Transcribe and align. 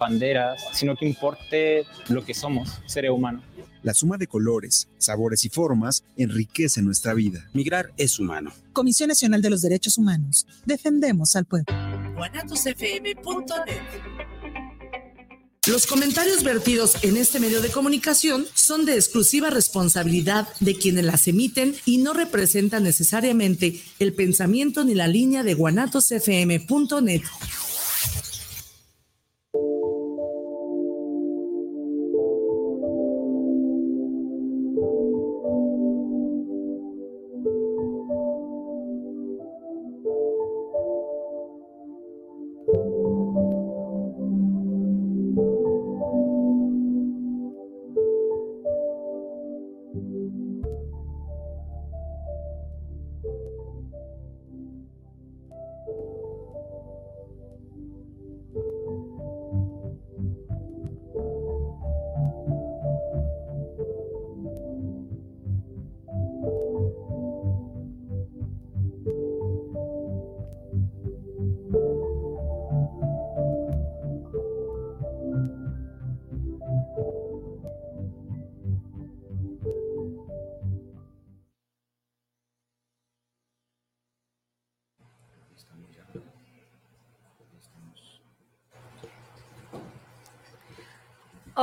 banderas, 0.00 0.60
sino 0.72 0.96
que 0.96 1.06
importe 1.06 1.84
lo 2.08 2.24
que 2.24 2.34
somos, 2.34 2.80
seres 2.86 3.12
humanos. 3.12 3.44
La 3.82 3.94
suma 3.94 4.18
de 4.18 4.26
colores, 4.26 4.88
sabores 4.98 5.44
y 5.44 5.48
formas 5.48 6.04
enriquece 6.16 6.82
nuestra 6.82 7.14
vida. 7.14 7.48
Migrar 7.52 7.92
es 7.96 8.18
humano. 8.18 8.52
Comisión 8.72 9.08
Nacional 9.08 9.40
de 9.40 9.50
los 9.50 9.62
Derechos 9.62 9.96
Humanos. 9.96 10.46
Defendemos 10.66 11.36
al 11.36 11.44
pueblo. 11.46 11.72
Los 15.66 15.86
comentarios 15.86 16.42
vertidos 16.42 16.96
en 17.04 17.18
este 17.18 17.38
medio 17.38 17.60
de 17.60 17.70
comunicación 17.70 18.46
son 18.54 18.86
de 18.86 18.94
exclusiva 18.94 19.50
responsabilidad 19.50 20.48
de 20.60 20.74
quienes 20.74 21.04
las 21.04 21.28
emiten 21.28 21.76
y 21.84 21.98
no 21.98 22.14
representan 22.14 22.82
necesariamente 22.82 23.80
el 23.98 24.14
pensamiento 24.14 24.84
ni 24.84 24.94
la 24.94 25.06
línea 25.06 25.42
de 25.42 25.52
guanatosfm.net. 25.52 27.22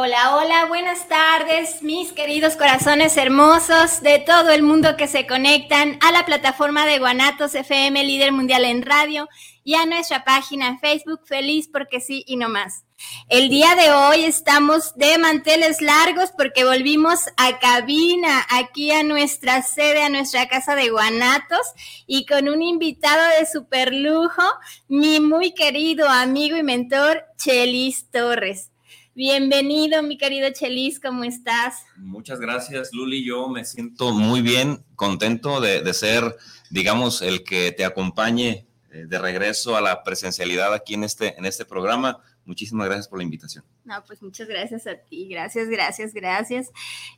Hola, 0.08 0.38
hola, 0.38 0.66
buenas 0.67 1.09
tardes, 1.09 1.83
mis 1.83 2.13
queridos 2.13 2.55
corazones 2.55 3.17
hermosos 3.17 4.02
de 4.02 4.19
todo 4.19 4.52
el 4.52 4.64
mundo 4.64 4.95
que 4.95 5.05
se 5.05 5.27
conectan 5.27 5.99
a 6.02 6.14
la 6.14 6.25
plataforma 6.25 6.86
de 6.86 6.97
Guanatos 6.97 7.53
FM, 7.53 8.05
líder 8.05 8.31
mundial 8.31 8.64
en 8.64 8.83
radio, 8.83 9.27
y 9.66 9.75
a 9.75 9.86
nuestra 9.86 10.23
página 10.23 10.69
en 10.69 10.80
Facebook, 10.80 11.19
feliz 11.25 11.67
porque 11.67 11.99
sí 11.99 12.23
y 12.25 12.38
no 12.38 12.47
más. 12.47 12.86
El 13.27 13.49
día 13.49 13.75
de 13.75 13.91
hoy 13.91 14.23
estamos 14.23 14.95
de 14.95 15.17
manteles 15.17 15.81
largos 15.81 16.31
porque 16.38 16.64
volvimos 16.64 17.25
a 17.36 17.59
cabina, 17.59 18.45
aquí 18.49 18.92
a 18.92 19.03
nuestra 19.03 19.61
sede, 19.61 20.03
a 20.03 20.09
nuestra 20.09 20.47
casa 20.47 20.75
de 20.75 20.89
Guanatos, 20.89 21.67
y 22.05 22.25
con 22.25 22.47
un 22.47 22.61
invitado 22.61 23.27
de 23.38 23.45
super 23.45 23.94
lujo, 23.94 24.44
mi 24.88 25.19
muy 25.19 25.53
querido 25.53 26.08
amigo 26.08 26.55
y 26.55 26.64
mentor, 26.64 27.25
Chelis 27.36 28.09
Torres. 28.09 28.71
Bienvenido, 29.17 30.03
mi 30.03 30.15
querido 30.15 30.47
Chelis, 30.51 30.99
¿cómo 30.99 31.23
estás? 31.23 31.81
Muchas 31.95 32.39
gracias, 32.39 32.93
Luli. 32.93 33.25
Yo 33.25 33.49
me 33.49 33.65
siento 33.65 34.11
muy 34.11 34.43
bien, 34.43 34.85
contento 34.95 35.59
de, 35.59 35.91
ser, 35.95 36.37
digamos, 36.69 37.23
el 37.23 37.43
que 37.43 37.71
te 37.71 37.83
acompañe 37.83 38.67
eh, 38.92 39.05
de 39.08 39.17
regreso 39.17 39.75
a 39.75 39.81
la 39.81 40.03
presencialidad 40.03 40.71
aquí 40.71 40.93
en 40.93 41.03
este, 41.03 41.36
en 41.36 41.47
este 41.47 41.65
programa. 41.65 42.19
Muchísimas 42.47 42.87
gracias 42.87 43.09
por 43.09 43.19
la 43.19 43.25
invitación. 43.25 43.65
No, 43.83 44.02
pues 44.05 44.23
muchas 44.23 44.47
gracias 44.47 44.87
a 44.87 44.95
ti, 44.95 45.27
gracias, 45.27 45.67
gracias, 45.67 46.13
gracias. 46.13 46.71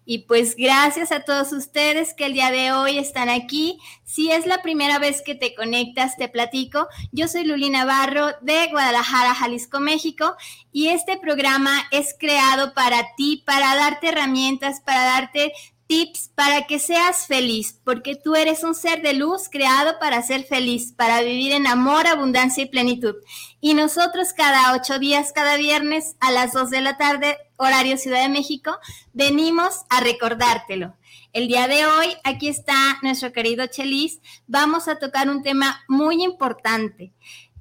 Y 0.03 0.25
pues 0.25 0.55
gracias 0.55 1.11
a 1.11 1.19
todos 1.19 1.53
ustedes 1.53 2.15
que 2.15 2.25
el 2.25 2.33
día 2.33 2.49
de 2.49 2.71
hoy 2.71 2.97
están 2.97 3.29
aquí. 3.29 3.79
Si 4.03 4.31
es 4.31 4.47
la 4.47 4.63
primera 4.63 4.97
vez 4.97 5.21
que 5.21 5.35
te 5.35 5.53
conectas, 5.53 6.17
te 6.17 6.29
platico. 6.29 6.87
Yo 7.11 7.27
soy 7.27 7.45
Luli 7.45 7.69
Navarro 7.69 8.31
de 8.41 8.69
Guadalajara, 8.71 9.35
Jalisco, 9.35 9.79
México, 9.79 10.35
y 10.71 10.87
este 10.87 11.17
programa 11.17 11.83
es 11.91 12.15
creado 12.17 12.73
para 12.73 13.15
ti, 13.15 13.43
para 13.45 13.75
darte 13.75 14.07
herramientas, 14.07 14.81
para 14.81 15.03
darte 15.03 15.53
tips 15.89 16.29
para 16.35 16.67
que 16.67 16.77
seas 16.77 17.25
feliz, 17.25 17.81
porque 17.83 18.15
tú 18.15 18.35
eres 18.35 18.63
un 18.63 18.75
ser 18.75 19.01
de 19.01 19.13
luz 19.13 19.49
creado 19.49 19.97
para 19.99 20.21
ser 20.21 20.43
feliz, 20.43 20.93
para 20.95 21.23
vivir 21.23 21.51
en 21.51 21.65
amor, 21.65 22.05
abundancia 22.05 22.63
y 22.63 22.67
plenitud. 22.67 23.15
Y 23.59 23.73
nosotros 23.73 24.31
cada 24.31 24.75
ocho 24.75 24.99
días, 24.99 25.33
cada 25.33 25.57
viernes 25.57 26.15
a 26.19 26.31
las 26.31 26.53
dos 26.53 26.69
de 26.69 26.81
la 26.81 26.97
tarde, 26.97 27.39
horario 27.57 27.97
Ciudad 27.97 28.21
de 28.21 28.29
México, 28.29 28.77
venimos 29.13 29.81
a 29.89 29.99
recordártelo. 29.99 30.95
El 31.33 31.47
día 31.47 31.67
de 31.67 31.87
hoy, 31.87 32.07
aquí 32.23 32.49
está 32.49 32.99
nuestro 33.01 33.33
querido 33.33 33.65
Chelis, 33.65 34.19
vamos 34.45 34.87
a 34.87 34.99
tocar 34.99 35.27
un 35.27 35.41
tema 35.41 35.83
muy 35.87 36.23
importante. 36.23 37.13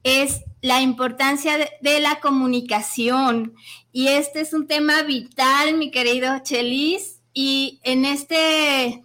Es 0.02 0.42
la 0.60 0.82
importancia 0.82 1.56
de, 1.80 2.00
la 2.00 2.20
comunicación. 2.20 3.54
Y 3.90 4.08
este 4.08 4.42
es 4.42 4.52
un 4.52 4.66
tema 4.66 5.02
vital, 5.02 5.78
mi 5.78 5.90
querido 5.90 6.38
Chelis 6.40 7.17
y 7.32 7.80
en 7.82 8.04
este, 8.04 9.04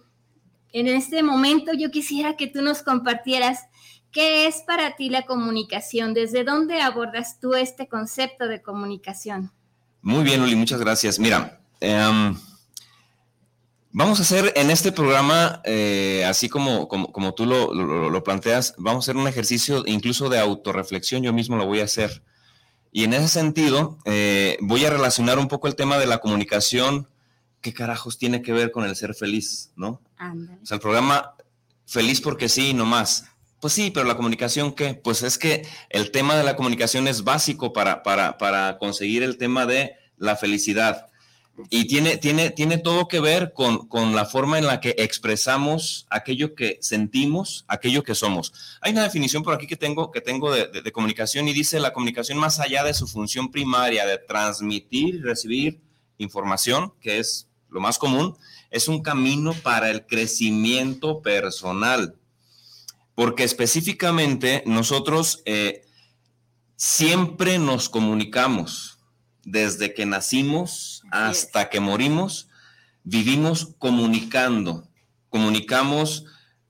en 0.72 0.88
este 0.88 1.22
momento 1.22 1.72
yo 1.72 1.90
quisiera 1.90 2.36
que 2.36 2.46
tú 2.46 2.62
nos 2.62 2.82
compartieras 2.82 3.60
qué 4.14 4.46
es 4.46 4.62
para 4.66 4.96
ti 4.96 5.10
la 5.10 5.22
comunicación, 5.22 6.14
desde 6.14 6.44
dónde 6.44 6.80
abordas 6.80 7.40
tú 7.40 7.54
este 7.54 7.88
concepto 7.88 8.46
de 8.46 8.62
comunicación. 8.62 9.52
Muy 10.00 10.22
bien, 10.22 10.40
Uli, 10.40 10.54
muchas 10.54 10.80
gracias. 10.80 11.18
Mira, 11.18 11.60
em, 11.80 12.36
vamos 13.90 14.18
a 14.20 14.22
hacer 14.22 14.52
en 14.54 14.70
este 14.70 14.92
programa, 14.92 15.60
eh, 15.64 16.24
así 16.26 16.48
como, 16.48 16.88
como, 16.88 17.34
tú 17.34 17.46
lo, 17.46 18.22
planteas, 18.22 18.74
vamos 18.78 19.04
a 19.04 19.10
hacer 19.10 19.16
un 19.20 19.26
ejercicio 19.26 19.82
incluso 19.86 20.28
de 20.28 20.38
autorreflexión, 20.38 21.22
yo 21.22 21.32
mismo 21.32 21.56
lo 21.56 21.66
voy 21.66 21.80
a 21.80 21.84
hacer. 21.84 22.22
Y 22.92 23.02
en 23.02 23.14
ese 23.14 23.28
sentido, 23.28 23.98
eh, 24.04 24.58
voy 24.60 24.84
a 24.84 24.90
relacionar 24.90 25.38
un 25.38 25.48
poco 25.48 25.66
el 25.66 25.74
tema 25.74 25.98
de 25.98 26.06
la 26.06 26.18
comunicación 26.18 27.08
¿qué 27.64 27.72
carajos 27.72 28.18
tiene 28.18 28.42
que 28.42 28.52
ver 28.52 28.70
con 28.70 28.84
el 28.84 28.94
ser 28.94 29.14
feliz, 29.14 29.72
no? 29.74 30.02
O 30.62 30.66
sea, 30.66 30.74
el 30.74 30.82
programa 30.82 31.34
feliz 31.86 32.20
porque 32.20 32.50
sí, 32.50 32.74
no 32.74 32.84
más. 32.84 33.24
Pues 33.58 33.72
sí, 33.72 33.90
pero 33.90 34.04
la 34.04 34.16
comunicación, 34.16 34.74
¿qué? 34.74 34.92
Pues 34.92 35.22
es 35.22 35.38
que 35.38 35.66
el 35.88 36.10
tema 36.10 36.36
de 36.36 36.44
la 36.44 36.56
comunicación 36.56 37.08
es 37.08 37.24
básico 37.24 37.72
para, 37.72 38.02
para, 38.02 38.36
para 38.36 38.76
conseguir 38.76 39.22
el 39.22 39.38
tema 39.38 39.64
de 39.64 39.94
la 40.18 40.36
felicidad. 40.36 41.06
Y 41.70 41.86
tiene, 41.86 42.18
tiene, 42.18 42.50
tiene 42.50 42.76
todo 42.76 43.08
que 43.08 43.20
ver 43.20 43.54
con, 43.54 43.88
con, 43.88 44.14
la 44.14 44.26
forma 44.26 44.58
en 44.58 44.66
la 44.66 44.80
que 44.80 44.94
expresamos 44.98 46.06
aquello 46.10 46.54
que 46.54 46.76
sentimos, 46.82 47.64
aquello 47.66 48.02
que 48.02 48.14
somos. 48.14 48.52
Hay 48.82 48.92
una 48.92 49.04
definición 49.04 49.42
por 49.42 49.54
aquí 49.54 49.66
que 49.66 49.76
tengo, 49.76 50.10
que 50.10 50.20
tengo 50.20 50.52
de, 50.52 50.66
de 50.66 50.92
comunicación 50.92 51.48
y 51.48 51.54
dice 51.54 51.80
la 51.80 51.94
comunicación 51.94 52.36
más 52.36 52.60
allá 52.60 52.84
de 52.84 52.92
su 52.92 53.06
función 53.06 53.50
primaria 53.50 54.04
de 54.04 54.18
transmitir 54.18 55.14
y 55.14 55.22
recibir 55.22 55.80
información, 56.18 56.92
que 57.00 57.20
es 57.20 57.48
lo 57.74 57.80
más 57.80 57.98
común, 57.98 58.36
es 58.70 58.86
un 58.86 59.02
camino 59.02 59.52
para 59.52 59.90
el 59.90 60.06
crecimiento 60.06 61.22
personal. 61.22 62.14
Porque 63.16 63.42
específicamente 63.42 64.62
nosotros 64.64 65.42
eh, 65.44 65.84
siempre 66.76 67.58
nos 67.58 67.88
comunicamos, 67.88 68.98
desde 69.42 69.92
que 69.92 70.06
nacimos 70.06 71.02
hasta 71.10 71.68
que 71.68 71.80
morimos, 71.80 72.48
vivimos 73.02 73.74
comunicando, 73.78 74.88
comunicamos 75.28 76.26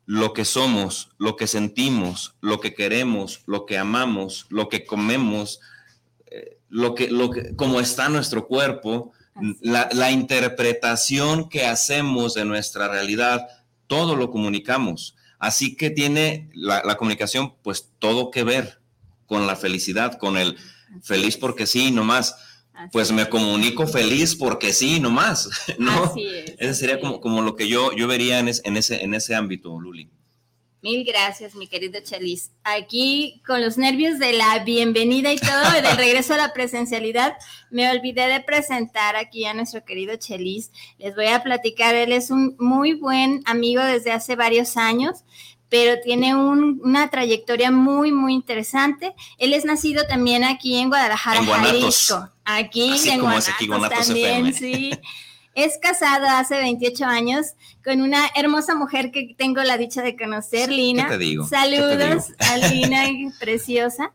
lo 0.07 0.33
que 0.33 0.47
somos, 0.47 1.11
lo 1.19 1.37
que 1.37 1.47
sentimos, 1.47 2.35
lo 2.41 2.61
que 2.61 2.75
queremos, 2.75 3.43
lo 3.47 3.67
que 3.67 3.77
amamos, 3.77 4.47
lo 4.49 4.71
que 4.71 4.87
comemos, 4.87 5.61
eh, 6.27 6.59
lo 6.71 6.95
que, 6.95 7.11
lo 7.11 7.31
que, 7.31 7.55
cómo 7.57 7.79
está 7.79 8.09
nuestro 8.09 8.47
cuerpo, 8.47 9.13
la, 9.61 10.11
interpretación 10.11 11.49
que 11.49 11.67
hacemos 11.67 12.35
de 12.35 12.45
nuestra 12.45 12.89
realidad, 12.89 13.47
todo 13.87 14.17
lo 14.17 14.31
comunicamos. 14.31 15.17
Así 15.39 15.77
que 15.77 15.91
tiene 15.91 16.49
la, 16.55 16.97
comunicación, 16.97 17.55
pues 17.63 17.91
todo 17.99 18.31
que 18.31 18.45
ver 18.45 18.81
con 19.27 19.47
la 19.47 19.57
felicidad, 19.57 20.19
con 20.19 20.37
el 20.37 20.57
feliz 21.03 21.37
porque 21.37 21.67
sí, 21.67 21.91
no 21.91 22.05
más. 22.05 22.37
pues 22.91 23.13
me 23.13 23.29
comunico 23.29 23.87
feliz 23.87 24.35
porque 24.35 24.73
sí, 24.73 25.01
no 25.01 25.11
más. 25.11 25.49
¿no? 25.79 26.15
Ese 26.59 26.75
sería 26.75 27.01
como, 27.01 27.21
como 27.21 27.43
lo 27.43 27.57
que 27.57 27.69
yo, 27.69 27.93
yo 27.95 28.07
vería 28.07 28.39
en, 28.39 28.49
ese, 28.49 29.03
en 29.03 29.15
ese 29.15 29.35
ámbito, 29.35 29.79
Luli. 29.81 30.11
Mil 30.85 31.03
gracias, 31.03 31.55
mi 31.55 31.67
querido 31.67 31.99
Chelis. 32.03 32.51
Aquí 32.63 33.41
con 33.47 33.63
los 33.63 33.79
nervios 33.79 34.19
de 34.19 34.35
la 34.35 34.59
bienvenida 34.65 35.33
y 35.33 35.39
todo, 35.39 35.73
del 35.73 35.97
regreso 35.97 36.35
a 36.35 36.37
la 36.37 36.53
presencialidad, 36.53 37.39
me 37.71 37.91
olvidé 37.91 38.29
de 38.29 38.41
presentar 38.41 39.17
aquí 39.17 39.47
a 39.47 39.55
nuestro 39.55 39.83
querido 39.83 40.15
Chelis. 40.17 40.73
Les 40.99 41.17
voy 41.17 41.29
a 41.29 41.43
platicar, 41.43 41.95
él 41.95 42.13
es 42.13 42.31
un 42.31 42.55
muy 42.59 42.93
buen 42.93 43.43
amigo 43.47 43.83
desde 43.83 44.13
hace 44.13 44.37
varios 44.37 44.77
años 44.77 45.25
pero 45.71 46.01
tiene 46.03 46.37
una 46.37 47.11
trayectoria 47.11 47.73
muy, 47.73 48.13
muy 48.13 48.33
interesante. 48.33 49.13
Él 49.39 49.55
es 49.55 49.65
nacido 49.65 50.07
también 50.07 50.45
aquí 50.45 50.77
en 50.77 50.89
Guadalajara, 50.89 51.41
en 51.41 51.47
Jalisco. 51.47 52.29
Aquí 52.45 52.93
en 53.09 53.21
Guanatos 53.21 54.07
también, 54.07 54.55
sí. 54.55 54.93
Es 55.55 55.79
casado 55.79 56.27
hace 56.27 56.57
28 56.57 57.05
años 57.05 57.47
con 57.85 58.03
una 58.03 58.29
hermosa 58.35 58.75
mujer 58.75 59.11
que 59.13 59.35
tengo 59.39 59.63
la 59.63 59.79
dicha 59.79 60.03
de 60.03 60.17
conocer, 60.17 60.71
Lina. 60.71 61.05
¿Qué 61.05 61.11
te 61.11 61.19
digo? 61.19 61.47
Saludos 61.47 62.33
a 62.39 62.57
Lina, 62.57 63.05
preciosa. 63.41 64.13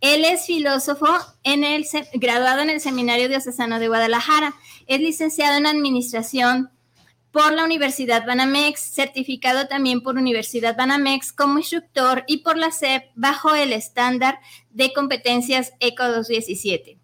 Él 0.00 0.26
es 0.26 0.44
filósofo 0.44 1.06
en 1.42 1.64
el, 1.64 1.86
graduado 2.12 2.60
en 2.60 2.68
el 2.68 2.80
Seminario 2.80 3.28
Diocesano 3.28 3.78
de 3.78 3.88
Guadalajara. 3.88 4.54
Es 4.86 5.00
licenciado 5.00 5.56
en 5.56 5.66
Administración 5.66 6.70
por 7.34 7.52
la 7.52 7.64
Universidad 7.64 8.26
Banamex, 8.26 8.80
certificado 8.80 9.66
también 9.66 10.02
por 10.02 10.16
Universidad 10.16 10.76
Banamex 10.76 11.32
como 11.32 11.58
instructor 11.58 12.22
y 12.28 12.38
por 12.38 12.58
la 12.58 12.70
SEP 12.70 13.04
bajo 13.14 13.54
el 13.54 13.72
estándar 13.72 14.38
de 14.70 14.92
competencias 14.92 15.72
ECO 15.80 16.04
217. 16.04 16.98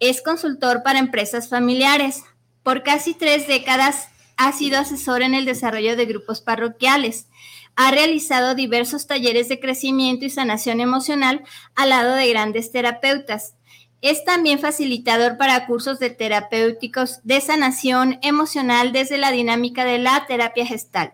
Es 0.00 0.22
consultor 0.22 0.82
para 0.82 0.98
empresas 0.98 1.48
familiares, 1.48 2.24
por 2.66 2.82
casi 2.82 3.14
tres 3.14 3.46
décadas 3.46 4.08
ha 4.36 4.50
sido 4.50 4.80
asesor 4.80 5.22
en 5.22 5.36
el 5.36 5.44
desarrollo 5.44 5.94
de 5.94 6.04
grupos 6.04 6.40
parroquiales. 6.40 7.28
Ha 7.76 7.92
realizado 7.92 8.56
diversos 8.56 9.06
talleres 9.06 9.48
de 9.48 9.60
crecimiento 9.60 10.24
y 10.24 10.30
sanación 10.30 10.80
emocional 10.80 11.44
al 11.76 11.90
lado 11.90 12.16
de 12.16 12.28
grandes 12.28 12.72
terapeutas. 12.72 13.54
Es 14.02 14.24
también 14.24 14.58
facilitador 14.58 15.36
para 15.36 15.64
cursos 15.66 16.00
de 16.00 16.10
terapéuticos 16.10 17.20
de 17.22 17.40
sanación 17.40 18.18
emocional 18.22 18.90
desde 18.90 19.16
la 19.16 19.30
dinámica 19.30 19.84
de 19.84 19.98
la 19.98 20.26
terapia 20.26 20.66
gestalt. 20.66 21.12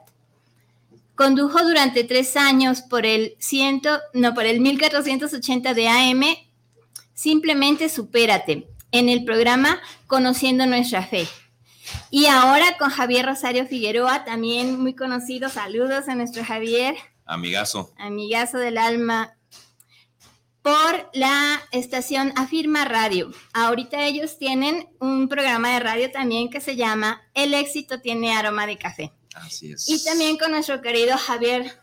Condujo 1.15 1.63
durante 1.63 2.03
tres 2.03 2.35
años 2.39 2.81
por 2.81 3.05
el, 3.05 3.37
ciento, 3.39 4.01
no, 4.15 4.33
por 4.33 4.47
el 4.47 4.61
1480 4.61 5.75
de 5.75 5.89
AM 5.89 6.23
Simplemente 7.13 7.91
Supérate 7.91 8.69
en 8.91 9.11
el 9.11 9.27
programa 9.27 9.81
Conociendo 10.07 10.65
Nuestra 10.65 11.03
Fe. 11.03 11.29
Y 12.11 12.27
ahora 12.27 12.77
con 12.79 12.91
Javier 12.91 13.27
Rosario 13.27 13.67
Figueroa, 13.67 14.25
también 14.25 14.81
muy 14.81 14.95
conocido. 14.95 15.49
Saludos 15.49 16.09
a 16.09 16.15
nuestro 16.15 16.45
Javier. 16.45 16.95
Amigazo. 17.25 17.93
Amigazo 17.99 18.59
del 18.59 18.79
alma. 18.79 19.37
Por 20.63 21.11
la 21.13 21.61
estación 21.73 22.33
Afirma 22.37 22.85
Radio. 22.85 23.33
Ahorita 23.53 24.05
ellos 24.07 24.39
tienen 24.39 24.89
un 25.01 25.29
programa 25.29 25.71
de 25.71 25.81
radio 25.81 26.11
también 26.13 26.51
que 26.51 26.61
se 26.61 26.77
llama 26.77 27.21
El 27.35 27.53
éxito 27.53 28.01
tiene 28.01 28.33
aroma 28.33 28.67
de 28.67 28.79
café. 28.79 29.13
Así 29.35 29.73
es. 29.73 29.89
Y 29.89 30.05
también 30.05 30.37
con 30.37 30.53
nuestro 30.53 30.81
querido 30.81 31.19
Javier 31.19 31.82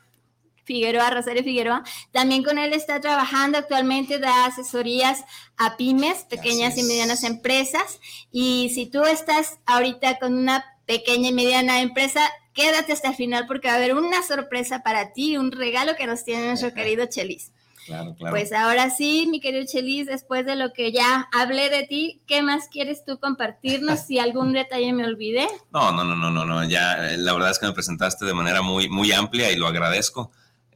Figueroa, 0.69 1.09
Rosario 1.09 1.43
Figueroa. 1.43 1.83
También 2.11 2.43
con 2.43 2.59
él 2.59 2.73
está 2.73 3.01
trabajando 3.01 3.57
actualmente, 3.57 4.19
da 4.19 4.45
asesorías 4.45 5.25
a 5.57 5.77
pymes, 5.77 6.25
pequeñas 6.29 6.77
y 6.77 6.83
medianas 6.83 7.23
empresas. 7.23 7.99
Y 8.31 8.69
si 8.75 8.85
tú 8.85 9.03
estás 9.03 9.57
ahorita 9.65 10.19
con 10.19 10.37
una 10.37 10.63
pequeña 10.85 11.29
y 11.29 11.33
mediana 11.33 11.81
empresa, 11.81 12.21
quédate 12.53 12.93
hasta 12.93 13.09
el 13.09 13.15
final 13.15 13.47
porque 13.47 13.67
va 13.67 13.73
a 13.73 13.77
haber 13.77 13.95
una 13.95 14.21
sorpresa 14.21 14.83
para 14.83 15.11
ti, 15.11 15.37
un 15.37 15.51
regalo 15.51 15.95
que 15.95 16.05
nos 16.05 16.23
tiene 16.23 16.45
nuestro 16.45 16.71
querido 16.71 17.07
Chelis. 17.07 17.51
Claro, 17.87 18.13
claro. 18.13 18.35
Pues 18.35 18.53
ahora 18.53 18.91
sí, 18.91 19.25
mi 19.27 19.39
querido 19.39 19.65
Chelis, 19.65 20.05
después 20.05 20.45
de 20.45 20.55
lo 20.55 20.71
que 20.73 20.91
ya 20.91 21.27
hablé 21.33 21.71
de 21.71 21.87
ti, 21.87 22.21
¿qué 22.27 22.43
más 22.43 22.67
quieres 22.67 23.03
tú 23.05 23.19
compartirnos? 23.19 24.01
Si 24.09 24.19
algún 24.19 24.53
detalle 24.53 24.93
me 24.93 25.03
olvidé. 25.03 25.47
No, 25.71 25.91
no, 25.91 26.03
no, 26.03 26.15
no, 26.15 26.29
no, 26.29 26.45
no. 26.45 26.63
Ya 26.63 26.95
la 27.17 27.33
verdad 27.33 27.49
es 27.49 27.57
que 27.57 27.65
me 27.65 27.73
presentaste 27.73 28.23
de 28.25 28.35
manera 28.35 28.61
muy, 28.61 28.87
muy 28.87 29.11
amplia 29.11 29.51
y 29.51 29.55
lo 29.55 29.65
agradezco. 29.65 30.31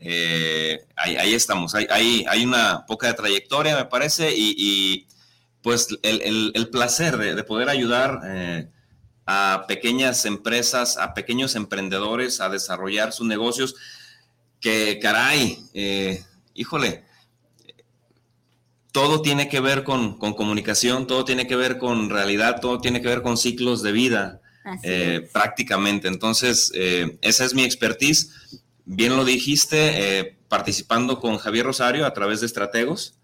Eh, 0.06 0.86
ahí, 0.98 1.34
estamos, 1.34 1.74
hay, 1.76 2.26
hay, 2.28 2.46
una 2.46 2.86
poca 2.86 3.08
de 3.08 3.14
trayectoria, 3.14 3.78
me 3.78 3.86
parece, 3.86 4.34
y, 4.36 5.08
pues 5.62 5.88
el, 6.02 6.70
placer 6.74 7.16
de, 7.16 7.42
poder 7.46 7.70
ayudar 7.70 8.20
eh, 8.26 8.68
a 9.26 9.64
pequeñas 9.66 10.26
empresas, 10.26 10.98
a 10.98 11.14
pequeños 11.14 11.56
emprendedores 11.56 12.42
a 12.42 12.50
desarrollar 12.50 13.14
sus 13.14 13.28
negocios, 13.28 13.76
que 14.60 15.00
caray, 15.02 15.58
eh, 15.74 16.22
híjole, 16.54 17.06
todo 18.92 19.22
tiene 19.22 19.48
que 19.48 19.62
ver 19.62 19.86
con, 19.86 20.18
comunicación, 20.18 21.08
todo 21.08 21.24
tiene 21.24 21.48
que 21.48 21.56
ver 21.56 21.78
con 21.78 22.10
realidad, 22.10 22.60
todo 22.60 22.82
tiene 22.82 23.02
que 23.02 23.08
ver 23.08 23.22
con 23.22 23.38
ciclos 23.38 23.82
de 23.84 23.94
vida, 23.94 24.42
prácticamente. 25.32 26.10
Entonces, 26.10 26.72
esa 27.22 27.46
es 27.46 27.54
mi 27.54 27.64
expertise 27.64 28.32
bien 28.86 29.16
lo 29.16 29.26
dijiste, 29.26 30.20
eh, 30.20 30.38
participando 30.48 31.20
con 31.20 31.38
Javier 31.38 31.66
Rosario 31.66 32.06
a 32.06 32.14
través 32.14 32.40
de 32.40 32.48
Estrategos. 32.48 33.16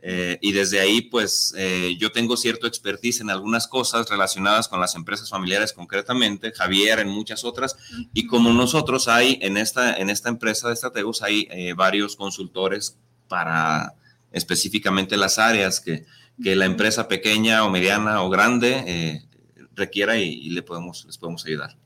Eh, 0.00 0.38
y 0.40 0.52
desde 0.52 0.80
ahí, 0.80 1.02
pues, 1.02 1.52
eh, 1.56 1.96
yo 1.98 2.10
tengo 2.10 2.38
cierto 2.38 2.66
expertise 2.66 3.20
en 3.20 3.28
algunas 3.28 3.68
cosas 3.68 4.08
relacionadas 4.08 4.68
con 4.68 4.80
las 4.80 4.94
empresas 4.94 5.28
familiares 5.28 5.74
concretamente, 5.74 6.52
Javier 6.52 6.98
en 7.00 7.08
muchas 7.08 7.44
otras, 7.44 7.76
y 8.14 8.26
como 8.26 8.54
nosotros 8.54 9.06
hay 9.06 9.38
en 9.42 9.58
esta, 9.58 9.94
en 9.94 10.08
esta 10.08 10.30
empresa 10.30 10.68
de 10.68 10.74
estrategos, 10.74 11.20
hay 11.20 11.46
varios 11.74 12.16
consultores 12.16 12.96
para 13.28 13.92
específicamente 14.32 15.18
las 15.18 15.38
áreas 15.38 15.80
que, 15.80 16.06
que, 16.42 16.56
la 16.56 16.64
empresa 16.64 17.06
pequeña 17.06 17.62
o 17.62 17.70
mediana 17.70 18.22
o 18.22 18.30
grande 18.30 19.26
requiera 19.74 20.16
y, 20.16 20.48
le 20.48 20.62
podemos, 20.62 21.04
les 21.04 21.18
podemos 21.18 21.44
ayudar. 21.44 21.76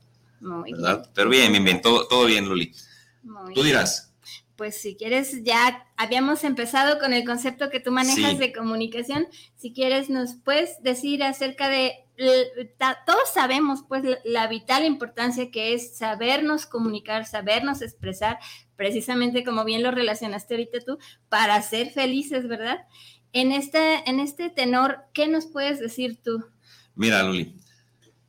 Pero 1.13 1.29
bien, 1.29 1.51
bien, 1.51 1.65
bien, 1.65 1.81
todo, 1.81 2.07
todo 2.07 2.25
bien, 2.25 2.47
Luli. 2.47 2.73
Tú 3.53 3.63
dirás. 3.63 4.13
Pues 4.55 4.79
si 4.79 4.95
quieres, 4.95 5.43
ya 5.43 5.87
habíamos 5.97 6.43
empezado 6.43 6.99
con 6.99 7.13
el 7.13 7.25
concepto 7.25 7.69
que 7.69 7.79
tú 7.79 7.91
manejas 7.91 8.37
de 8.37 8.53
comunicación. 8.53 9.27
Si 9.55 9.73
quieres, 9.73 10.09
nos 10.09 10.35
puedes 10.35 10.81
decir 10.83 11.23
acerca 11.23 11.67
de, 11.67 12.05
todos 13.07 13.29
sabemos 13.33 13.79
pues 13.87 14.03
la 14.23 14.47
vital 14.47 14.85
importancia 14.85 15.49
que 15.49 15.73
es 15.73 15.97
sabernos 15.97 16.67
comunicar, 16.67 17.25
sabernos 17.25 17.81
expresar, 17.81 18.37
precisamente 18.75 19.43
como 19.43 19.65
bien 19.65 19.81
lo 19.81 19.89
relacionaste 19.89 20.53
ahorita 20.53 20.79
tú, 20.81 20.99
para 21.27 21.59
ser 21.63 21.89
felices, 21.89 22.47
¿verdad? 22.47 22.81
En 23.33 23.51
este, 23.51 24.07
en 24.07 24.19
este 24.19 24.49
tenor, 24.49 24.99
¿qué 25.13 25.27
nos 25.27 25.47
puedes 25.47 25.79
decir 25.79 26.19
tú? 26.21 26.45
Mira, 26.93 27.23
Luli, 27.23 27.55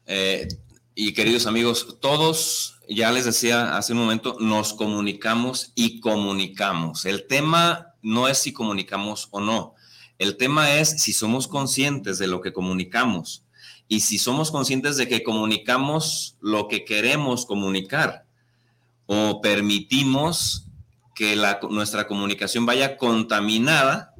eh, 0.06 0.48
y 0.94 1.12
queridos 1.12 1.46
amigos, 1.46 1.98
todos, 2.00 2.80
ya 2.94 3.12
les 3.12 3.24
decía 3.24 3.76
hace 3.76 3.92
un 3.92 4.00
momento, 4.00 4.36
nos 4.40 4.74
comunicamos 4.74 5.72
y 5.74 6.00
comunicamos. 6.00 7.04
El 7.04 7.26
tema 7.26 7.94
no 8.02 8.28
es 8.28 8.38
si 8.38 8.52
comunicamos 8.52 9.28
o 9.30 9.40
no. 9.40 9.74
El 10.18 10.36
tema 10.36 10.74
es 10.74 11.02
si 11.02 11.12
somos 11.12 11.48
conscientes 11.48 12.18
de 12.18 12.26
lo 12.26 12.40
que 12.40 12.52
comunicamos 12.52 13.44
y 13.88 14.00
si 14.00 14.18
somos 14.18 14.50
conscientes 14.50 14.96
de 14.96 15.08
que 15.08 15.22
comunicamos 15.22 16.36
lo 16.40 16.68
que 16.68 16.84
queremos 16.84 17.46
comunicar 17.46 18.24
o 19.06 19.40
permitimos 19.40 20.66
que 21.14 21.36
nuestra 21.70 22.06
comunicación 22.06 22.66
vaya 22.66 22.96
contaminada 22.96 24.14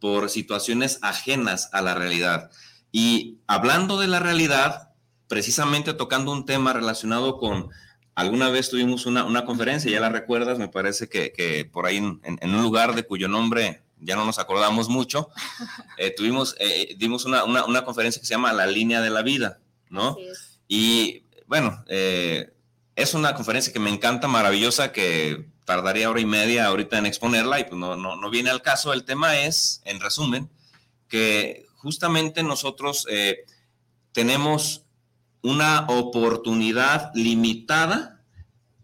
por 0.00 0.30
situaciones 0.30 0.98
ajenas 1.02 1.68
a 1.72 1.80
la 1.82 1.94
realidad. 1.94 2.50
Y 2.90 3.38
hablando 3.46 4.00
de 4.00 4.08
la 4.08 4.18
realidad, 4.18 4.90
precisamente 5.28 5.94
tocando 5.94 6.32
un 6.32 6.44
tema 6.44 6.72
relacionado 6.72 7.38
con, 7.38 7.70
alguna 8.14 8.50
vez 8.50 8.70
tuvimos 8.70 9.06
una, 9.06 9.44
conferencia, 9.44 9.90
ya 9.90 10.00
la 10.00 10.10
recuerdas, 10.10 10.58
me 10.58 10.68
parece 10.68 11.08
que, 11.08 11.68
por 11.72 11.86
ahí 11.86 11.96
en, 11.96 12.38
un 12.42 12.62
lugar 12.62 12.94
de 12.94 13.04
cuyo 13.04 13.28
nombre 13.28 13.82
ya 14.00 14.16
no 14.16 14.24
nos 14.24 14.38
acordamos 14.38 14.88
mucho, 14.88 15.30
eh, 15.98 16.10
tuvimos, 16.10 16.56
eh, 16.58 16.94
dimos 16.98 17.24
una, 17.24 17.84
conferencia 17.84 18.20
que 18.20 18.26
se 18.26 18.34
llama 18.34 18.52
La 18.52 18.66
línea 18.66 19.00
de 19.00 19.10
la 19.10 19.22
vida, 19.22 19.60
¿no? 19.88 20.16
Y 20.68 21.24
bueno, 21.46 21.84
eh, 21.88 22.52
es 22.96 23.14
una 23.14 23.34
conferencia 23.34 23.72
que 23.72 23.78
me 23.78 23.90
encanta, 23.90 24.28
maravillosa, 24.28 24.92
que 24.92 25.46
tardaría 25.64 26.10
hora 26.10 26.20
y 26.20 26.26
media 26.26 26.66
ahorita 26.66 26.98
en 26.98 27.06
exponerla 27.06 27.60
y 27.60 27.64
pues 27.64 27.76
no, 27.76 27.96
no, 27.96 28.16
no 28.16 28.30
viene 28.30 28.50
al 28.50 28.62
caso. 28.62 28.92
El 28.92 29.04
tema 29.04 29.38
es, 29.38 29.80
en 29.84 30.00
resumen, 30.00 30.50
que 31.08 31.66
justamente 31.76 32.42
nosotros 32.42 33.06
tenemos 34.12 34.81
una 35.42 35.86
oportunidad 35.88 37.10
limitada 37.14 38.20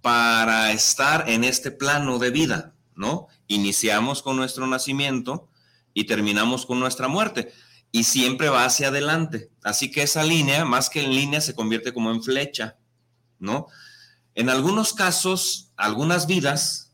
para 0.03 0.73
estar 0.73 1.29
en 1.29 1.45
este 1.45 1.71
plano 1.71 2.19
de 2.19 2.31
vida, 2.31 2.75
¿no? 2.95 3.29
Iniciamos 3.47 4.23
con 4.23 4.37
nuestro 4.37 4.67
nacimiento 4.67 5.49
y 5.95 6.05
terminamos 6.05 6.67
con 6.67 6.81
nuestra 6.81 7.09
muerte 7.09 7.53
y 7.93 8.05
siempre 8.05 8.49
va 8.49 8.65
hacia 8.65 8.88
adelante. 8.88 9.50
Así 9.62 9.91
que 9.91 10.03
esa 10.03 10.25
línea, 10.25 10.65
más 10.65 10.91
que 10.91 11.03
en 11.03 11.15
línea, 11.15 11.41
se 11.41 11.55
convierte 11.55 11.93
como 11.93 12.11
en 12.11 12.23
flecha, 12.23 12.77
¿no? 13.38 13.67
En 14.35 14.50
algunos 14.50 14.93
casos, 14.93 15.73
algunas 15.77 16.27
vidas 16.27 16.88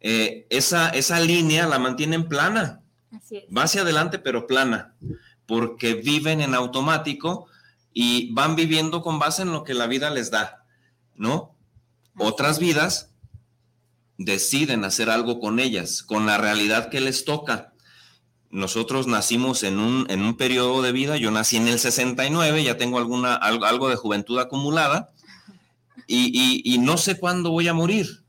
eh, 0.00 0.46
esa, 0.50 0.90
esa 0.90 1.20
línea 1.20 1.66
la 1.66 1.78
mantienen 1.78 2.28
plana. 2.28 2.82
Así 3.10 3.38
es. 3.38 3.44
Va 3.56 3.64
hacia 3.64 3.82
adelante, 3.82 4.18
pero 4.18 4.46
plana, 4.46 4.94
porque 5.46 5.94
viven 5.94 6.40
en 6.40 6.54
automático 6.54 7.48
y 7.98 8.30
van 8.34 8.56
viviendo 8.56 9.00
con 9.00 9.18
base 9.18 9.40
en 9.40 9.52
lo 9.52 9.64
que 9.64 9.72
la 9.72 9.86
vida 9.86 10.10
les 10.10 10.30
da, 10.30 10.66
¿no? 11.14 11.56
Otras 12.18 12.58
vidas 12.58 13.08
deciden 14.18 14.84
hacer 14.84 15.08
algo 15.08 15.40
con 15.40 15.58
ellas, 15.58 16.02
con 16.02 16.26
la 16.26 16.36
realidad 16.36 16.90
que 16.90 17.00
les 17.00 17.24
toca. 17.24 17.72
Nosotros 18.50 19.06
nacimos 19.06 19.62
en 19.62 19.78
un, 19.78 20.04
en 20.10 20.20
un 20.20 20.36
periodo 20.36 20.82
de 20.82 20.92
vida, 20.92 21.16
yo 21.16 21.30
nací 21.30 21.56
en 21.56 21.68
el 21.68 21.78
69, 21.78 22.62
ya 22.64 22.76
tengo 22.76 22.98
alguna, 22.98 23.34
algo, 23.34 23.88
de 23.88 23.96
juventud 23.96 24.38
acumulada 24.40 25.08
y, 26.06 26.26
y- 26.38 26.74
y 26.74 26.76
no 26.76 26.98
sé 26.98 27.18
cuándo 27.18 27.50
voy 27.50 27.68
a 27.68 27.72
morir. 27.74 28.22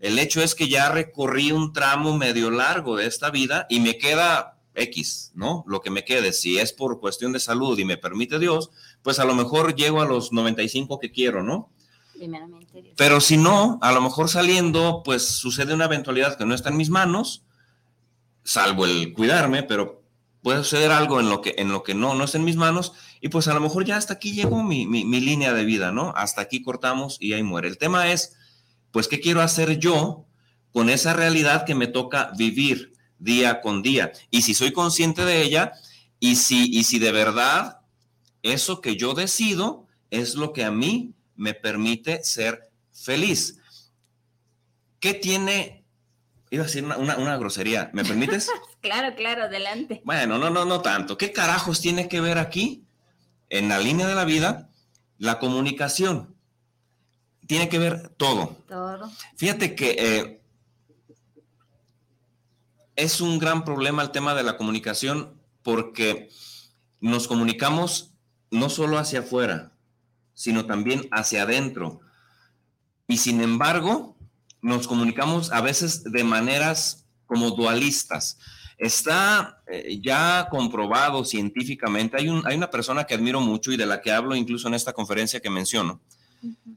El 0.00 0.18
hecho 0.18 0.42
es 0.42 0.54
que 0.54 0.68
ya 0.68 0.88
recorrí 0.88 1.52
un 1.52 1.74
tramo 1.74 2.16
medio 2.16 2.50
largo 2.50 2.96
de 2.96 3.06
esta 3.06 3.28
vida 3.30 3.66
y 3.68 3.80
me 3.80 3.98
queda 3.98 4.56
X, 4.74 5.30
¿no? 5.34 5.62
Lo 5.66 5.80
que 5.82 5.90
me 5.90 6.04
quede, 6.04 6.32
si 6.32 6.58
es 6.58 6.72
por 6.72 7.00
cuestión 7.00 7.32
de 7.32 7.38
salud 7.38 7.78
y 7.78 7.84
me 7.84 7.96
permite 7.96 8.38
Dios, 8.38 8.70
pues 9.04 9.20
a 9.20 9.24
lo 9.24 9.34
mejor 9.34 9.76
llego 9.76 10.00
a 10.00 10.06
los 10.06 10.32
95 10.32 10.98
que 10.98 11.12
quiero, 11.12 11.42
¿no? 11.42 11.70
Primeramente 12.14 12.80
Dios. 12.80 12.94
Pero 12.96 13.20
si 13.20 13.36
no, 13.36 13.78
a 13.82 13.92
lo 13.92 14.00
mejor 14.00 14.30
saliendo, 14.30 15.02
pues 15.04 15.28
sucede 15.28 15.74
una 15.74 15.84
eventualidad 15.84 16.38
que 16.38 16.46
no 16.46 16.54
está 16.54 16.70
en 16.70 16.78
mis 16.78 16.88
manos, 16.88 17.44
salvo 18.44 18.86
el 18.86 19.12
cuidarme, 19.12 19.62
pero 19.62 20.02
puede 20.42 20.64
suceder 20.64 20.90
algo 20.90 21.20
en 21.20 21.28
lo 21.28 21.42
que, 21.42 21.54
en 21.58 21.70
lo 21.70 21.82
que 21.82 21.94
no, 21.94 22.14
no 22.14 22.24
está 22.24 22.38
en 22.38 22.44
mis 22.44 22.56
manos, 22.56 22.94
y 23.20 23.28
pues 23.28 23.46
a 23.46 23.54
lo 23.54 23.60
mejor 23.60 23.84
ya 23.84 23.98
hasta 23.98 24.14
aquí 24.14 24.32
llegó 24.32 24.62
mi, 24.62 24.86
mi, 24.86 25.04
mi 25.04 25.20
línea 25.20 25.52
de 25.52 25.66
vida, 25.66 25.92
¿no? 25.92 26.14
Hasta 26.16 26.40
aquí 26.40 26.62
cortamos 26.62 27.18
y 27.20 27.34
ahí 27.34 27.42
muere. 27.42 27.68
El 27.68 27.76
tema 27.76 28.10
es, 28.10 28.36
pues, 28.90 29.06
¿qué 29.06 29.20
quiero 29.20 29.42
hacer 29.42 29.78
yo 29.78 30.24
con 30.72 30.88
esa 30.88 31.12
realidad 31.12 31.66
que 31.66 31.74
me 31.74 31.88
toca 31.88 32.32
vivir 32.38 32.94
día 33.18 33.60
con 33.60 33.82
día? 33.82 34.12
Y 34.30 34.42
si 34.42 34.54
soy 34.54 34.72
consciente 34.72 35.26
de 35.26 35.42
ella, 35.42 35.72
y 36.20 36.36
si, 36.36 36.74
y 36.74 36.84
si 36.84 36.98
de 36.98 37.12
verdad 37.12 37.80
eso 38.44 38.80
que 38.80 38.96
yo 38.96 39.14
decido 39.14 39.88
es 40.10 40.36
lo 40.36 40.52
que 40.52 40.64
a 40.64 40.70
mí 40.70 41.14
me 41.34 41.54
permite 41.54 42.22
ser 42.22 42.70
feliz. 42.92 43.58
¿Qué 45.00 45.14
tiene? 45.14 45.84
Iba 46.50 46.62
a 46.62 46.66
decir 46.66 46.84
una, 46.84 46.96
una- 46.98 47.16
una 47.16 47.36
grosería. 47.36 47.90
¿Me 47.92 48.04
permites? 48.04 48.48
Claro, 48.84 49.16
claro, 49.16 49.44
adelante. 49.44 50.02
Bueno, 50.04 50.36
no, 50.38 50.50
no, 50.50 50.66
no 50.66 50.82
tanto. 50.82 51.16
¿Qué 51.16 51.32
carajos 51.32 51.80
tiene 51.80 52.06
que 52.06 52.20
ver 52.20 52.36
aquí, 52.36 52.84
en 53.48 53.70
la 53.70 53.78
línea 53.78 54.06
de 54.06 54.14
la 54.14 54.26
vida, 54.26 54.68
la 55.16 55.38
comunicación? 55.38 56.36
Tiene 57.46 57.70
que 57.70 57.78
ver 57.78 58.10
todo. 58.10 58.58
Todo. 58.68 59.10
Fíjate 59.36 59.74
que 59.74 59.96
eh, 59.98 60.40
es 62.96 63.22
un 63.22 63.38
gran 63.38 63.64
problema 63.64 64.02
el 64.02 64.10
tema 64.10 64.34
de 64.34 64.42
la 64.42 64.56
comunicación 64.58 65.40
porque 65.62 66.28
nos 67.00 67.26
comunicamos 67.26 68.13
no 68.54 68.68
solo 68.70 68.98
hacia 68.98 69.20
afuera, 69.20 69.72
sino 70.32 70.66
también 70.66 71.08
hacia 71.12 71.42
adentro. 71.42 72.00
Y 73.06 73.18
sin 73.18 73.40
embargo, 73.42 74.16
nos 74.62 74.86
comunicamos 74.88 75.52
a 75.52 75.60
veces 75.60 76.04
de 76.04 76.24
maneras 76.24 77.04
como 77.26 77.50
dualistas. 77.50 78.38
Está 78.78 79.62
eh, 79.66 80.00
ya 80.02 80.48
comprobado 80.50 81.24
científicamente, 81.24 82.16
hay, 82.18 82.28
un- 82.28 82.46
hay 82.46 82.56
una 82.56 82.70
persona 82.70 83.04
que 83.04 83.14
admiro 83.14 83.40
mucho 83.40 83.70
y 83.72 83.76
de 83.76 83.86
la 83.86 84.00
que 84.00 84.10
hablo 84.10 84.34
incluso 84.34 84.68
en 84.68 84.74
esta 84.74 84.92
conferencia 84.92 85.40
que 85.40 85.50
menciono, 85.50 86.00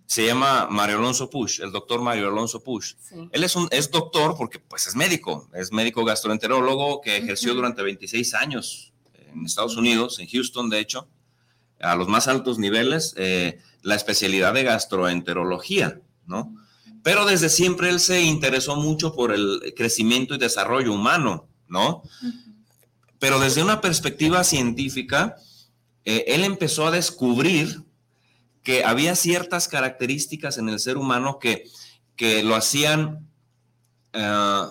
se 0.06 0.26
llama 0.26 0.68
Mario 0.70 0.98
Alonso 1.00 1.30
Push, 1.30 1.60
el 1.62 1.72
doctor 1.72 2.02
Mario 2.02 2.28
Alonso 2.30 2.64
Push. 2.64 2.94
Sí. 3.02 3.16
Él 3.32 3.44
es, 3.44 3.56
un, 3.56 3.68
es 3.72 3.90
doctor 3.92 4.36
porque 4.38 4.60
pues 4.60 4.88
es 4.88 4.96
médico, 4.96 5.50
es 5.54 5.72
médico 5.74 6.06
gastroenterólogo 6.06 7.02
que 7.02 7.18
ejerció 7.18 7.54
durante 7.54 7.82
26 7.84 8.34
años 8.36 8.94
en 9.14 9.46
Estados 9.46 9.76
Unidos, 9.76 10.20
en 10.20 10.28
Houston 10.30 10.70
de 10.70 10.80
hecho, 10.80 11.08
a 11.80 11.96
los 11.96 12.08
más 12.08 12.28
altos 12.28 12.60
niveles, 12.60 13.14
eh, 13.18 13.60
la 13.82 13.96
especialidad 13.96 14.54
de 14.54 14.64
gastroenterología, 14.64 16.02
¿no? 16.26 16.54
Pero 17.04 17.26
desde 17.26 17.50
siempre 17.50 17.90
él 17.90 18.00
se 18.00 18.22
interesó 18.22 18.76
mucho 18.76 19.14
por 19.14 19.32
el 19.32 19.74
crecimiento 19.76 20.36
y 20.36 20.40
desarrollo 20.40 20.94
humano, 20.94 21.48
¿no? 21.68 22.04
Pero 23.20 23.40
desde 23.40 23.64
una 23.64 23.82
perspectiva 23.82 24.44
científica, 24.44 25.36
eh, 26.06 26.26
él 26.28 26.44
empezó 26.44 26.88
a 26.88 26.92
descubrir 26.92 27.84
que 28.64 28.84
había 28.84 29.16
ciertas 29.16 29.68
características 29.68 30.58
en 30.58 30.70
el 30.70 30.80
ser 30.80 30.98
humano 30.98 31.40
que, 31.40 31.64
que 32.16 32.44
lo 32.44 32.56
hacían 32.56 33.28
eh, 34.14 34.64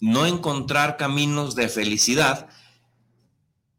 no 0.00 0.26
encontrar 0.26 0.96
caminos 0.96 1.54
de 1.54 1.68
felicidad. 1.68 2.48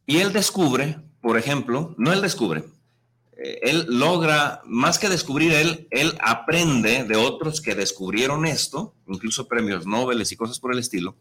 Y 0.06 0.17
él 0.17 0.34
descubre, 0.34 1.00
por 1.27 1.38
ejemplo, 1.38 1.93
no 1.98 2.13
él 2.13 2.22
descubre, 2.22 2.63
eh, 3.36 3.60
él 3.63 3.86
logra, 3.89 4.62
más 4.63 4.98
que 4.98 5.10
descubrir 5.10 5.51
él, 5.51 5.86
él 5.91 6.17
aprende 6.22 7.03
de 7.03 7.17
otros 7.17 7.60
que 7.60 7.75
descubrieron 7.75 8.46
esto, 8.46 8.96
incluso 9.07 9.46
premios 9.46 9.86
Nobel 9.86 10.24
y 10.25 10.36
cosas 10.38 10.57
por 10.62 10.72
el 10.72 10.79
estilo, 10.79 11.17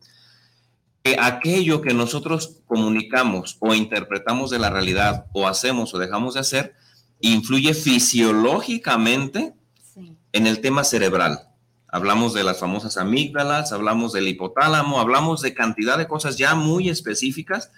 que 1.02 1.16
aquello 1.20 1.80
que 1.80 1.92
nosotros 1.92 2.58
comunicamos 2.66 3.56
o 3.58 3.74
interpretamos 3.74 4.48
de 4.50 4.60
la 4.60 4.70
realidad 4.70 5.26
o 5.32 5.48
hacemos 5.48 5.92
o 5.92 5.98
dejamos 5.98 6.34
de 6.34 6.40
hacer, 6.40 6.76
influye 7.18 7.74
fisiológicamente 7.74 9.54
Sí. 9.92 10.16
en 10.30 10.46
el 10.46 10.60
tema 10.60 10.84
cerebral. 10.84 11.48
Hablamos 11.88 12.32
de 12.32 12.44
las 12.44 12.60
famosas 12.60 12.96
amígdalas, 12.96 13.72
hablamos 13.72 14.12
del 14.12 14.28
hipotálamo, 14.28 15.00
hablamos 15.00 15.42
de 15.42 15.52
cantidad 15.52 15.98
de 15.98 16.06
cosas 16.06 16.38
ya 16.38 16.54
muy 16.54 16.90
específicas 16.90 17.72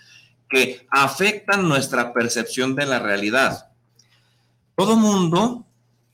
que 0.48 0.86
afectan 0.90 1.68
nuestra 1.68 2.12
percepción 2.12 2.74
de 2.74 2.86
la 2.86 2.98
realidad. 2.98 3.70
Todo 4.76 4.96
mundo 4.96 5.66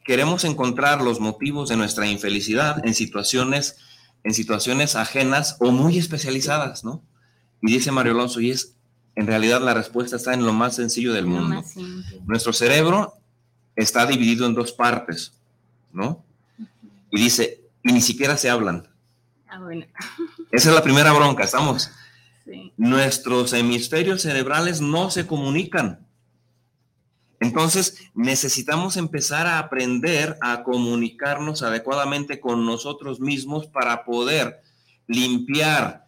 queremos 0.05 0.45
encontrar 0.45 1.03
los 1.03 1.21
motivos 1.21 1.69
de 1.69 1.77
nuestra 1.77 2.07
infelicidad 2.07 2.85
en 2.85 2.95
situaciones, 2.95 3.77
en 4.23 4.35
situaciones 4.35 4.97
ajenas 4.97 5.57
o 5.61 5.71
muy 5.71 5.99
especializadas, 5.99 6.85
¿no? 6.85 7.03
Y 7.63 7.73
dice 7.73 7.91
Mario 7.91 8.13
Alonso, 8.13 8.41
y 8.41 8.51
es, 8.51 8.75
en 9.17 9.27
realidad 9.27 9.63
la 9.63 9.75
respuesta 9.75 10.17
está 10.17 10.35
en 10.35 10.45
lo 10.45 10.53
más 10.53 10.77
sencillo 10.77 11.13
del 11.13 11.27
mundo. 11.27 11.65
Nuestro 12.27 12.53
cerebro 12.53 13.15
está 13.77 14.07
dividido 14.07 14.47
en 14.47 14.55
dos 14.55 14.73
partes, 14.73 15.33
¿no? 15.93 16.25
Y 17.11 17.23
dice, 17.23 17.63
y 17.83 17.93
ni 17.93 18.01
siquiera 18.01 18.37
se 18.37 18.51
hablan. 18.51 18.89
Ah, 19.49 19.61
bueno. 19.61 19.87
Esa 20.51 20.69
es 20.69 20.75
la 20.75 20.83
primera 20.83 21.13
bronca, 21.13 21.45
estamos. 21.45 21.91
Nuestros 22.77 23.53
hemisferios 23.53 24.23
cerebrales 24.23 24.81
no 24.81 25.11
se 25.11 25.27
comunican. 25.27 26.07
Entonces, 27.41 28.11
necesitamos 28.15 28.97
empezar 28.97 29.47
a 29.47 29.59
aprender 29.59 30.37
a 30.41 30.63
comunicarnos 30.63 31.63
adecuadamente 31.63 32.41
con 32.41 32.65
nosotros 32.65 33.21
mismos 33.21 33.67
para 33.67 34.05
poder 34.05 34.61
limpiar 35.07 36.07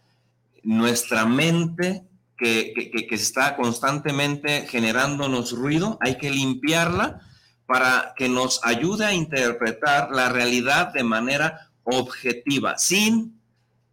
nuestra 0.62 1.26
mente 1.26 2.04
que, 2.38 2.72
que- 2.74 2.90
que- 2.90 3.06
que 3.06 3.14
está 3.14 3.56
constantemente 3.56 4.66
generándonos 4.66 5.52
ruido. 5.52 5.98
Hay 6.00 6.16
que 6.18 6.30
limpiarla 6.30 7.20
para 7.66 8.14
que 8.16 8.28
nos 8.28 8.60
ayude 8.64 9.04
a 9.04 9.12
interpretar 9.14 10.10
la 10.12 10.28
realidad 10.28 10.92
de 10.92 11.02
manera 11.02 11.70
objetiva, 11.84 12.78
sin 12.78 13.40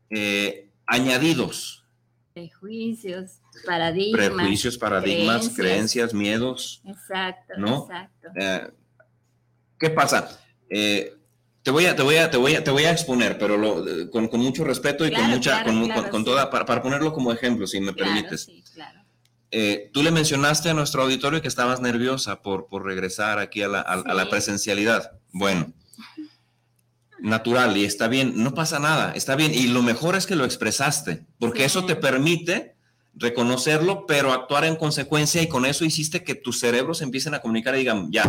eh, 0.09 0.69
añadidos, 0.85 1.82
Prejuicios, 2.33 3.39
paradigmas. 3.65 4.29
prejuicios, 4.29 4.77
paradigmas, 4.77 5.49
creencias. 5.49 5.55
creencias, 5.55 6.13
miedos. 6.13 6.81
Exacto, 6.85 7.53
¿no? 7.57 7.83
exacto. 7.89 8.27
Eh, 8.35 8.71
¿Qué 9.79 9.89
pasa? 9.91 10.39
Eh, 10.69 11.13
te 11.61 11.71
voy 11.71 11.85
a, 11.85 11.95
te 11.95 12.01
voy 12.01 12.15
a, 12.15 12.31
te 12.31 12.37
voy 12.37 12.55
a, 12.55 12.63
te 12.63 12.71
voy 12.71 12.83
a 12.85 12.91
exponer, 12.91 13.37
pero 13.37 13.57
lo- 13.57 13.87
eh, 13.87 14.09
con, 14.09 14.27
con 14.27 14.39
mucho 14.41 14.63
respeto 14.63 15.05
y 15.05 15.11
con 15.13 15.29
mucha, 15.29 15.61
claro, 15.63 15.65
con, 15.79 15.85
claro, 15.85 16.01
con- 16.01 16.09
con 16.11 16.21
sí. 16.21 16.25
toda, 16.25 16.49
para, 16.49 16.65
para 16.65 16.81
ponerlo 16.81 17.13
como 17.13 17.31
ejemplo, 17.31 17.67
si 17.67 17.79
me 17.79 17.93
permites. 17.93 18.43
sí, 18.45 18.63
claro. 18.73 19.01
Eh, 19.51 19.91
tú 19.93 20.01
le 20.01 20.09
mencionaste 20.09 20.71
a 20.71 20.73
nuestro 20.73 21.03
auditorio 21.03 21.39
que 21.41 21.47
estabas 21.47 21.79
nerviosa 21.79 22.41
por, 22.41 22.67
por 22.67 22.83
regresar 22.83 23.37
aquí 23.37 23.61
a 23.61 23.67
la, 23.67 23.81
a- 23.81 24.01
a 24.01 24.13
la 24.15 24.27
presencialidad. 24.27 25.11
Bueno, 25.31 25.71
natural 27.24 27.75
y 27.77 27.86
está 27.86 28.08
bien, 28.10 28.44
no 28.44 28.53
pasa 28.53 28.80
nada, 28.80 29.13
está 29.15 29.36
bien. 29.36 29.53
Y 29.53 29.68
lo 29.68 29.82
mejor 29.82 30.15
es 30.15 30.27
que 30.27 30.36
lo 30.36 30.46
expresaste, 30.46 31.25
porque 31.39 31.60
Sí. 31.60 31.65
eso 31.65 31.86
te 31.86 31.96
permite 31.96 32.75
reconocerlo, 33.15 34.06
pero 34.06 34.34
actuar 34.34 34.65
en 34.65 34.75
consecuencia 34.75 35.42
y 35.42 35.48
con 35.48 35.65
eso 35.65 35.86
hiciste 35.86 36.24
que 36.24 36.36
tus 36.36 36.60
cerebros 36.60 37.01
empiecen 37.01 37.34
a 37.34 37.39
comunicar 37.39 37.75
y 37.75 37.80
digan, 37.80 38.12
ya, 38.12 38.24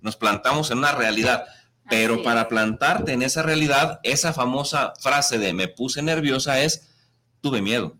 nos 0.00 0.16
plantamos 0.16 0.70
en 0.70 0.78
una 0.78 0.92
realidad. 0.92 1.44
Pero 1.90 2.14
Así 2.14 2.22
para 2.22 2.48
plantarte 2.48 3.12
en 3.12 3.22
esa 3.22 3.42
realidad, 3.42 4.00
esa 4.02 4.32
famosa 4.32 4.92
frase 5.00 5.38
de 5.38 5.52
me 5.52 5.68
puse 5.68 6.02
nerviosa 6.02 6.60
es, 6.60 6.88
tuve 7.40 7.60
miedo. 7.62 7.96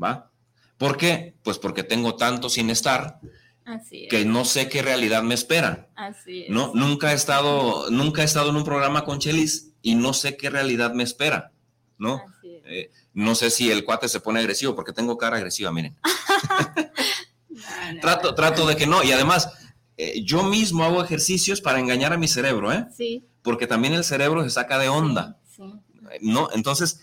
¿Va? 0.00 0.30
¿Por 0.76 0.96
qué? 0.96 1.36
Pues 1.42 1.58
porque 1.58 1.82
tengo 1.84 2.16
tanto 2.16 2.48
sin 2.48 2.70
estar 2.70 3.20
Así 3.64 4.04
es. 4.04 4.10
que 4.10 4.24
no 4.24 4.44
sé 4.44 4.68
qué 4.68 4.82
realidad 4.82 5.22
me 5.22 5.34
espera. 5.34 5.88
Así 5.96 6.44
es. 6.44 6.50
No, 6.50 6.72
nunca 6.74 7.12
he 7.12 7.14
estado, 7.14 7.90
nunca 7.90 8.22
he 8.22 8.24
estado 8.24 8.50
en 8.50 8.56
un 8.56 8.64
programa 8.64 9.04
con 9.04 9.18
Chelis 9.18 9.72
y 9.82 9.94
no 9.94 10.12
sé 10.12 10.36
qué 10.36 10.50
realidad 10.50 10.92
me 10.92 11.02
espera. 11.02 11.52
¿no? 11.98 12.22
Eh, 12.42 12.90
no 13.12 13.34
sé 13.34 13.50
si 13.50 13.70
el 13.70 13.84
cuate 13.84 14.08
se 14.08 14.20
pone 14.20 14.40
agresivo, 14.40 14.74
porque 14.74 14.92
tengo 14.92 15.18
cara 15.18 15.36
agresiva, 15.36 15.70
miren. 15.72 15.96
trato, 18.00 18.34
trato 18.34 18.66
de 18.66 18.76
que 18.76 18.86
no, 18.86 19.02
y 19.02 19.12
además, 19.12 19.50
eh, 19.96 20.22
yo 20.24 20.42
mismo 20.42 20.84
hago 20.84 21.02
ejercicios 21.02 21.60
para 21.60 21.78
engañar 21.78 22.12
a 22.12 22.18
mi 22.18 22.28
cerebro, 22.28 22.72
¿eh? 22.72 22.86
Sí. 22.96 23.26
Porque 23.42 23.66
también 23.66 23.94
el 23.94 24.04
cerebro 24.04 24.42
se 24.42 24.50
saca 24.50 24.78
de 24.78 24.88
onda. 24.88 25.38
¿No? 26.20 26.48
Entonces, 26.52 27.00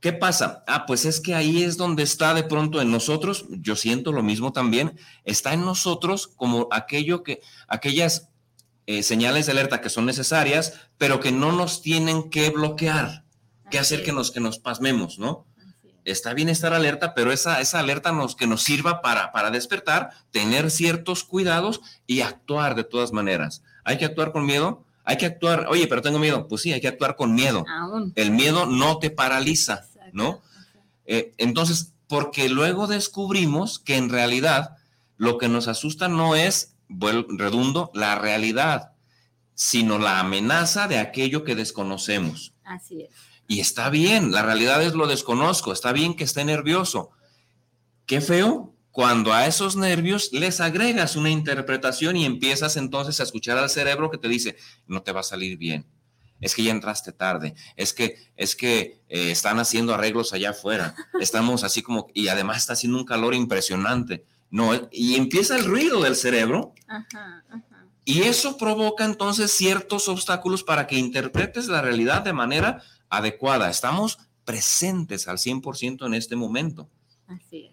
¿qué 0.00 0.12
pasa? 0.12 0.64
Ah, 0.66 0.86
pues 0.86 1.04
es 1.04 1.20
que 1.20 1.34
ahí 1.34 1.62
es 1.62 1.76
donde 1.76 2.02
está 2.02 2.34
de 2.34 2.44
pronto 2.44 2.80
en 2.80 2.90
nosotros, 2.90 3.46
yo 3.50 3.76
siento 3.76 4.12
lo 4.12 4.22
mismo 4.22 4.52
también, 4.52 4.98
está 5.24 5.52
en 5.52 5.64
nosotros 5.64 6.28
como 6.28 6.68
aquello 6.70 7.22
que, 7.22 7.40
aquellas 7.66 8.28
eh, 8.86 9.02
señales 9.02 9.46
de 9.46 9.52
alerta 9.52 9.80
que 9.80 9.90
son 9.90 10.06
necesarias, 10.06 10.80
pero 10.96 11.20
que 11.20 11.32
no 11.32 11.52
nos 11.52 11.82
tienen 11.82 12.30
que 12.30 12.50
bloquear, 12.50 13.24
que 13.70 13.78
hacer 13.78 14.02
que 14.02 14.12
nos, 14.12 14.30
que 14.30 14.40
nos 14.40 14.58
pasmemos, 14.58 15.18
¿no? 15.18 15.46
Está 16.04 16.32
bien 16.32 16.48
estar 16.48 16.72
alerta, 16.72 17.12
pero 17.14 17.32
esa, 17.32 17.60
esa 17.60 17.80
alerta 17.80 18.12
nos, 18.12 18.34
que 18.34 18.46
nos 18.46 18.62
sirva 18.62 19.02
para, 19.02 19.30
para 19.30 19.50
despertar, 19.50 20.10
tener 20.30 20.70
ciertos 20.70 21.22
cuidados 21.22 21.82
y 22.06 22.22
actuar 22.22 22.74
de 22.76 22.84
todas 22.84 23.12
maneras. 23.12 23.62
Hay 23.84 23.98
que 23.98 24.06
actuar 24.06 24.32
con 24.32 24.46
miedo, 24.46 24.86
hay 25.08 25.16
que 25.16 25.24
actuar, 25.24 25.68
oye, 25.70 25.86
pero 25.86 26.02
tengo 26.02 26.18
miedo. 26.18 26.46
Pues 26.48 26.60
sí, 26.60 26.70
hay 26.70 26.82
que 26.82 26.88
actuar 26.88 27.16
con 27.16 27.34
miedo. 27.34 27.64
El 28.14 28.30
miedo 28.30 28.66
no 28.66 28.98
te 28.98 29.08
paraliza, 29.08 29.88
¿no? 30.12 30.42
Eh, 31.06 31.32
entonces, 31.38 31.94
porque 32.08 32.50
luego 32.50 32.86
descubrimos 32.86 33.78
que 33.78 33.96
en 33.96 34.10
realidad 34.10 34.76
lo 35.16 35.38
que 35.38 35.48
nos 35.48 35.66
asusta 35.66 36.08
no 36.08 36.36
es, 36.36 36.74
redundo, 36.90 37.90
la 37.94 38.16
realidad, 38.16 38.92
sino 39.54 39.98
la 39.98 40.20
amenaza 40.20 40.88
de 40.88 40.98
aquello 40.98 41.42
que 41.42 41.54
desconocemos. 41.54 42.52
Así 42.62 43.00
es. 43.00 43.10
Y 43.46 43.60
está 43.60 43.88
bien, 43.88 44.30
la 44.30 44.42
realidad 44.42 44.82
es 44.82 44.92
lo 44.92 45.06
desconozco, 45.06 45.72
está 45.72 45.92
bien 45.92 46.16
que 46.16 46.24
esté 46.24 46.44
nervioso. 46.44 47.12
Qué 48.04 48.20
feo 48.20 48.74
cuando 48.98 49.32
a 49.32 49.46
esos 49.46 49.76
nervios 49.76 50.32
les 50.32 50.60
agregas 50.60 51.14
una 51.14 51.30
interpretación 51.30 52.16
y 52.16 52.24
empiezas 52.24 52.76
entonces 52.76 53.20
a 53.20 53.22
escuchar 53.22 53.56
al 53.56 53.70
cerebro 53.70 54.10
que 54.10 54.18
te 54.18 54.26
dice, 54.26 54.56
no 54.88 55.02
te 55.02 55.12
va 55.12 55.20
a 55.20 55.22
salir 55.22 55.56
bien, 55.56 55.86
es 56.40 56.52
que 56.56 56.64
ya 56.64 56.72
entraste 56.72 57.12
tarde, 57.12 57.54
es 57.76 57.94
que, 57.94 58.16
es 58.34 58.56
que 58.56 59.00
eh, 59.08 59.30
están 59.30 59.60
haciendo 59.60 59.94
arreglos 59.94 60.32
allá 60.32 60.50
afuera, 60.50 60.96
estamos 61.20 61.62
así 61.62 61.80
como, 61.80 62.08
y 62.12 62.26
además 62.26 62.56
está 62.56 62.72
haciendo 62.72 62.98
un 62.98 63.04
calor 63.04 63.36
impresionante, 63.36 64.24
no, 64.50 64.72
y 64.90 65.14
empieza 65.14 65.54
el 65.54 65.66
ruido 65.66 66.02
del 66.02 66.16
cerebro. 66.16 66.74
Y 68.04 68.22
eso 68.22 68.56
provoca 68.56 69.04
entonces 69.04 69.52
ciertos 69.52 70.08
obstáculos 70.08 70.64
para 70.64 70.88
que 70.88 70.96
interpretes 70.96 71.68
la 71.68 71.82
realidad 71.82 72.22
de 72.22 72.32
manera 72.32 72.82
adecuada. 73.08 73.70
Estamos 73.70 74.18
presentes 74.44 75.28
al 75.28 75.38
100% 75.38 76.04
en 76.04 76.14
este 76.14 76.34
momento. 76.34 76.90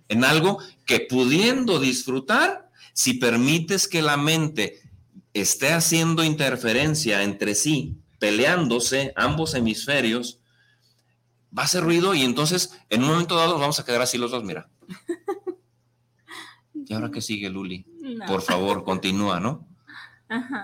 En 0.10 0.24
algo 0.24 0.60
que 0.86 1.00
pudiendo 1.00 1.80
disfrutar, 1.80 2.72
si 2.94 3.16
permites 3.16 3.88
que 3.88 4.02
la 4.02 4.18
mente 4.18 4.82
esté 5.34 5.74
haciendo 5.74 6.24
interferencia 6.24 7.24
entre 7.24 7.56
sí, 7.56 7.98
peleándose 8.20 9.14
ambos 9.16 9.54
hemisferios, 9.54 10.40
va 11.58 11.64
a 11.64 11.66
hacer 11.66 11.84
ruido 11.84 12.14
y 12.16 12.24
entonces 12.24 12.74
en 12.90 13.04
un 13.04 13.10
momento 13.10 13.36
dado 13.36 13.52
nos 13.52 13.62
vamos 13.62 13.80
a 13.80 13.86
quedar 13.86 14.02
así 14.02 14.18
los 14.18 14.32
dos, 14.32 14.44
mira. 14.44 14.70
¿Y 16.74 16.94
ahora 16.94 17.12
qué 17.12 17.22
sigue, 17.22 17.50
Luli? 17.50 17.86
Por 18.28 18.42
favor, 18.42 18.84
continúa, 18.86 19.40
¿no? 19.40 19.68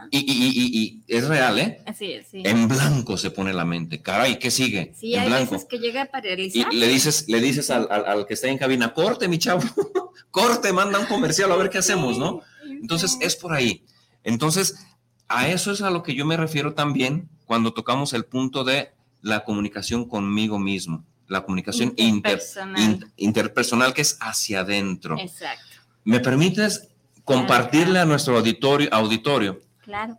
Y, 0.09 1.03
es 1.07 1.27
real, 1.27 1.59
¿eh? 1.59 1.83
Así 1.85 2.11
es, 2.11 2.27
sí. 2.27 2.41
En 2.43 2.67
blanco 2.67 3.17
se 3.17 3.31
pone 3.31 3.53
la 3.53 3.65
mente. 3.65 4.01
Caray, 4.01 4.39
¿qué 4.39 4.49
sigue? 4.49 4.93
Sí, 4.97 5.13
en 5.13 5.21
hay 5.21 5.27
blanco. 5.27 5.51
veces 5.51 5.67
que 5.69 5.77
llega 5.77 6.03
a 6.03 6.05
paralizar. 6.05 6.73
Y 6.73 6.77
le 6.77 6.87
dices, 6.87 7.25
le 7.27 7.39
dices 7.39 7.69
al, 7.69 7.87
al, 7.91 8.25
que 8.25 8.33
está 8.33 8.47
en 8.47 8.57
cabina, 8.57 8.93
corte, 8.93 9.27
mi 9.27 9.37
chavo, 9.37 9.61
corte, 10.31 10.73
manda 10.73 10.99
un 10.99 11.05
comercial 11.05 11.51
a 11.51 11.55
ver 11.55 11.69
qué 11.69 11.77
hacemos, 11.77 12.17
¿no? 12.17 12.41
Entonces, 12.63 13.17
es 13.21 13.35
por 13.35 13.53
ahí. 13.53 13.85
Entonces, 14.23 14.87
a 15.27 15.47
eso 15.47 15.71
es 15.71 15.81
a 15.81 15.91
lo 15.91 16.03
que 16.03 16.15
yo 16.15 16.25
me 16.25 16.37
refiero 16.37 16.73
también 16.73 17.29
cuando 17.45 17.73
tocamos 17.73 18.13
el 18.13 18.25
punto 18.25 18.63
de 18.63 18.91
la 19.21 19.43
comunicación 19.43 20.07
conmigo 20.07 20.57
mismo, 20.57 21.05
la 21.27 21.43
comunicación 21.43 21.93
interpersonal, 21.97 23.11
interpersonal 23.15 23.93
que 23.93 24.01
es 24.01 24.17
hacia 24.19 24.61
adentro. 24.61 25.17
Exacto. 25.19 25.63
¿Me 26.03 26.19
permites 26.19 26.90
compartirle 27.23 27.99
a 27.99 28.05
nuestro 28.05 28.37
auditorio, 28.37 28.89
auditorio 28.91 29.59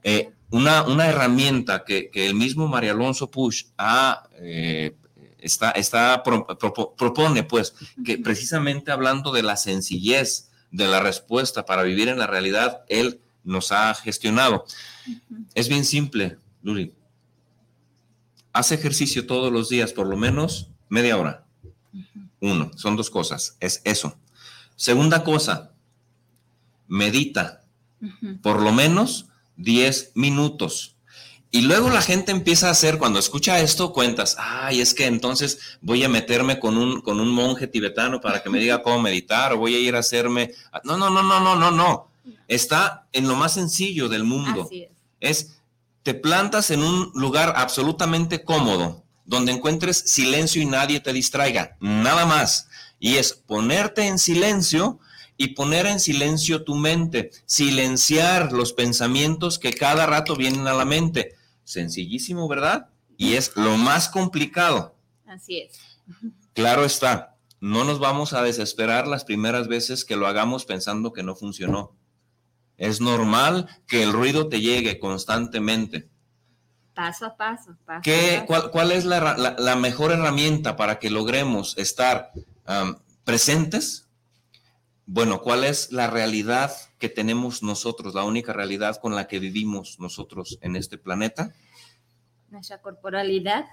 eh, 0.03 0.31
una, 0.51 0.83
una, 0.83 1.09
herramienta 1.09 1.85
que, 1.85 2.11
que, 2.11 2.27
el 2.27 2.35
mismo 2.35 2.69
María 2.69 2.93
Alonso 2.93 3.31
Push 3.31 3.65
ha, 3.79 4.29
eh, 4.35 4.95
está, 5.38 5.71
está 5.73 6.23
propone, 6.23 7.43
pues, 7.45 7.75
que 8.05 8.19
precisamente 8.19 8.93
hablando 8.93 9.33
de 9.33 9.43
la 9.43 9.57
sencillez 9.57 10.51
de 10.71 10.88
la 10.88 11.01
respuesta 11.01 11.65
para 11.65 11.83
vivir 11.83 12.09
en 12.09 12.19
la 12.19 12.27
realidad, 12.27 12.83
él 12.88 13.21
nos 13.45 13.73
ha 13.73 13.95
gestionado. 13.95 14.65
Es 15.55 15.69
bien 15.69 15.85
simple, 15.85 16.38
Luli. 16.62 16.93
Haz 18.53 18.73
ejercicio 18.73 19.27
todos 19.27 19.53
los 19.53 19.69
días, 19.69 19.93
por 19.93 20.07
lo 20.07 20.17
menos 20.17 20.69
media 20.88 21.17
hora. 21.17 21.45
Uno, 22.41 22.71
son 22.77 22.97
dos 22.97 23.09
cosas, 23.09 23.57
es 23.61 23.81
eso. 23.85 24.17
Segunda 24.77 25.25
cosa, 25.25 25.71
medita 26.92 27.62
por 28.42 28.61
lo 28.61 28.70
menos 28.70 29.26
10 29.57 30.12
minutos. 30.14 30.96
Y 31.50 31.62
luego 31.62 31.88
la 31.88 32.02
gente 32.02 32.33
empieza 32.33 32.68
a 32.68 32.72
hacer, 32.72 32.98
cuando 32.98 33.18
escucha 33.18 33.61
esto, 33.61 33.92
cuentas, 33.92 34.37
ay, 34.38 34.81
es 34.81 34.92
que 34.92 35.07
entonces 35.07 35.59
voy 35.81 36.05
a 36.05 36.09
meterme 36.09 36.59
con 36.59 36.76
un, 36.76 37.00
con 37.00 37.20
un 37.20 37.31
monje 37.31 37.66
tibetano 37.66 38.20
para 38.20 38.42
que 38.42 38.50
me 38.50 38.59
diga 38.59 38.83
cómo 38.83 39.00
meditar 39.00 39.52
o 39.52 39.59
voy 39.59 39.74
a 39.74 39.78
ir 39.78 39.94
a 39.94 40.00
hacerme... 40.00 40.52
No, 40.85 40.96
no, 40.96 41.09
no, 41.09 41.22
no, 41.22 41.40
no, 41.40 41.57
no, 41.57 41.70
no. 41.70 42.09
Está 42.46 43.07
en 43.12 43.26
lo 43.26 43.37
más 43.37 43.55
sencillo 43.55 44.09
del 44.09 44.24
mundo. 44.24 44.68
es. 45.20 45.40
es, 45.40 45.59
te 46.02 46.14
plantas 46.14 46.70
en 46.70 46.83
un 46.83 47.11
lugar 47.14 47.55
absolutamente 47.57 48.44
cómodo, 48.44 49.02
donde 49.24 49.52
encuentres 49.52 49.98
silencio 49.98 50.61
y 50.61 50.66
nadie 50.66 51.00
te 51.00 51.12
distraiga, 51.12 51.76
nada 51.81 52.26
más. 52.26 52.68
Y 52.98 53.16
es 53.16 53.33
ponerte 53.33 54.07
en 54.07 54.18
silencio 54.18 54.98
y 55.37 55.49
poner 55.49 55.87
en 55.87 56.01
silencio 56.01 56.64
tu 56.64 56.75
mente, 56.75 57.31
silenciar 57.47 58.53
los 58.53 58.73
pensamientos 58.73 59.59
que 59.59 59.73
cada 59.73 60.07
rato 60.07 60.37
vienen 60.37 60.66
a 60.66 60.75
la 60.75 60.85
mente. 60.85 61.37
Sencillísimo, 61.64 62.49
¿verdad? 62.49 62.88
Y 63.16 63.35
es 63.35 63.57
lo 63.57 63.77
más 63.77 64.09
complicado. 64.09 64.95
Así 65.27 65.61
es. 65.61 65.79
Claro 66.53 66.85
está, 66.85 67.37
no 67.61 67.85
nos 67.85 67.99
vamos 67.99 68.33
a 68.33 68.42
desesperar 68.42 69.07
las 69.07 69.25
primeras 69.25 69.68
veces 69.68 70.05
que 70.05 70.16
lo 70.16 70.27
hagamos 70.27 70.64
pensando 70.64 71.12
que 71.12 71.23
no 71.23 71.37
funcionó. 71.37 71.97
Es 72.77 73.01
normal 73.01 73.68
que 73.87 74.03
el 74.03 74.12
ruido 74.12 74.49
te 74.49 74.61
llegue 74.61 74.99
constantemente. 74.99 76.09
Paso 76.95 77.27
a 77.27 77.37
paso. 77.37 77.77
¿Qué, 78.03 78.45
Cuál, 78.47 78.92
es 78.92 79.05
la, 79.05 79.77
mejor 79.77 80.11
herramienta 80.11 80.77
para 80.77 80.99
que 80.99 81.11
logremos 81.11 81.79
estar 81.79 82.33
presentes? 83.25 84.09
Bueno, 85.07 85.43
¿cuál 85.43 85.65
es 85.65 85.93
la 85.93 86.09
realidad 86.09 86.73
que 86.99 87.09
tenemos 87.09 87.62
nosotros, 87.62 88.15
la 88.15 88.25
única 88.25 88.53
realidad 88.53 88.97
con 89.01 89.15
la 89.15 89.27
que 89.27 89.38
vivimos 89.38 89.99
nosotros 89.99 90.59
en 90.62 90.77
este 90.77 90.99
planeta? 90.99 91.53
Nuestra 92.51 92.81
corporalidad. 92.81 93.65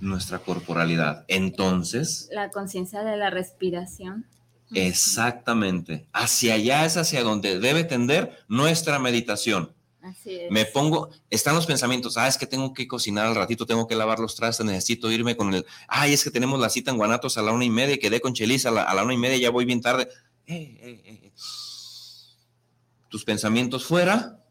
Nuestra 0.00 0.38
corporalidad. 0.40 1.24
Entonces. 1.28 2.28
La 2.32 2.50
conciencia 2.50 3.04
de 3.04 3.16
la 3.16 3.30
respiración. 3.30 4.26
Exactamente. 4.74 6.06
Hacia 6.12 6.54
allá 6.54 6.84
es 6.86 6.96
hacia 6.96 7.22
donde 7.22 7.60
debe 7.60 7.84
tender 7.84 8.38
nuestra 8.48 8.98
meditación. 8.98 9.74
Así 10.00 10.34
es. 10.34 10.50
Me 10.50 10.64
pongo, 10.64 11.10
están 11.30 11.54
los 11.54 11.66
pensamientos, 11.66 12.16
ah, 12.16 12.26
es 12.26 12.36
que 12.36 12.46
tengo 12.46 12.74
que 12.74 12.88
cocinar 12.88 13.26
al 13.26 13.36
ratito, 13.36 13.66
tengo 13.66 13.86
que 13.86 13.94
lavar 13.94 14.18
los 14.18 14.34
trastes, 14.34 14.66
necesito 14.66 15.12
irme 15.12 15.36
con 15.36 15.54
el, 15.54 15.64
ay, 15.86 16.12
es 16.12 16.24
que 16.24 16.30
tenemos 16.32 16.58
la 16.58 16.70
cita 16.70 16.90
en 16.90 16.96
Guanatos 16.96 17.38
a 17.38 17.42
la 17.42 17.52
una 17.52 17.64
y 17.64 17.70
media, 17.70 17.96
quedé 17.98 18.20
con 18.20 18.34
Chelis 18.34 18.66
a 18.66 18.72
la, 18.72 18.82
a 18.82 18.94
la 18.94 19.04
una 19.04 19.14
y 19.14 19.18
media, 19.18 19.36
ya 19.36 19.50
voy 19.50 19.64
bien 19.64 19.80
tarde. 19.80 20.08
Eh, 20.46 20.78
eh, 20.80 21.02
eh, 21.04 21.32
tus 23.08 23.24
pensamientos 23.24 23.84
fuera, 23.84 24.42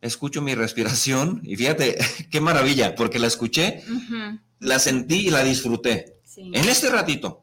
escucho 0.00 0.42
mi 0.42 0.54
respiración 0.54 1.40
y 1.44 1.56
fíjate, 1.56 1.98
qué 2.30 2.40
maravilla, 2.40 2.94
porque 2.94 3.18
la 3.18 3.28
escuché, 3.28 3.82
la 4.58 4.78
sentí 4.78 5.28
y 5.28 5.30
la 5.30 5.42
disfruté. 5.42 6.20
En 6.36 6.68
este 6.68 6.88
ratito. 6.90 7.42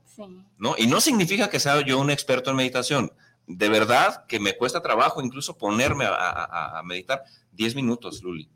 ¿no? 0.58 0.76
Y 0.78 0.88
no 0.88 1.02
significa 1.02 1.50
que 1.50 1.60
sea 1.60 1.82
yo 1.86 2.00
un 2.00 2.10
experto 2.10 2.50
en 2.50 2.56
meditación. 2.56 3.12
De 3.48 3.70
verdad 3.70 4.26
que 4.28 4.40
me 4.40 4.56
cuesta 4.56 4.82
trabajo 4.82 5.22
incluso 5.22 5.58
ponerme 5.58 6.06
a, 6.08 6.82
meditar 6.86 7.24
10 7.54 7.76
minutos, 7.76 8.22
Luli. 8.24 8.50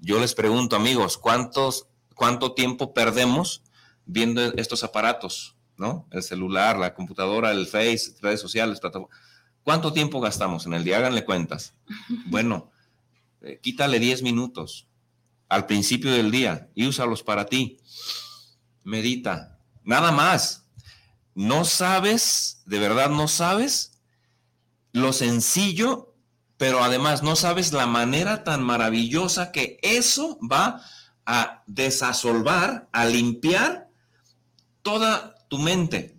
Yo 0.00 0.20
les 0.20 0.34
pregunto, 0.34 0.76
amigos, 0.76 1.18
¿cuántos, 1.18 1.86
¿cuánto 2.14 2.52
tiempo 2.52 2.92
perdemos 2.92 3.62
viendo 4.06 4.42
estos 4.54 4.84
aparatos? 4.84 5.56
¿No? 5.80 6.06
El 6.12 6.22
celular, 6.22 6.78
la 6.78 6.94
computadora, 6.94 7.50
el 7.50 7.66
Face, 7.66 8.14
redes 8.20 8.40
sociales, 8.40 8.78
plataformas. 8.78 9.18
¿Cuánto 9.64 9.92
tiempo 9.92 10.20
gastamos 10.20 10.66
en 10.66 10.74
el 10.74 10.84
día? 10.84 10.98
Háganle 10.98 11.24
cuentas. 11.24 11.74
Bueno, 12.26 12.70
eh, 13.40 13.58
quítale 13.62 13.98
10 13.98 14.22
minutos 14.22 14.86
al 15.48 15.66
principio 15.66 16.12
del 16.12 16.30
día 16.30 16.68
y 16.74 16.86
úsalos 16.86 17.22
para 17.22 17.46
ti. 17.46 17.78
medita, 18.84 19.58
nada 19.82 20.12
más. 20.12 20.66
No 21.34 21.64
sabes, 21.64 22.62
de 22.66 22.78
verdad 22.78 23.08
no 23.08 23.26
sabes 23.28 24.02
lo 24.92 25.12
sencillo, 25.12 26.14
pero 26.56 26.82
además 26.82 27.22
no 27.22 27.36
sabes 27.36 27.72
la 27.72 27.86
manera 27.86 28.44
tan 28.44 28.62
maravillosa 28.62 29.52
que 29.52 29.78
eso 29.82 30.38
va 30.40 30.82
a 31.24 31.62
desasolvar, 31.66 32.88
a 32.92 33.06
limpiar 33.06 33.88
toda 34.82 35.39
tu 35.50 35.58
mente. 35.58 36.16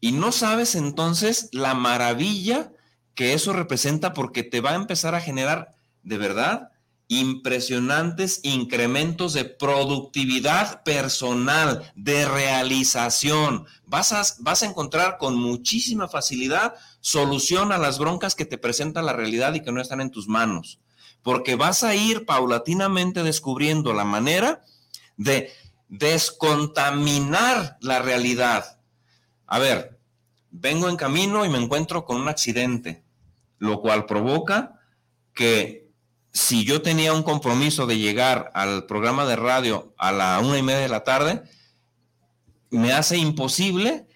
Y 0.00 0.12
no 0.12 0.32
sabes 0.32 0.74
entonces 0.74 1.50
la 1.52 1.74
maravilla 1.74 2.72
que 3.14 3.34
eso 3.34 3.52
representa 3.52 4.12
porque 4.12 4.42
te 4.42 4.60
va 4.60 4.72
a 4.72 4.76
empezar 4.76 5.14
a 5.14 5.20
generar 5.20 5.76
de 6.02 6.18
verdad 6.18 6.70
impresionantes 7.08 8.40
incrementos 8.42 9.34
de 9.34 9.44
productividad 9.44 10.82
personal, 10.82 11.92
de 11.94 12.26
realización. 12.26 13.66
Vas 13.86 14.12
a, 14.12 14.22
vas 14.40 14.62
a 14.62 14.66
encontrar 14.66 15.18
con 15.18 15.36
muchísima 15.36 16.08
facilidad 16.08 16.74
solución 17.00 17.70
a 17.70 17.78
las 17.78 17.98
broncas 17.98 18.34
que 18.34 18.46
te 18.46 18.58
presenta 18.58 19.02
la 19.02 19.12
realidad 19.12 19.54
y 19.54 19.60
que 19.60 19.72
no 19.72 19.82
están 19.82 20.00
en 20.00 20.10
tus 20.10 20.26
manos. 20.26 20.80
Porque 21.22 21.54
vas 21.54 21.84
a 21.84 21.94
ir 21.94 22.24
paulatinamente 22.24 23.22
descubriendo 23.22 23.92
la 23.92 24.04
manera 24.04 24.64
de 25.16 25.52
descontaminar 25.98 27.76
la 27.80 28.00
realidad. 28.00 28.80
A 29.46 29.58
ver, 29.58 29.98
vengo 30.50 30.88
en 30.88 30.96
camino 30.96 31.44
y 31.44 31.48
me 31.48 31.58
encuentro 31.58 32.04
con 32.04 32.20
un 32.20 32.28
accidente, 32.28 33.04
lo 33.58 33.80
cual 33.80 34.06
provoca 34.06 34.80
que 35.34 35.90
si 36.32 36.64
yo 36.64 36.82
tenía 36.82 37.12
un 37.12 37.22
compromiso 37.22 37.86
de 37.86 37.98
llegar 37.98 38.50
al 38.54 38.86
programa 38.86 39.24
de 39.24 39.36
radio 39.36 39.94
a 39.96 40.10
la 40.10 40.40
una 40.40 40.58
y 40.58 40.62
media 40.62 40.80
de 40.80 40.88
la 40.88 41.04
tarde, 41.04 41.42
me 42.70 42.92
hace 42.92 43.16
imposible 43.16 44.08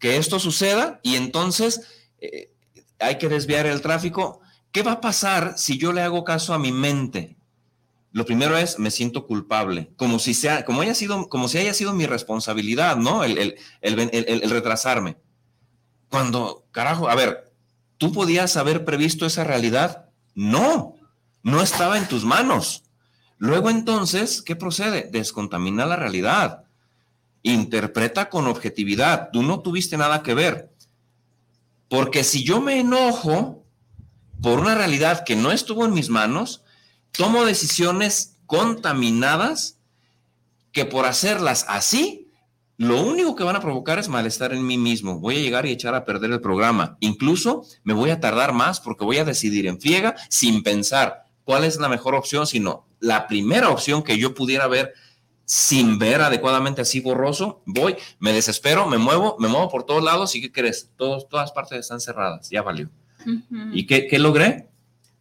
que 0.00 0.16
esto 0.16 0.40
suceda 0.40 0.98
y 1.04 1.14
entonces 1.14 1.82
eh, 2.18 2.50
hay 2.98 3.18
que 3.18 3.28
desviar 3.28 3.66
el 3.66 3.82
tráfico. 3.82 4.40
¿Qué 4.72 4.82
va 4.82 4.92
a 4.92 5.00
pasar 5.00 5.54
si 5.56 5.78
yo 5.78 5.92
le 5.92 6.02
hago 6.02 6.24
caso 6.24 6.54
a 6.54 6.58
mi 6.58 6.72
mente? 6.72 7.36
Lo 8.14 8.24
primero 8.24 8.56
es, 8.56 8.78
me 8.78 8.92
siento 8.92 9.26
culpable, 9.26 9.90
como 9.96 10.20
si 10.20 10.34
sea, 10.34 10.64
como 10.64 10.82
haya 10.82 10.94
sido, 10.94 11.28
como 11.28 11.48
si 11.48 11.58
haya 11.58 11.74
sido 11.74 11.92
mi 11.92 12.06
responsabilidad, 12.06 12.96
¿no? 12.96 13.24
el, 13.24 13.56
el 13.82 14.50
retrasarme. 14.50 15.16
Cuando, 16.08 16.64
carajo, 16.70 17.08
a 17.08 17.16
ver, 17.16 17.52
¿tú 17.98 18.12
podías 18.12 18.56
haber 18.56 18.84
previsto 18.84 19.26
esa 19.26 19.42
realidad? 19.42 20.10
No, 20.36 20.94
no 21.42 21.60
estaba 21.60 21.98
en 21.98 22.06
tus 22.06 22.24
manos. 22.24 22.84
Luego 23.38 23.68
entonces, 23.68 24.42
¿qué 24.42 24.54
procede? 24.54 25.08
Descontamina 25.10 25.84
la 25.84 25.96
realidad. 25.96 26.66
Interpreta 27.42 28.30
con 28.30 28.46
objetividad. 28.46 29.30
Tú 29.32 29.42
no 29.42 29.58
tuviste 29.58 29.96
nada 29.96 30.22
que 30.22 30.34
ver. 30.34 30.70
Porque 31.88 32.22
si 32.22 32.44
yo 32.44 32.60
me 32.60 32.78
enojo 32.78 33.64
por 34.40 34.60
una 34.60 34.74
realidad 34.74 35.24
que 35.24 35.36
no 35.36 35.52
estuvo 35.52 35.84
en 35.84 35.94
mis 35.94 36.10
manos, 36.10 36.63
tomo 37.16 37.44
decisiones 37.44 38.36
contaminadas 38.46 39.78
que 40.72 40.84
por 40.84 41.06
hacerlas 41.06 41.64
así 41.68 42.24
lo 42.76 43.00
único 43.02 43.36
que 43.36 43.44
van 43.44 43.54
a 43.54 43.60
provocar 43.60 44.00
es 44.00 44.08
malestar 44.08 44.52
en 44.52 44.66
mí 44.66 44.76
mismo. 44.76 45.20
Voy 45.20 45.36
a 45.36 45.40
llegar 45.40 45.64
y 45.64 45.70
echar 45.70 45.94
a 45.94 46.04
perder 46.04 46.32
el 46.32 46.40
programa. 46.40 46.96
Incluso 46.98 47.64
me 47.84 47.94
voy 47.94 48.10
a 48.10 48.18
tardar 48.18 48.52
más 48.52 48.80
porque 48.80 49.04
voy 49.04 49.18
a 49.18 49.24
decidir 49.24 49.66
en 49.66 49.80
friega 49.80 50.16
sin 50.28 50.64
pensar 50.64 51.24
cuál 51.44 51.62
es 51.62 51.76
la 51.78 51.88
mejor 51.88 52.16
opción, 52.16 52.48
sino 52.48 52.88
la 52.98 53.28
primera 53.28 53.68
opción 53.68 54.02
que 54.02 54.18
yo 54.18 54.34
pudiera 54.34 54.66
ver 54.66 54.92
sin 55.44 55.98
ver 55.98 56.22
adecuadamente 56.22 56.80
así 56.80 57.00
borroso, 57.00 57.62
voy, 57.66 57.96
me 58.18 58.32
desespero, 58.32 58.88
me 58.88 58.96
muevo, 58.96 59.36
me 59.38 59.46
muevo 59.46 59.68
por 59.68 59.84
todos 59.84 60.02
lados 60.02 60.34
y 60.34 60.40
¿qué 60.40 60.50
crees? 60.50 60.90
Todos, 60.96 61.28
todas 61.28 61.52
partes 61.52 61.78
están 61.78 62.00
cerradas, 62.00 62.48
ya 62.50 62.62
valió. 62.62 62.88
¿Y 63.72 63.86
qué, 63.86 64.06
qué, 64.06 64.18
logré? 64.18 64.68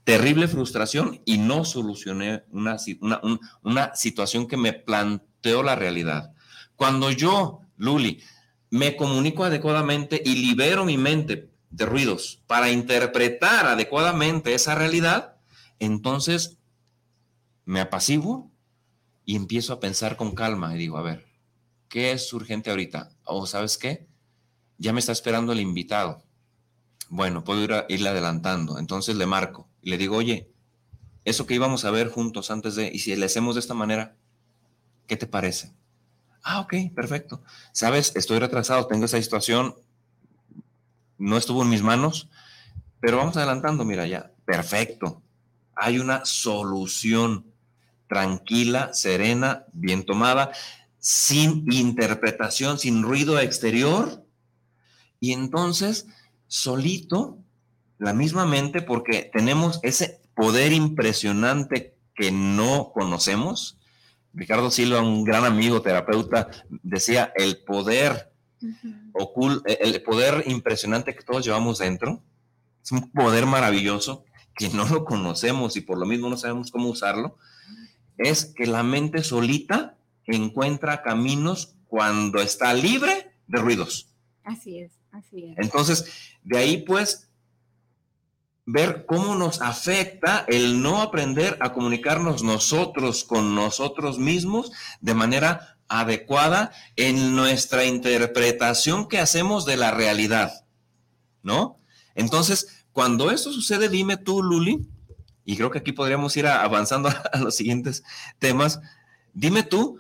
Terrible 0.04 0.48
frustración 0.48 1.22
y 1.26 1.38
no 1.38 1.64
solucioné 1.64 2.44
una, 2.50 2.78
una, 3.00 3.22
una 3.62 3.96
situación 3.96 4.48
que 4.48 4.58
me 4.58 4.74
planteó 4.74 5.64
la 5.64 5.76
realidad. 5.76 6.34
Cuando 6.76 7.10
yo, 7.12 7.62
Luli, 7.78 8.22
me 8.70 8.96
comunico 8.96 9.44
adecuadamente 9.44 10.22
y 10.26 10.36
libero 10.36 10.84
mi 10.84 10.98
mente 10.98 11.50
de 11.70 11.86
ruidos 11.86 12.42
para 12.48 12.72
interpretar 12.72 13.66
adecuadamente 13.66 14.54
esa 14.54 14.76
realidad, 14.76 15.38
entonces 15.80 16.58
me 17.66 17.80
apaciguo 17.80 18.52
y 19.26 19.36
empiezo 19.36 19.74
a 19.74 19.80
pensar 19.80 20.18
con 20.18 20.36
calma 20.36 20.76
y 20.76 20.80
digo, 20.80 20.98
a 20.98 21.02
ver, 21.02 21.26
¿qué 21.88 22.12
es 22.12 22.32
urgente 22.34 22.70
ahorita? 22.70 23.10
O 23.26 23.40
oh, 23.40 23.46
sabes 23.46 23.78
qué, 23.78 24.08
ya 24.78 24.94
me 24.94 25.00
está 25.00 25.12
esperando 25.12 25.54
el 25.54 25.62
invitado. 25.62 26.24
Bueno, 27.10 27.44
puedo 27.44 27.64
ir 27.64 27.86
irle 27.90 28.10
adelantando. 28.10 28.80
Entonces 28.80 29.16
le 29.16 29.26
marco 29.26 29.70
y 29.84 29.90
le 29.90 29.98
digo, 29.98 30.18
oye, 30.18 30.50
eso 31.26 31.46
que 31.46 31.54
íbamos 31.54 31.86
a 31.86 31.92
ver 31.92 32.10
juntos 32.10 32.50
antes 32.50 32.76
de, 32.76 32.90
y 32.92 33.00
si 33.00 33.16
le 33.16 33.26
hacemos 33.26 33.56
de 33.56 33.60
esta 33.60 33.74
manera, 33.74 34.16
¿qué 35.08 35.16
te 35.18 35.28
parece? 35.28 35.72
Ah, 36.42 36.62
ok, 36.62 36.74
perfecto. 36.96 37.44
Sabes, 37.72 38.16
estoy 38.16 38.40
retrasado, 38.40 38.88
tengo 38.88 39.06
esa 39.06 39.22
situación, 39.22 39.76
no 41.18 41.38
estuvo 41.38 41.62
en 41.62 41.70
mis 41.70 41.84
manos, 41.84 42.30
pero 43.00 43.18
vamos 43.18 43.38
adelantando, 43.38 43.86
mira 43.86 44.08
ya, 44.08 44.32
perfecto 44.46 45.24
hay 45.76 46.00
una 46.00 46.26
solución 46.26 47.46
tranquila, 48.08 48.94
serena, 48.94 49.66
bien 49.74 50.06
tomada, 50.06 50.52
sin 51.00 51.72
interpretación, 51.72 52.80
sin 52.80 53.04
ruido 53.04 53.40
exterior. 53.40 54.26
Y 55.20 55.34
entonces, 55.34 56.08
solito, 56.48 57.40
la 58.04 58.14
misma 58.14 58.46
mente, 58.46 58.82
porque 58.82 59.30
tenemos 59.34 59.80
ese 59.82 60.22
poder 60.36 60.74
impresionante 60.74 61.96
que 62.16 62.32
no 62.32 62.92
conocemos. 62.94 63.80
Ricardo 64.34 64.72
Silva, 64.72 65.02
un 65.02 65.24
gran 65.24 65.46
amigo 65.46 65.82
terapeuta, 65.82 66.50
decía 66.70 67.32
el 67.36 67.64
poder 67.64 68.32
el 69.66 70.02
poder 70.04 70.44
impresionante 70.48 71.16
que 71.16 71.24
todos 71.24 71.46
llevamos 71.46 71.80
dentro. 71.80 72.24
Es 72.82 72.92
un 72.92 73.12
poder 73.12 73.46
maravilloso 73.46 74.24
que 74.56 74.70
no 74.70 74.88
lo 74.88 75.06
conocemos 75.06 75.76
y 75.76 75.82
por 75.82 75.98
lo 75.98 76.06
mismo 76.06 76.30
no 76.30 76.38
sabemos 76.38 76.72
cómo 76.72 76.90
usarlo, 76.90 77.38
es 78.18 78.46
que 78.46 78.68
la 78.68 78.84
mente 78.84 79.24
solita 79.24 79.98
encuentra 80.26 81.02
caminos 81.02 81.76
cuando 81.88 82.40
está 82.40 82.74
libre 82.74 83.32
de 83.48 83.60
ruidos. 83.60 84.10
Así 84.44 84.80
es, 84.80 84.92
así 85.12 85.46
es. 85.46 85.58
Entonces, 85.58 86.06
de 86.44 86.58
ahí 86.58 86.78
pues 86.84 87.23
ver 88.66 89.06
cómo 89.06 89.36
nos 89.36 89.62
afecta 89.62 90.46
el 90.48 90.82
no 90.82 91.02
aprender 91.02 91.58
a 91.60 91.74
comunicarnos 91.74 92.44
nosotros 92.44 93.24
con 93.24 93.56
nosotros 93.56 94.20
mismos 94.20 94.72
de 95.02 95.14
manera 95.14 95.78
adecuada 95.90 96.72
en 96.96 97.36
nuestra 97.36 97.86
interpretación 97.86 99.08
que 99.08 99.20
hacemos 99.20 99.66
de 99.66 99.78
la 99.78 99.92
realidad, 99.92 100.66
¿no? 101.42 101.78
Entonces, 102.16 102.86
cuando 102.94 103.32
esto 103.32 103.52
sucede, 103.52 103.90
dime 103.90 104.18
tú, 104.18 104.42
Luli, 104.42 104.88
y 105.46 105.58
creo 105.58 105.72
que 105.72 105.80
aquí 105.80 105.92
podríamos 105.92 106.36
ir 106.38 106.48
avanzando 106.48 107.10
a, 107.34 107.38
los 107.40 107.56
siguientes 107.56 108.04
temas, 108.40 108.80
dime 109.34 109.64
tú 109.64 110.00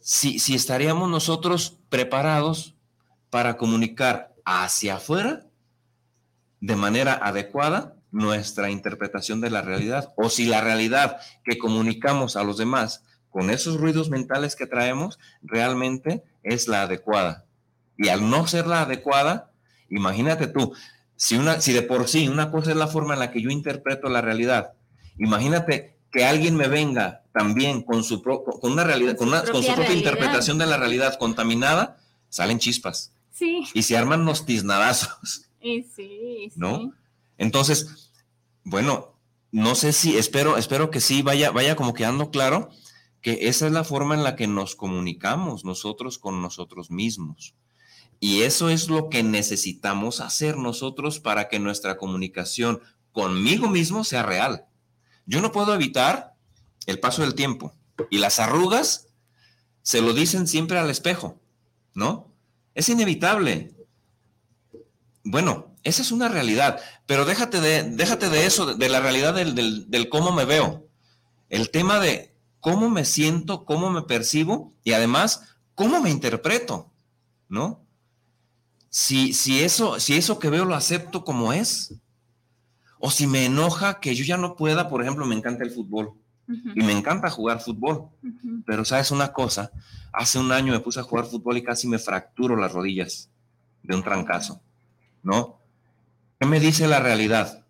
si, 0.00 0.40
si 0.40 0.54
estaríamos 0.54 1.08
nosotros 1.08 1.78
preparados 1.88 2.74
para 3.30 3.56
comunicar 3.56 4.34
hacia 4.44 4.96
afuera 4.96 5.46
de 6.62 6.76
manera 6.76 7.14
adecuada 7.14 7.96
nuestra 8.12 8.70
interpretación 8.70 9.40
de 9.40 9.50
la 9.50 9.62
realidad 9.62 10.12
o 10.16 10.30
si 10.30 10.46
la 10.46 10.60
realidad 10.60 11.18
que 11.44 11.58
comunicamos 11.58 12.36
a 12.36 12.44
los 12.44 12.56
demás 12.56 13.02
con 13.30 13.50
esos 13.50 13.78
ruidos 13.78 14.10
mentales 14.10 14.54
que 14.54 14.66
traemos 14.66 15.18
realmente 15.42 16.22
es 16.44 16.68
la 16.68 16.82
adecuada. 16.82 17.46
Y 17.98 18.08
al 18.08 18.30
no 18.30 18.46
ser 18.46 18.68
la 18.68 18.82
adecuada, 18.82 19.50
imagínate 19.90 20.46
tú, 20.46 20.72
si, 21.16 21.36
una, 21.36 21.60
si 21.60 21.72
de 21.72 21.82
por 21.82 22.08
sí 22.08 22.28
una 22.28 22.52
cosa 22.52 22.70
es 22.70 22.76
la 22.76 22.86
forma 22.86 23.14
en 23.14 23.20
la 23.20 23.32
que 23.32 23.42
yo 23.42 23.50
interpreto 23.50 24.08
la 24.08 24.20
realidad, 24.20 24.74
imagínate 25.18 25.96
que 26.12 26.24
alguien 26.24 26.54
me 26.56 26.68
venga 26.68 27.22
también 27.32 27.82
con 27.82 28.04
su, 28.04 28.22
con 28.22 28.72
una 28.72 28.84
realidad, 28.84 29.16
con, 29.16 29.30
su 29.30 29.74
propia 29.74 29.94
interpretación 29.94 30.58
de 30.58 30.66
la 30.66 30.76
realidad 30.76 31.18
contaminada, 31.18 31.96
salen 32.28 32.60
chispas. 32.60 33.12
Sí. 33.32 33.64
Y 33.74 33.82
se 33.82 33.96
arman 33.96 34.20
unos 34.20 34.46
tiznadazos. 34.46 35.48
Sí, 35.62 35.82
sí. 35.94 36.52
¿No? 36.56 36.92
Entonces, 37.38 38.12
bueno, 38.64 39.18
no 39.50 39.74
sé 39.74 39.92
si, 39.92 40.16
espero, 40.16 40.56
espero 40.56 40.90
que 40.90 41.00
sí 41.00 41.22
vaya, 41.22 41.50
vaya 41.50 41.76
como 41.76 41.94
quedando 41.94 42.30
claro 42.30 42.70
que 43.20 43.48
esa 43.48 43.66
es 43.66 43.72
la 43.72 43.84
forma 43.84 44.14
en 44.14 44.24
la 44.24 44.34
que 44.34 44.46
nos 44.46 44.74
comunicamos 44.74 45.64
nosotros 45.64 46.18
con 46.18 46.42
nosotros 46.42 46.90
mismos. 46.90 47.54
Y 48.18 48.42
eso 48.42 48.68
es 48.68 48.88
lo 48.88 49.08
que 49.08 49.22
necesitamos 49.22 50.20
hacer 50.20 50.56
nosotros 50.56 51.20
para 51.20 51.48
que 51.48 51.58
nuestra 51.58 51.96
comunicación 51.96 52.80
conmigo 53.12 53.68
mismo 53.68 54.04
sea 54.04 54.22
real. 54.22 54.66
Yo 55.26 55.40
no 55.40 55.52
puedo 55.52 55.74
evitar 55.74 56.34
el 56.86 56.98
paso 56.98 57.22
del 57.22 57.34
tiempo 57.34 57.74
y 58.10 58.18
las 58.18 58.38
arrugas 58.38 59.08
se 59.82 60.00
lo 60.00 60.14
dicen 60.14 60.46
siempre 60.46 60.78
al 60.78 60.90
espejo, 60.90 61.40
¿no? 61.94 62.32
Es 62.74 62.88
inevitable. 62.88 63.74
Bueno, 65.24 65.74
esa 65.84 66.02
es 66.02 66.12
una 66.12 66.28
realidad, 66.28 66.80
pero 67.06 67.24
déjate 67.24 67.60
de, 67.60 67.82
déjate 67.84 68.28
de 68.28 68.46
eso, 68.46 68.74
de 68.74 68.88
la 68.88 69.00
realidad 69.00 69.34
del, 69.34 69.90
del 69.90 70.08
cómo 70.08 70.32
me 70.32 70.44
veo. 70.44 70.88
El 71.48 71.70
tema 71.70 72.00
de 72.00 72.34
cómo 72.60 72.88
me 72.88 73.04
siento, 73.04 73.64
cómo 73.64 73.90
me 73.90 74.02
percibo 74.02 74.72
y 74.84 74.92
además 74.92 75.56
cómo 75.74 76.00
me 76.00 76.10
interpreto, 76.10 76.92
¿no? 77.48 77.84
Si, 78.88 79.32
si, 79.32 79.62
eso, 79.62 79.98
si 79.98 80.14
eso 80.14 80.38
que 80.38 80.50
veo 80.50 80.64
lo 80.64 80.74
acepto 80.74 81.24
como 81.24 81.52
es, 81.52 81.94
o 83.00 83.10
si 83.10 83.26
me 83.26 83.46
enoja 83.46 83.98
que 83.98 84.14
yo 84.14 84.24
ya 84.24 84.36
no 84.36 84.54
pueda, 84.54 84.88
por 84.88 85.02
ejemplo, 85.02 85.26
me 85.26 85.34
encanta 85.34 85.64
el 85.64 85.72
fútbol 85.72 86.12
y 86.46 86.82
me 86.84 86.92
encanta 86.92 87.30
jugar 87.30 87.60
fútbol, 87.60 88.10
pero 88.64 88.84
sabes 88.84 89.10
una 89.10 89.32
cosa, 89.32 89.72
hace 90.12 90.38
un 90.38 90.52
año 90.52 90.72
me 90.72 90.80
puse 90.80 91.00
a 91.00 91.04
jugar 91.04 91.26
fútbol 91.26 91.56
y 91.56 91.64
casi 91.64 91.88
me 91.88 91.98
fracturo 91.98 92.54
las 92.54 92.72
rodillas 92.72 93.28
de 93.82 93.96
un 93.96 94.04
trancazo, 94.04 94.60
¿no? 95.22 95.60
¿Qué 96.38 96.46
me 96.46 96.60
dice 96.60 96.86
la 96.88 97.00
realidad? 97.00 97.64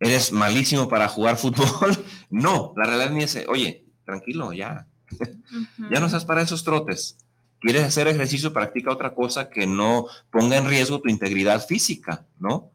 ¿Eres 0.00 0.32
malísimo 0.32 0.88
para 0.88 1.08
jugar 1.08 1.36
fútbol? 1.36 1.96
no, 2.30 2.72
la 2.76 2.84
realidad 2.84 3.10
me 3.10 3.20
dice, 3.20 3.46
oye, 3.48 3.84
tranquilo, 4.04 4.52
ya, 4.52 4.86
ya 5.90 6.00
no 6.00 6.06
estás 6.06 6.24
para 6.24 6.42
esos 6.42 6.64
trotes. 6.64 7.16
¿Quieres 7.60 7.84
hacer 7.84 8.08
ejercicio? 8.08 8.52
Practica 8.52 8.92
otra 8.92 9.14
cosa 9.14 9.48
que 9.48 9.66
no 9.66 10.06
ponga 10.30 10.58
en 10.58 10.68
riesgo 10.68 11.00
tu 11.00 11.08
integridad 11.08 11.66
física, 11.66 12.26
¿no? 12.38 12.70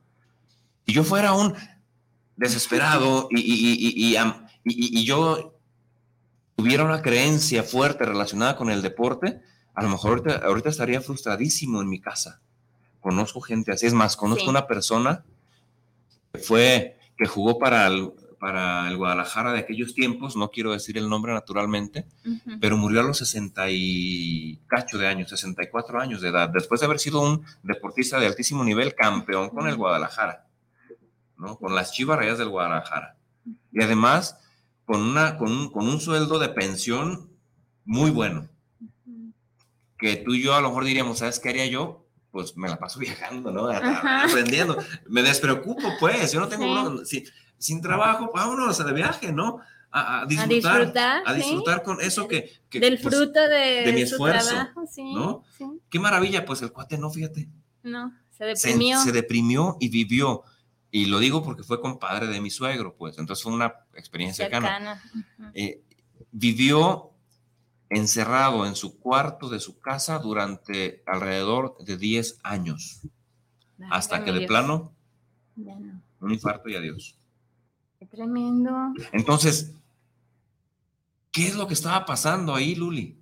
Si 0.87 0.93
yo 0.93 1.03
fuera 1.03 1.33
un 1.33 1.53
desesperado 2.35 3.27
y, 3.29 4.15
y, 4.63 5.05
yo 5.05 5.53
tuviera 6.55 6.83
una 6.83 7.03
creencia 7.03 7.61
fuerte 7.61 8.05
relacionada 8.05 8.55
con 8.55 8.71
el 8.71 8.81
deporte, 8.81 9.41
a 9.75 9.83
lo 9.83 9.89
mejor 9.89 10.23
ahorita, 10.43 10.69
estaría 10.69 11.01
frustradísimo 11.01 11.81
en 11.81 11.89
mi 11.89 12.01
casa. 12.01 12.41
Conozco 12.99 13.41
gente 13.41 13.71
así, 13.71 13.85
es 13.85 13.93
más, 13.93 14.17
conozco 14.17 14.49
una 14.49 14.67
persona 14.67 15.23
que 16.33 16.39
fue, 16.39 16.97
que 17.17 17.25
jugó 17.25 17.57
para 17.57 17.87
el, 17.87 18.11
para 18.39 18.87
el 18.87 18.97
Guadalajara 18.97 19.51
de 19.51 19.59
aquellos 19.59 19.93
tiempos, 19.93 20.35
no 20.35 20.49
quiero 20.49 20.71
decir 20.71 20.97
el 20.97 21.09
nombre 21.09 21.33
naturalmente, 21.33 22.07
pero 22.61 22.77
murió 22.77 23.01
a 23.01 23.03
los 23.03 23.17
60 23.17 23.69
y 23.69 24.59
cacho 24.67 24.97
de 24.97 25.07
años, 25.07 25.29
64 25.29 25.99
años 25.99 26.21
de 26.21 26.29
edad, 26.29 26.49
después 26.49 26.79
de 26.79 26.85
haber 26.85 26.99
sido 26.99 27.21
un 27.21 27.43
deportista 27.63 28.19
de 28.19 28.27
altísimo 28.27 28.63
nivel, 28.63 28.95
campeón 28.95 29.49
con 29.49 29.67
el 29.67 29.75
Guadalajara, 29.75 30.47
¿no? 31.37 31.57
con 31.57 31.75
las 31.75 31.91
Chivas 31.91 32.17
Rayas 32.17 32.37
del 32.37 32.49
Guadalajara. 32.49 33.17
Y 33.71 33.83
además 33.83 34.39
con, 34.85 35.01
una, 35.01 35.37
con, 35.37 35.51
un, 35.51 35.71
con 35.71 35.87
un 35.87 35.99
sueldo 35.99 36.39
de 36.39 36.49
pensión 36.49 37.29
muy 37.85 38.09
bueno, 38.09 38.49
que 39.97 40.15
tú 40.15 40.33
y 40.33 40.41
yo 40.41 40.55
a 40.55 40.61
lo 40.61 40.69
mejor 40.69 40.85
diríamos, 40.85 41.19
¿sabes 41.19 41.39
qué 41.39 41.49
haría 41.49 41.67
yo? 41.67 42.05
Pues 42.31 42.55
me 42.55 42.69
la 42.69 42.77
paso 42.77 42.99
viajando, 42.99 43.51
¿no? 43.51 43.69
Aprendiendo. 43.69 44.77
Me 45.07 45.21
despreocupo, 45.23 45.93
pues. 45.99 46.31
Yo 46.31 46.39
no 46.39 46.47
tengo 46.47 46.65
uno, 46.65 47.01
sin 47.57 47.81
trabajo, 47.81 48.31
vámonos 48.33 48.83
de 48.83 48.93
viaje, 48.93 49.31
¿no? 49.31 49.59
A, 49.91 50.25
disfrutar, 50.27 51.23
a 51.25 51.33
disfrutar, 51.33 51.81
con 51.81 51.99
eso 51.99 52.27
que, 52.27 52.61
del 52.71 52.99
pues, 52.99 53.15
fruto 53.15 53.39
de, 53.39 53.91
mi 53.91 54.01
esfuerzo, 54.01 54.49
trabajo, 54.49 54.85
sí, 54.87 55.01
¿no? 55.15 55.43
Qué 55.89 55.99
maravilla, 55.99 56.45
pues 56.45 56.61
el 56.61 56.71
cuate 56.71 56.95
no, 56.99 57.09
fíjate. 57.09 57.49
No, 57.81 58.13
se 58.29 58.45
deprimió. 58.45 59.01
Se, 59.01 59.11
deprimió 59.11 59.77
y 59.79 59.89
vivió. 59.89 60.43
Y 60.91 61.05
lo 61.05 61.17
digo 61.17 61.43
porque 61.43 61.63
fue 61.63 61.81
compadre 61.81 62.27
de 62.27 62.39
mi 62.39 62.51
suegro, 62.51 62.95
pues, 62.95 63.17
entonces 63.17 63.41
fue 63.41 63.51
una 63.51 63.73
experiencia 63.95 64.45
cercana. 64.45 65.01
Eh, 65.55 65.81
vivió 66.31 67.08
encerrado 67.89 68.65
en 68.65 68.75
su 68.75 68.99
cuarto 68.99 69.49
de 69.49 69.59
su 69.59 69.79
casa 69.79 70.19
durante 70.19 71.03
alrededor 71.05 71.77
de 71.83 71.97
10 71.97 72.39
años, 72.43 73.01
hasta 73.89 74.23
que 74.23 74.31
de 74.31 74.45
plano, 74.45 74.93
un 75.55 76.31
infarto 76.31 76.69
y 76.69 76.75
adiós. 76.75 77.15
Qué 77.99 78.05
tremendo. 78.05 78.71
Entonces, 79.11 79.73
¿qué 81.31 81.47
es 81.47 81.55
lo 81.55 81.67
que 81.67 81.73
estaba 81.73 82.05
pasando 82.05 82.55
ahí, 82.55 82.75
Luli? 82.75 83.17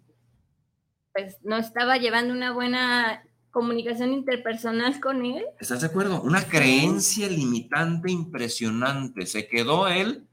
Pues 1.14 1.38
no 1.44 1.58
estaba 1.58 1.98
llevando 1.98 2.34
una 2.34 2.52
buena 2.52 3.24
comunicación 3.52 4.14
interpersonal 4.14 5.00
con 5.00 5.26
él. 5.26 5.44
¿Estás 5.60 5.82
de 5.82 5.88
acuerdo? 5.88 6.22
Una 6.22 6.44
creencia 6.44 7.28
limitante 7.28 8.12
impresionante. 8.12 9.26
Se 9.26 9.48
quedó 9.48 9.88
él 9.88 10.28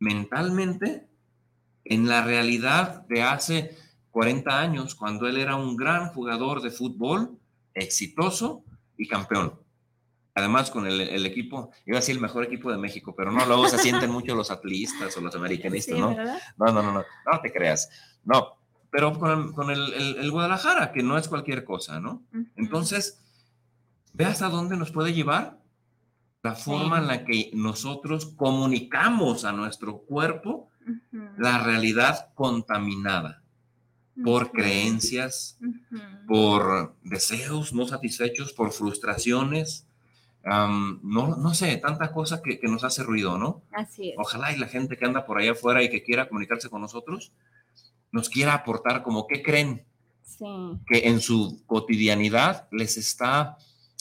mentalmente 0.00 1.06
en 1.84 2.08
la 2.08 2.22
realidad 2.22 3.06
de 3.08 3.22
hace 3.22 3.76
40 4.10 4.60
años, 4.60 4.94
cuando 4.94 5.26
él 5.26 5.38
era 5.38 5.56
un 5.56 5.76
gran 5.76 6.08
jugador 6.08 6.62
de 6.62 6.70
fútbol, 6.70 7.38
exitoso 7.74 8.64
y 8.96 9.08
campeón 9.08 9.62
además 10.34 10.70
con 10.70 10.86
el, 10.86 11.26
equipo, 11.26 11.70
iba 11.86 11.98
a 11.98 12.00
decir 12.00 12.16
el 12.16 12.22
mejor 12.22 12.44
equipo 12.44 12.70
de 12.70 12.78
México, 12.78 13.14
pero 13.16 13.30
no, 13.30 13.44
luego 13.46 13.68
se 13.68 13.78
sienten 13.78 14.10
mucho 14.10 14.34
los 14.34 14.50
atlistas 14.50 15.16
o 15.16 15.20
los 15.20 15.34
americanistas, 15.34 15.98
¿no? 15.98 16.14
¿no? 16.14 16.24
No, 16.56 16.72
no, 16.72 16.82
no, 16.82 16.92
no, 16.92 17.40
te 17.42 17.52
creas. 17.52 17.90
No, 18.24 18.56
pero 18.90 19.18
con, 19.18 19.70
el, 19.70 20.30
Guadalajara, 20.30 20.92
que 20.92 21.02
no 21.02 21.18
es 21.18 21.28
cualquier 21.28 21.64
cosa, 21.64 22.00
¿no? 22.00 22.22
Entonces, 22.56 23.22
ve 24.12 24.24
hasta 24.24 24.48
dónde 24.48 24.76
nos 24.76 24.90
puede 24.90 25.12
llevar 25.12 25.58
la 26.42 26.54
forma 26.54 26.98
en 26.98 27.06
la 27.06 27.24
que 27.24 27.50
nosotros 27.54 28.26
comunicamos 28.36 29.44
a 29.44 29.52
nuestro 29.52 29.98
cuerpo 29.98 30.70
la 31.36 31.62
realidad 31.62 32.32
contaminada 32.34 33.42
por 34.24 34.52
creencias, 34.52 35.58
por 36.26 36.94
deseos 37.02 37.72
no 37.72 37.86
satisfechos, 37.86 38.52
por 38.52 38.72
frustraciones, 38.72 39.86
no, 40.44 41.36
no 41.36 41.54
sé, 41.54 41.76
tanta 41.76 42.12
cosa 42.12 42.42
que, 42.42 42.58
nos 42.64 42.84
hace 42.84 43.02
ruido, 43.02 43.38
¿no? 43.38 43.62
Así 43.72 44.10
es. 44.10 44.16
Ojalá 44.18 44.52
y 44.52 44.58
la 44.58 44.66
gente 44.66 44.96
que 44.96 45.04
anda 45.04 45.24
por 45.24 45.38
allá 45.38 45.52
afuera 45.52 45.82
y 45.82 45.88
que 45.88 46.02
quiera 46.02 46.28
comunicarse 46.28 46.68
con 46.68 46.80
nosotros, 46.80 47.32
nos 48.10 48.28
quiera 48.28 48.54
aportar 48.54 49.02
como 49.02 49.26
qué 49.26 49.42
creen 49.42 49.84
que 50.86 51.08
en 51.08 51.20
su 51.20 51.62
cotidianidad 51.66 52.68
les 52.72 52.96
está 52.96 53.56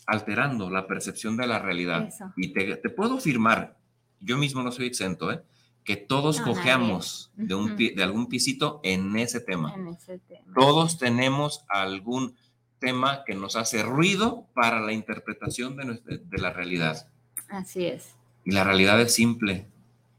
alterando 0.08 0.70
la 0.70 0.88
percepción 0.88 1.38
de 1.38 1.48
la 1.48 1.60
realidad. 1.60 2.10
Y 2.36 2.54
te, 2.54 2.76
puedo 2.90 3.18
afirmar, 3.18 3.78
yo 4.20 4.38
mismo 4.38 4.64
no 4.64 4.72
soy 4.72 4.88
exento, 4.88 5.32
¿eh? 5.32 5.42
Que 5.84 5.98
todos 5.98 6.42
cojeamos 6.42 7.32
de, 7.36 7.56
un, 7.56 7.76
de 7.76 8.04
algún 8.04 8.28
pisito 8.28 8.80
en 8.84 9.16
ese 9.18 9.40
tema. 9.40 9.74
En 9.76 9.88
ese 9.88 10.20
tema. 10.20 10.54
Todos 10.54 10.98
tenemos 10.98 11.66
algún 11.68 12.36
tema 12.80 13.24
que 13.26 13.36
nos 13.36 13.56
hace 13.56 13.84
ruido 13.84 14.48
para 14.54 14.80
la 14.80 14.94
interpretación 14.94 15.76
de, 15.78 16.20
de 16.24 16.38
la 16.38 16.52
realidad. 16.52 17.08
Así 17.50 17.86
es. 17.86 18.16
Y 18.44 18.52
la 18.52 18.64
realidad 18.64 19.00
es 19.02 19.14
simple, 19.14 19.68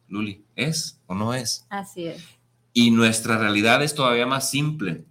Luli, 0.08 0.44
¿es 0.56 1.00
o 1.06 1.14
no 1.14 1.34
es? 1.34 1.66
Así 1.70 2.06
es. 2.06 2.22
Y 2.72 2.90
nuestra 2.90 3.38
realidad 3.38 3.82
es 3.82 3.94
todavía 3.94 4.26
más 4.26 4.50
simple. 4.50 5.04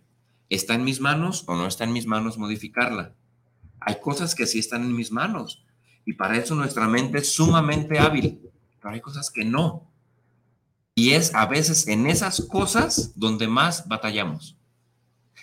¿Está 0.49 0.75
en 0.75 0.83
mis 0.83 0.99
manos 0.99 1.43
o 1.47 1.55
no 1.55 1.67
está 1.67 1.83
en 1.83 1.93
mis 1.93 2.07
manos 2.07 2.37
modificarla? 2.37 3.13
Hay 3.79 3.99
cosas 3.99 4.35
que 4.35 4.47
sí 4.47 4.59
están 4.59 4.83
en 4.83 4.95
mis 4.95 5.11
manos 5.11 5.65
y 6.05 6.13
para 6.13 6.37
eso 6.37 6.55
nuestra 6.55 6.87
mente 6.87 7.19
es 7.19 7.33
sumamente 7.33 7.99
hábil, 7.99 8.39
pero 8.79 8.93
hay 8.93 9.01
cosas 9.01 9.29
que 9.29 9.45
no. 9.45 9.90
Y 11.01 11.13
es 11.13 11.33
a 11.33 11.47
veces 11.47 11.87
en 11.87 12.05
esas 12.05 12.45
cosas 12.45 13.13
donde 13.15 13.47
más 13.47 13.87
batallamos. 13.87 14.55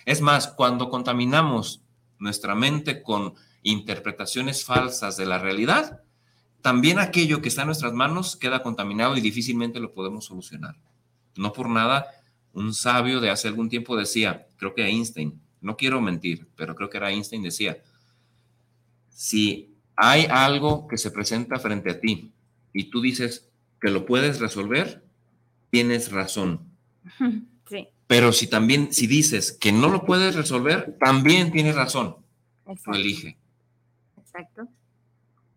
Es 0.05 0.21
más, 0.21 0.47
cuando 0.47 0.89
contaminamos 0.89 1.81
nuestra 2.17 2.55
mente 2.55 3.03
con 3.03 3.33
interpretaciones 3.61 4.63
falsas 4.63 5.17
de 5.17 5.25
la 5.25 5.37
realidad, 5.37 5.99
también 6.61 6.97
aquello 6.97 7.41
que 7.41 7.49
está 7.49 7.63
en 7.63 7.67
nuestras 7.67 7.91
manos 7.91 8.37
queda 8.37 8.63
contaminado 8.63 9.17
y 9.17 9.19
difícilmente 9.19 9.81
lo 9.81 9.93
podemos 9.93 10.23
solucionar. 10.23 10.77
No 11.35 11.51
por 11.51 11.67
nada, 11.67 12.05
un 12.53 12.73
sabio 12.73 13.19
de 13.19 13.29
hace 13.29 13.49
algún 13.49 13.67
tiempo 13.67 13.97
decía, 13.97 14.47
creo 14.55 14.73
que 14.73 14.87
Einstein, 14.87 15.41
no 15.59 15.75
quiero 15.75 15.99
mentir, 15.99 16.47
pero 16.55 16.73
creo 16.73 16.89
que 16.89 16.99
era 16.99 17.11
Einstein, 17.11 17.43
decía, 17.43 17.83
si 19.09 19.75
hay 19.97 20.25
algo 20.29 20.87
que 20.87 20.97
se 20.97 21.11
presenta 21.11 21.59
frente 21.59 21.91
a 21.91 21.99
ti 21.99 22.31
y 22.71 22.85
tú 22.85 23.01
dices 23.01 23.49
que 23.81 23.89
lo 23.89 24.05
puedes 24.05 24.39
resolver, 24.39 25.08
tienes 25.69 26.11
razón. 26.11 26.61
Sí. 27.69 27.87
Pero 28.07 28.31
si 28.31 28.47
también, 28.47 28.91
si 28.91 29.05
dices 29.05 29.51
que 29.51 29.71
no 29.71 29.89
lo 29.89 30.03
puedes 30.03 30.35
resolver, 30.35 30.97
también 30.99 31.51
tienes 31.51 31.75
razón. 31.75 32.15
Exacto. 32.65 32.99
elige. 32.99 33.37
Exacto. 34.17 34.67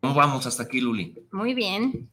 ¿Cómo 0.02 0.12
vamos 0.12 0.46
hasta 0.46 0.64
aquí, 0.64 0.82
Luli? 0.82 1.14
Muy 1.30 1.54
bien. 1.54 2.10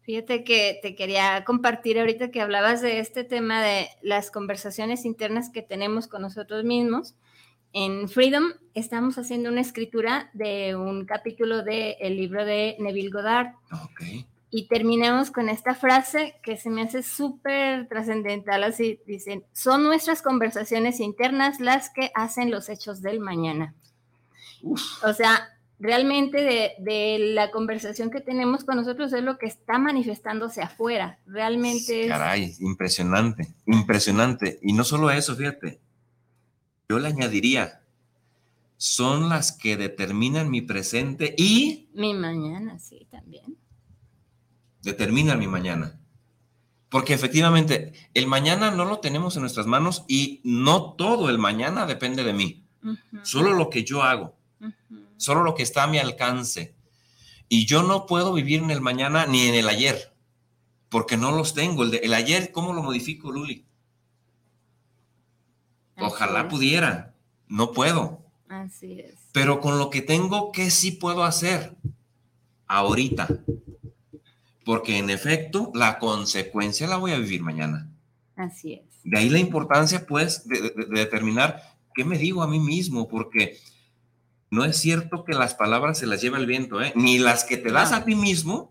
Fíjate 0.00 0.42
que 0.42 0.78
te 0.80 0.96
quería 0.96 1.44
compartir 1.44 1.98
ahorita 1.98 2.30
que 2.30 2.40
hablabas 2.40 2.80
de 2.80 2.98
este 2.98 3.24
tema 3.24 3.62
de 3.62 3.88
las 4.00 4.30
conversaciones 4.30 5.04
internas 5.04 5.50
que 5.50 5.60
tenemos 5.60 6.08
con 6.08 6.22
nosotros 6.22 6.64
mismos. 6.64 7.14
En 7.72 8.08
Freedom 8.08 8.52
estamos 8.74 9.16
haciendo 9.16 9.48
una 9.48 9.60
escritura 9.60 10.30
de 10.34 10.74
un 10.76 11.04
capítulo 11.04 11.62
del 11.62 12.16
libro 12.16 12.44
de 12.44 12.76
Neville 12.78 13.10
Goddard. 13.10 13.54
Okay. 13.90 14.26
Y 14.54 14.68
terminemos 14.68 15.30
con 15.30 15.48
esta 15.48 15.74
frase 15.74 16.34
que 16.42 16.58
se 16.58 16.68
me 16.68 16.82
hace 16.82 17.02
súper 17.02 17.88
trascendental, 17.88 18.62
así 18.64 19.00
dicen, 19.06 19.44
son 19.54 19.82
nuestras 19.82 20.20
conversaciones 20.20 21.00
internas 21.00 21.58
las 21.58 21.88
que 21.88 22.10
hacen 22.14 22.50
los 22.50 22.68
hechos 22.68 23.00
del 23.00 23.18
mañana. 23.18 23.74
O 24.62 25.14
sea, 25.14 25.48
realmente 25.78 26.76
de, 26.78 27.18
la 27.32 27.50
conversación 27.50 28.10
que 28.10 28.20
tenemos 28.20 28.64
con 28.64 28.76
nosotros 28.76 29.10
es 29.14 29.22
lo 29.22 29.38
que 29.38 29.46
está 29.46 29.78
manifestándose 29.78 30.60
afuera, 30.60 31.18
realmente 31.26 32.02
es... 32.02 32.08
Caray, 32.08 32.54
impresionante, 32.60 33.54
impresionante. 33.64 34.58
Y 34.60 34.74
no 34.74 34.84
solo 34.84 35.10
eso, 35.10 35.34
fíjate, 35.34 35.80
yo 36.90 36.98
le 36.98 37.08
añadiría, 37.08 37.80
son 38.76 39.30
las 39.30 39.50
que 39.50 39.78
determinan 39.78 40.50
mi 40.50 40.60
presente 40.60 41.34
y... 41.38 41.88
Mi 41.94 42.12
mañana, 42.12 42.78
sí, 42.78 43.06
también 43.10 43.61
determina 44.82 45.36
mi 45.36 45.46
mañana. 45.46 45.98
Porque 46.88 47.14
efectivamente, 47.14 47.92
el 48.12 48.26
mañana 48.26 48.70
no 48.70 48.84
lo 48.84 48.98
tenemos 48.98 49.36
en 49.36 49.42
nuestras 49.42 49.66
manos 49.66 50.04
y 50.08 50.42
no 50.44 50.92
todo 50.92 51.30
el 51.30 51.38
mañana 51.38 51.86
depende 51.86 52.22
de 52.22 52.34
mí. 52.34 52.66
Solo 53.22 53.54
lo 53.54 53.70
que 53.70 53.84
yo 53.84 54.02
hago, 54.02 54.36
solo 55.16 55.42
lo 55.42 55.54
que 55.54 55.62
está 55.62 55.84
a 55.84 55.86
mi 55.86 55.98
alcance. 55.98 56.74
Y 57.48 57.64
yo 57.64 57.82
no 57.82 58.06
puedo 58.06 58.32
vivir 58.34 58.62
en 58.62 58.70
el 58.70 58.80
mañana 58.80 59.24
ni 59.26 59.46
en 59.46 59.54
el 59.54 59.68
ayer, 59.68 60.14
porque 60.88 61.16
no 61.16 61.32
los 61.32 61.54
tengo. 61.54 61.84
El, 61.84 61.94
el 61.94 62.12
ayer, 62.12 62.50
¿cómo 62.52 62.74
lo 62.74 62.82
modifico, 62.82 63.30
Luli? 63.30 63.64
Ojalá 65.96 66.48
pudiera, 66.48 67.14
no 67.46 67.72
puedo. 67.72 68.22
Así 68.48 69.00
es. 69.00 69.14
Pero 69.32 69.60
con 69.60 69.78
lo 69.78 69.88
que 69.88 70.02
tengo, 70.02 70.52
¿qué 70.52 70.70
sí 70.70 70.90
puedo 70.92 71.24
hacer? 71.24 71.74
Ahorita 72.66 73.28
porque 74.64 74.98
en 74.98 75.10
efecto 75.10 75.70
la 75.74 75.98
consecuencia 75.98 76.86
la 76.86 76.96
voy 76.96 77.12
a 77.12 77.18
vivir 77.18 77.42
mañana. 77.42 77.88
Así 78.36 78.74
es. 78.74 78.82
De 79.04 79.18
ahí 79.18 79.28
la 79.28 79.38
importancia, 79.38 80.06
pues, 80.06 80.46
de, 80.46 80.72
determinar 80.90 81.62
qué 81.94 82.04
me 82.04 82.18
digo 82.18 82.42
a 82.42 82.46
mí 82.46 82.60
mismo, 82.60 83.08
porque 83.08 83.58
no 84.50 84.64
es 84.64 84.76
cierto 84.78 85.24
que 85.24 85.32
las 85.32 85.54
palabras 85.54 85.98
se 85.98 86.06
las 86.06 86.20
lleva 86.20 86.38
el 86.38 86.46
viento, 86.46 86.80
¿eh? 86.80 86.92
ni 86.94 87.18
las 87.18 87.44
que 87.44 87.56
te 87.56 87.72
das 87.72 87.92
a 87.92 88.04
ti 88.04 88.14
mismo, 88.14 88.70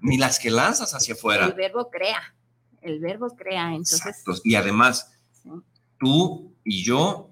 ni 0.00 0.18
las 0.18 0.38
que 0.38 0.50
lanzas 0.50 0.94
hacia 0.94 1.14
afuera. 1.14 1.46
El 1.46 1.52
verbo 1.52 1.90
crea, 1.90 2.34
el 2.80 2.98
verbo 3.00 3.28
crea, 3.36 3.74
entonces. 3.74 4.24
Y 4.44 4.56
además, 4.56 5.12
tú 5.98 6.54
y 6.64 6.82
yo 6.82 7.30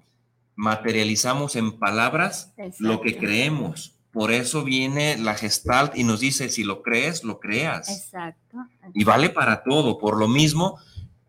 materializamos 0.55 1.55
en 1.55 1.77
palabras 1.77 2.53
lo 2.79 3.01
que 3.01 3.17
creemos. 3.17 3.98
Por 4.19 4.33
eso 4.33 4.65
viene 4.65 5.17
la 5.17 5.33
gestalt 5.33 5.95
y 5.95 6.03
nos 6.03 6.19
dice, 6.19 6.49
si 6.49 6.65
lo 6.65 6.81
crees, 6.81 7.23
lo 7.23 7.39
creas. 7.39 7.87
Exacto. 7.87 8.57
Y 8.93 9.05
vale 9.05 9.29
para 9.29 9.63
todo. 9.63 9.97
Por 9.97 10.17
lo 10.17 10.27
mismo, 10.27 10.77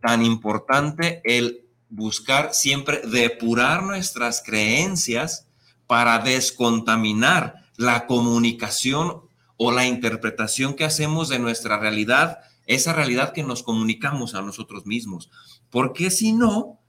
tan 0.03 0.24
importante 0.24 1.22
el 1.22 1.68
buscar 1.88 2.53
siempre 2.53 3.00
depurar 3.03 3.85
nuestras 3.85 4.42
creencias 4.44 5.46
para 5.87 6.18
descontaminar 6.18 7.64
la 7.76 8.09
comunicación 8.09 9.20
o 9.57 9.70
la 9.70 9.87
interpretación 9.87 10.74
que 10.74 10.85
hacemos 10.85 11.29
de 11.29 11.38
nuestra 11.38 11.79
realidad, 11.79 12.38
esa 12.66 12.92
realidad 12.92 13.33
que 13.33 13.44
nos 13.44 13.62
comunicamos 13.62 14.35
a 14.35 14.42
nosotros 14.42 14.85
mismos. 14.85 15.31
Porque 15.70 16.11
si 16.11 16.33
no, 16.33 16.81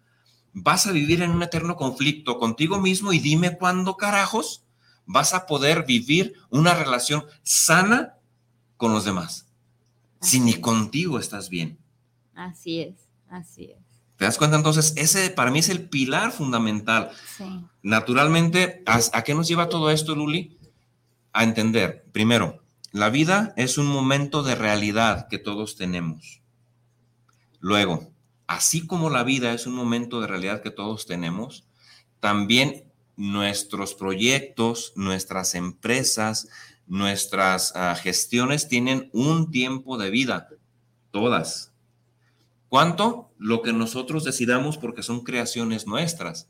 vas 0.52 0.88
a 0.88 0.94
vivir 0.94 1.22
en 1.22 1.30
un 1.30 1.44
eterno 1.44 1.76
conflicto 1.76 2.40
contigo 2.40 2.80
mismo 2.80 3.14
y 3.14 3.20
dime 3.20 3.56
cuándo 3.56 3.98
carajos 3.98 4.61
vas 5.06 5.34
a 5.34 5.46
poder 5.46 5.86
vivir 5.86 6.34
una 6.50 6.74
relación 6.74 7.26
sana 7.44 8.16
con 8.78 8.94
los 8.94 9.06
demás. 9.06 9.48
si 10.22 10.40
ni 10.40 10.54
contigo 10.62 11.18
estás 11.18 11.50
bien. 11.50 11.80
Así 12.36 12.82
es, 12.82 13.08
así 13.28 13.66
es. 13.66 13.82
¿Te 14.18 14.26
das 14.26 14.38
cuenta? 14.38 14.56
Entonces, 14.56 14.94
ese 14.98 15.32
para 15.32 15.50
mí 15.50 15.58
es 15.58 15.70
el 15.70 15.90
pilar 15.90 16.32
fundamental. 16.32 17.10
Sí. 17.38 17.44
Naturalmente, 17.82 18.84
¿a, 18.86 19.24
qué 19.24 19.34
nos 19.34 19.48
lleva 19.48 19.68
todo 19.68 19.90
esto, 19.90 20.14
Luli? 20.14 20.60
A 21.34 21.44
entender, 21.44 22.06
primero, 22.12 22.62
la 22.92 23.10
vida 23.10 23.52
es 23.58 23.80
un 23.80 23.88
momento 23.88 24.44
de 24.44 24.54
realidad 24.54 25.28
que 25.28 25.40
todos 25.40 25.76
tenemos. 25.76 26.44
Luego, 27.60 28.12
así 28.46 28.86
como 28.86 29.10
la 29.10 29.24
vida 29.24 29.54
es 29.54 29.66
un 29.66 29.74
momento 29.74 30.22
de 30.22 30.28
realidad 30.28 30.62
que 30.62 30.70
todos 30.70 31.08
tenemos, 31.08 31.66
también 32.20 32.91
nuestros 33.22 33.94
proyectos, 33.94 34.94
nuestras 34.96 35.54
empresas, 35.54 36.50
nuestras 36.88 37.72
ah, 37.76 37.96
gestiones 37.96 38.68
tienen 38.68 39.12
un 39.14 39.52
tiempo 39.52 40.00
de 40.00 40.10
vida, 40.10 40.50
todas. 41.12 41.72
¿Cuánto? 42.68 43.30
Lo 43.38 43.62
que 43.62 43.74
nosotros 43.74 44.24
decidamos 44.24 44.80
porque 44.80 45.04
son 45.04 45.24
creaciones 45.24 45.86
nuestras 45.86 46.50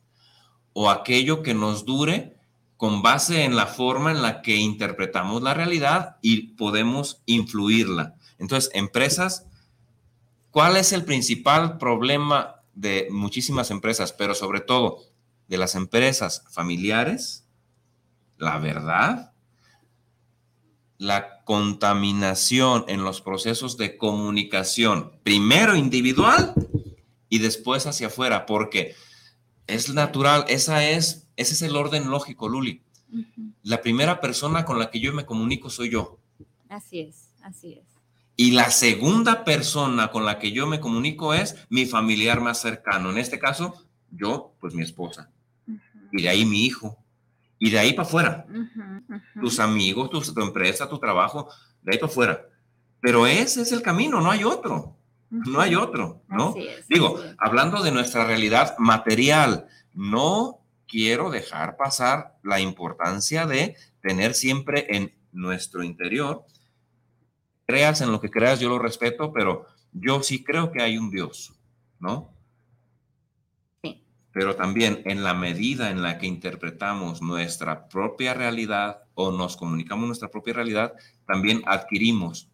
o 0.71 0.89
aquello 0.89 1.43
que 1.43 1.53
nos 1.53 1.83
dure 1.83 2.37
con 2.77 3.01
base 3.01 3.43
en 3.43 3.57
la 3.57 3.67
forma 3.67 4.11
en 4.11 4.21
la 4.21 4.41
que 4.41 4.55
interpretamos 4.55 5.41
la 5.41 5.53
realidad 5.53 6.15
y 6.21 6.53
podemos 6.53 7.21
influirla. 7.25 8.15
Entonces, 8.39 8.71
empresas, 8.73 9.45
¿cuál 10.51 10.77
es 10.77 10.93
el 10.93 11.03
principal 11.03 11.77
problema 11.77 12.61
de 12.73 13.07
muchísimas 13.11 13.71
empresas, 13.71 14.13
pero 14.13 14.33
sobre 14.33 14.61
todo 14.61 15.03
de 15.51 15.57
las 15.57 15.75
empresas 15.75 16.45
familiares, 16.49 17.45
la 18.37 18.57
verdad, 18.57 19.33
la 20.97 21.43
contaminación 21.43 22.85
en 22.87 23.03
los 23.03 23.19
procesos 23.19 23.75
de 23.75 23.97
comunicación, 23.97 25.11
primero 25.23 25.75
individual 25.75 26.53
y 27.27 27.39
después 27.39 27.85
hacia 27.85 28.07
afuera, 28.07 28.45
porque 28.45 28.95
es 29.67 29.93
natural, 29.93 30.45
esa 30.47 30.87
es, 30.89 31.27
ese 31.35 31.53
es 31.53 31.61
el 31.63 31.75
orden 31.75 32.09
lógico, 32.09 32.47
Luli. 32.47 32.81
La 33.61 33.81
primera 33.81 34.21
persona 34.21 34.63
con 34.63 34.79
la 34.79 34.89
que 34.89 35.01
yo 35.01 35.11
me 35.11 35.25
comunico 35.25 35.69
soy 35.69 35.89
yo. 35.89 36.17
Así 36.69 37.01
es, 37.01 37.33
así 37.41 37.73
es. 37.73 37.83
Y 38.37 38.51
la 38.51 38.71
segunda 38.71 39.43
persona 39.43 40.11
con 40.11 40.25
la 40.25 40.39
que 40.39 40.53
yo 40.53 40.65
me 40.65 40.79
comunico 40.79 41.33
es 41.33 41.57
mi 41.67 41.85
familiar 41.85 42.39
más 42.39 42.61
cercano. 42.61 43.09
En 43.09 43.17
este 43.17 43.37
caso, 43.37 43.75
yo, 44.11 44.55
pues 44.61 44.73
mi 44.73 44.83
esposa 44.83 45.29
y 46.11 46.21
de 46.21 46.29
ahí 46.29 46.45
mi 46.45 46.65
hijo, 46.65 46.97
y 47.59 47.69
de 47.69 47.79
ahí 47.79 47.93
para 47.93 48.07
afuera. 48.07 48.45
Tus 49.39 49.59
amigos, 49.59 50.09
tu, 50.09 50.41
empresa, 50.41 50.89
tu 50.89 50.99
trabajo, 50.99 51.49
de 51.81 51.93
ahí 51.93 51.99
para 51.99 52.11
afuera. 52.11 52.45
Pero 52.99 53.27
ese 53.27 53.61
es 53.61 53.71
el 53.71 53.81
camino, 53.81 54.19
no 54.21 54.31
hay 54.31 54.43
otro. 54.43 54.97
No 55.29 55.61
hay 55.61 55.75
otro, 55.75 56.23
¿no? 56.27 56.53
Digo, 56.89 57.17
hablando 57.37 57.81
de 57.81 57.91
nuestra 57.91 58.25
realidad 58.25 58.75
material, 58.77 59.67
no 59.93 60.59
quiero 60.87 61.29
dejar 61.29 61.77
pasar 61.77 62.37
la 62.43 62.59
importancia 62.59 63.45
de 63.45 63.77
tener 64.01 64.33
siempre 64.33 64.87
en 64.89 65.13
nuestro 65.31 65.83
interior, 65.83 66.45
creas 67.65 68.01
en 68.01 68.11
lo 68.11 68.19
que 68.19 68.29
creas, 68.29 68.59
yo 68.59 68.67
lo 68.67 68.77
respeto, 68.77 69.31
pero 69.31 69.65
yo 69.93 70.21
sí 70.21 70.43
creo 70.43 70.71
que 70.71 70.81
hay 70.81 70.97
un 70.97 71.09
Dios, 71.09 71.53
¿no? 71.99 72.33
Pero 74.31 74.55
también 74.55 75.01
en 75.05 75.23
la 75.23 75.33
medida 75.33 75.91
en 75.91 76.01
la 76.01 76.17
que 76.17 76.27
interpretamos 76.27 77.21
nuestra 77.21 77.87
propia 77.87 78.33
realidad 78.33 79.03
o 79.13 79.31
nos 79.31 79.57
comunicamos 79.57 80.07
nuestra 80.07 80.29
propia 80.29 80.53
realidad, 80.53 80.93
también 81.25 81.61
adquirimos 81.65 82.49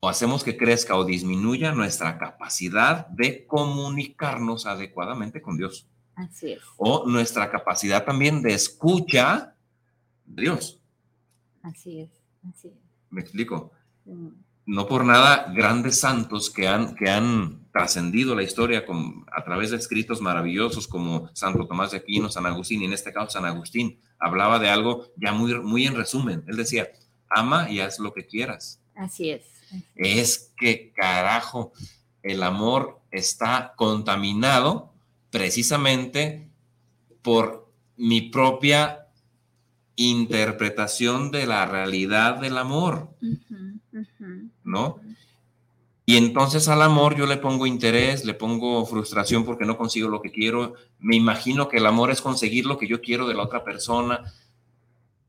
o 0.00 0.08
hacemos 0.08 0.44
que 0.44 0.56
crezca 0.56 0.96
o 0.96 1.04
disminuya 1.04 1.72
nuestra 1.72 2.18
capacidad 2.18 3.06
de 3.08 3.46
comunicarnos 3.46 4.66
adecuadamente 4.66 5.40
con 5.40 5.56
Dios. 5.56 5.88
Así 6.14 6.52
es. 6.52 6.60
O 6.76 7.06
nuestra 7.06 7.50
capacidad 7.50 8.04
también 8.04 8.42
de 8.42 8.54
escucha 8.54 9.54
de 10.24 10.42
Dios. 10.42 10.80
Así 11.62 12.00
es, 12.00 12.10
así 12.48 12.68
es. 12.68 12.74
¿Me 13.10 13.20
explico? 13.20 13.72
No 14.66 14.86
por 14.86 15.04
nada 15.04 15.52
grandes 15.54 16.00
santos 16.00 16.50
que 16.50 16.66
han, 16.66 16.96
que 16.96 17.08
han 17.08 17.66
trascendido 17.72 18.34
la 18.34 18.42
historia 18.42 18.84
con, 18.84 19.24
a 19.32 19.44
través 19.44 19.70
de 19.70 19.76
escritos 19.76 20.20
maravillosos 20.20 20.88
como 20.88 21.30
Santo 21.34 21.66
Tomás 21.66 21.92
de 21.92 21.98
Aquino, 21.98 22.28
San 22.28 22.46
Agustín, 22.46 22.82
y 22.82 22.86
en 22.86 22.92
este 22.92 23.12
caso 23.12 23.30
San 23.30 23.44
Agustín, 23.44 24.00
hablaba 24.18 24.58
de 24.58 24.68
algo 24.68 25.06
ya 25.16 25.32
muy, 25.32 25.54
muy 25.60 25.86
en 25.86 25.94
resumen. 25.94 26.42
Él 26.48 26.56
decía, 26.56 26.88
ama 27.28 27.70
y 27.70 27.80
haz 27.80 28.00
lo 28.00 28.12
que 28.12 28.26
quieras. 28.26 28.80
Así 28.96 29.30
es. 29.30 29.42
Es 29.94 30.52
que 30.56 30.92
carajo, 30.92 31.72
el 32.22 32.42
amor 32.42 33.00
está 33.10 33.74
contaminado 33.76 34.92
precisamente 35.30 36.50
por 37.22 37.70
mi 37.96 38.22
propia 38.22 39.06
interpretación 39.96 41.30
de 41.30 41.46
la 41.46 41.66
realidad 41.66 42.36
del 42.36 42.58
amor. 42.58 43.10
¿No? 44.66 45.00
Y 46.04 46.16
entonces 46.18 46.68
al 46.68 46.82
amor 46.82 47.16
yo 47.16 47.26
le 47.26 47.36
pongo 47.38 47.66
interés, 47.66 48.24
le 48.24 48.34
pongo 48.34 48.84
frustración 48.86 49.44
porque 49.44 49.64
no 49.64 49.76
consigo 49.76 50.08
lo 50.08 50.20
que 50.22 50.30
quiero, 50.30 50.74
me 51.00 51.16
imagino 51.16 51.68
que 51.68 51.78
el 51.78 51.86
amor 51.86 52.10
es 52.12 52.20
conseguir 52.20 52.66
lo 52.66 52.78
que 52.78 52.86
yo 52.86 53.00
quiero 53.00 53.26
de 53.26 53.34
la 53.34 53.42
otra 53.42 53.64
persona 53.64 54.20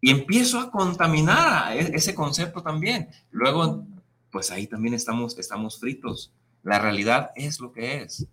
y 0.01 0.11
empiezo 0.11 0.59
a 0.59 0.69
contaminar 0.69 1.75
e-, 1.77 1.95
ese 1.95 2.13
concepto 2.13 2.61
también. 2.61 3.09
Luego, 3.31 3.85
pues 4.29 4.51
ahí 4.51 4.67
también 4.67 4.93
estamos, 4.93 5.35
estamos 5.39 5.79
fritos. 5.79 6.31
La 6.61 6.77
realidad 6.77 7.31
es 7.35 7.59
lo 7.59 7.71
que 7.71 8.03
es. 8.03 8.27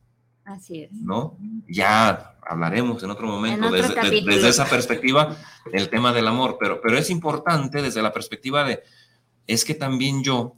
Así 0.45 0.83
es. 0.83 0.93
¿No? 0.93 1.39
Ya 1.67 2.37
hablaremos 2.47 3.03
en 3.03 3.11
otro 3.11 3.27
momento 3.27 3.57
En 3.69 3.73
otro 3.73 3.95
desde, 3.95 4.11
de- 4.11 4.21
desde 4.35 4.49
esa 4.51 4.67
perspectiva 4.67 5.35
el 5.73 5.89
tema 5.89 6.13
del 6.13 6.29
amor, 6.29 6.59
pero, 6.61 6.83
pero 6.83 6.99
es 6.99 7.09
importante 7.09 7.81
desde 7.81 8.03
la 8.03 8.13
perspectiva 8.13 8.65
de, 8.65 8.83
es 9.47 9.65
que 9.65 9.73
también 9.75 10.23
yo, 10.23 10.55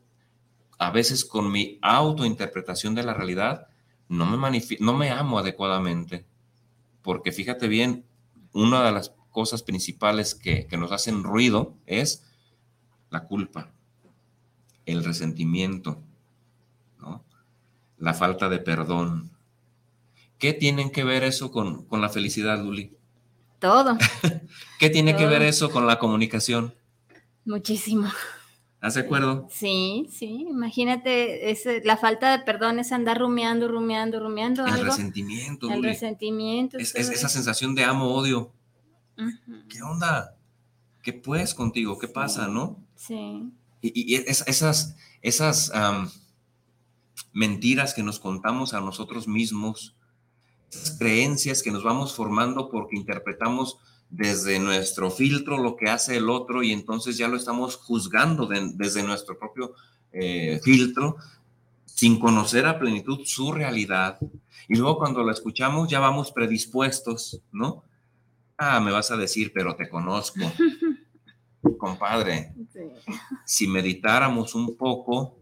a 0.79 0.91
veces 0.91 1.24
con 1.24 1.51
mi 1.51 1.79
autointerpretación 1.83 2.95
de 2.95 3.03
la 3.03 3.14
realidad, 3.14 3.68
no 4.09 4.27
me, 4.27 4.62
no 4.81 4.95
me 4.95 5.11
amo 5.11 5.39
adecuadamente, 5.39 6.27
porque 7.03 7.33
fíjate 7.33 7.68
bien, 7.68 8.05
una 8.53 8.85
de 8.85 8.93
las 8.93 9.12
cosas 9.31 9.62
principales 9.62 10.35
que, 10.35 10.66
que 10.66 10.77
nos 10.77 10.93
hacen 10.93 11.22
ruido 11.22 11.74
es 11.87 12.24
la 13.11 13.24
culpa, 13.24 13.70
el 14.85 15.05
resentimiento, 15.05 16.01
¿no? 17.01 17.24
la 17.99 18.14
falta 18.14 18.49
de 18.49 18.59
perdón. 18.59 19.31
¿Qué 20.39 20.53
tienen 20.53 20.91
que 20.91 21.05
ver 21.05 21.24
eso 21.24 21.51
con, 21.51 21.85
con 21.87 22.01
la 22.01 22.09
felicidad, 22.11 22.62
Luli? 22.62 22.93
Todo, 23.59 23.97
¿Qué 24.79 24.91
tiene 24.91 25.16
que 25.16 25.27
ver 25.27 25.39
Todo. 25.39 25.49
eso 25.49 25.70
con 25.70 25.87
la 25.87 25.99
comunicación? 25.99 26.74
muchísimo. 27.45 28.11
¿Estás 28.77 28.95
de 28.95 29.01
acuerdo? 29.01 29.49
Sí, 29.51 30.07
sí, 30.12 30.47
imagínate, 30.49 31.51
es, 31.51 31.64
la 31.85 31.97
falta 31.97 32.31
de 32.37 32.45
perdón 32.45 32.79
es 32.79 32.93
andar 32.93 33.18
rumiando, 33.18 33.68
rumiando, 33.68 34.20
rumiando 34.20 34.64
El 34.66 34.74
algo. 34.74 34.85
resentimiento, 34.85 35.70
El 35.72 35.83
resentimiento. 35.83 36.79
Es, 36.79 36.93
todo 36.93 37.03
es 37.03 37.11
esa 37.11 37.29
sensación 37.29 37.74
de 37.74 37.85
amo-odio. 37.85 38.53
Ujú, 39.18 39.68
¿Qué 39.68 39.83
onda? 39.83 40.37
¿Qué 41.03 41.12
pues 41.14 41.55
contigo? 41.55 41.99
¿Qué 41.99 42.07
pasa, 42.09 42.49
no? 42.49 42.79
Sí, 42.95 43.51
Y, 43.81 44.12
y 44.12 44.16
es- 44.16 44.45
esas, 44.47 44.97
esas 45.22 45.72
mentiras 47.33 47.95
que 47.95 48.03
nos 48.03 48.18
contamos 48.18 48.74
a 48.74 48.81
nosotros 48.81 49.27
mismos, 49.29 49.97
esas 50.70 50.99
creencias 50.99 51.62
que 51.62 51.70
nos 51.70 51.83
vamos 51.83 52.14
formando 52.14 52.70
porque 52.70 52.97
interpretamos 52.97 53.79
desde 54.11 54.59
nuestro 54.59 55.11
filtro 55.11 55.59
lo 55.59 55.77
que 55.77 55.91
hace 55.91 56.17
el 56.17 56.31
otro 56.31 56.63
y 56.63 56.73
entonces 56.73 57.17
ya 57.19 57.29
lo 57.29 57.37
estamos 57.37 57.77
juzgando 57.77 58.47
de- 58.47 58.73
desde 58.75 59.03
nuestro 59.03 59.39
propio 59.39 59.75
eh, 60.13 60.61
filtro 60.63 61.17
sin 61.85 62.19
conocer 62.19 62.67
a 62.67 62.79
plenitud 62.79 63.21
su 63.25 63.53
realidad. 63.53 64.19
Y 64.69 64.77
luego 64.77 64.99
cuando 64.99 65.23
lo 65.23 65.31
escuchamos 65.33 65.89
ya 65.89 65.99
vamos 66.01 66.33
predispuestos, 66.33 67.41
¿no? 67.53 67.85
Ah, 68.59 68.81
me 68.81 68.93
vas 68.93 69.11
a 69.11 69.17
decir, 69.17 69.53
pero 69.55 69.77
te 69.77 69.89
conozco. 69.89 70.41
Compadre, 71.79 72.55
sí. 72.73 72.81
si 73.45 73.67
meditáramos 73.67 74.55
un 74.55 74.77
poco, 74.77 75.37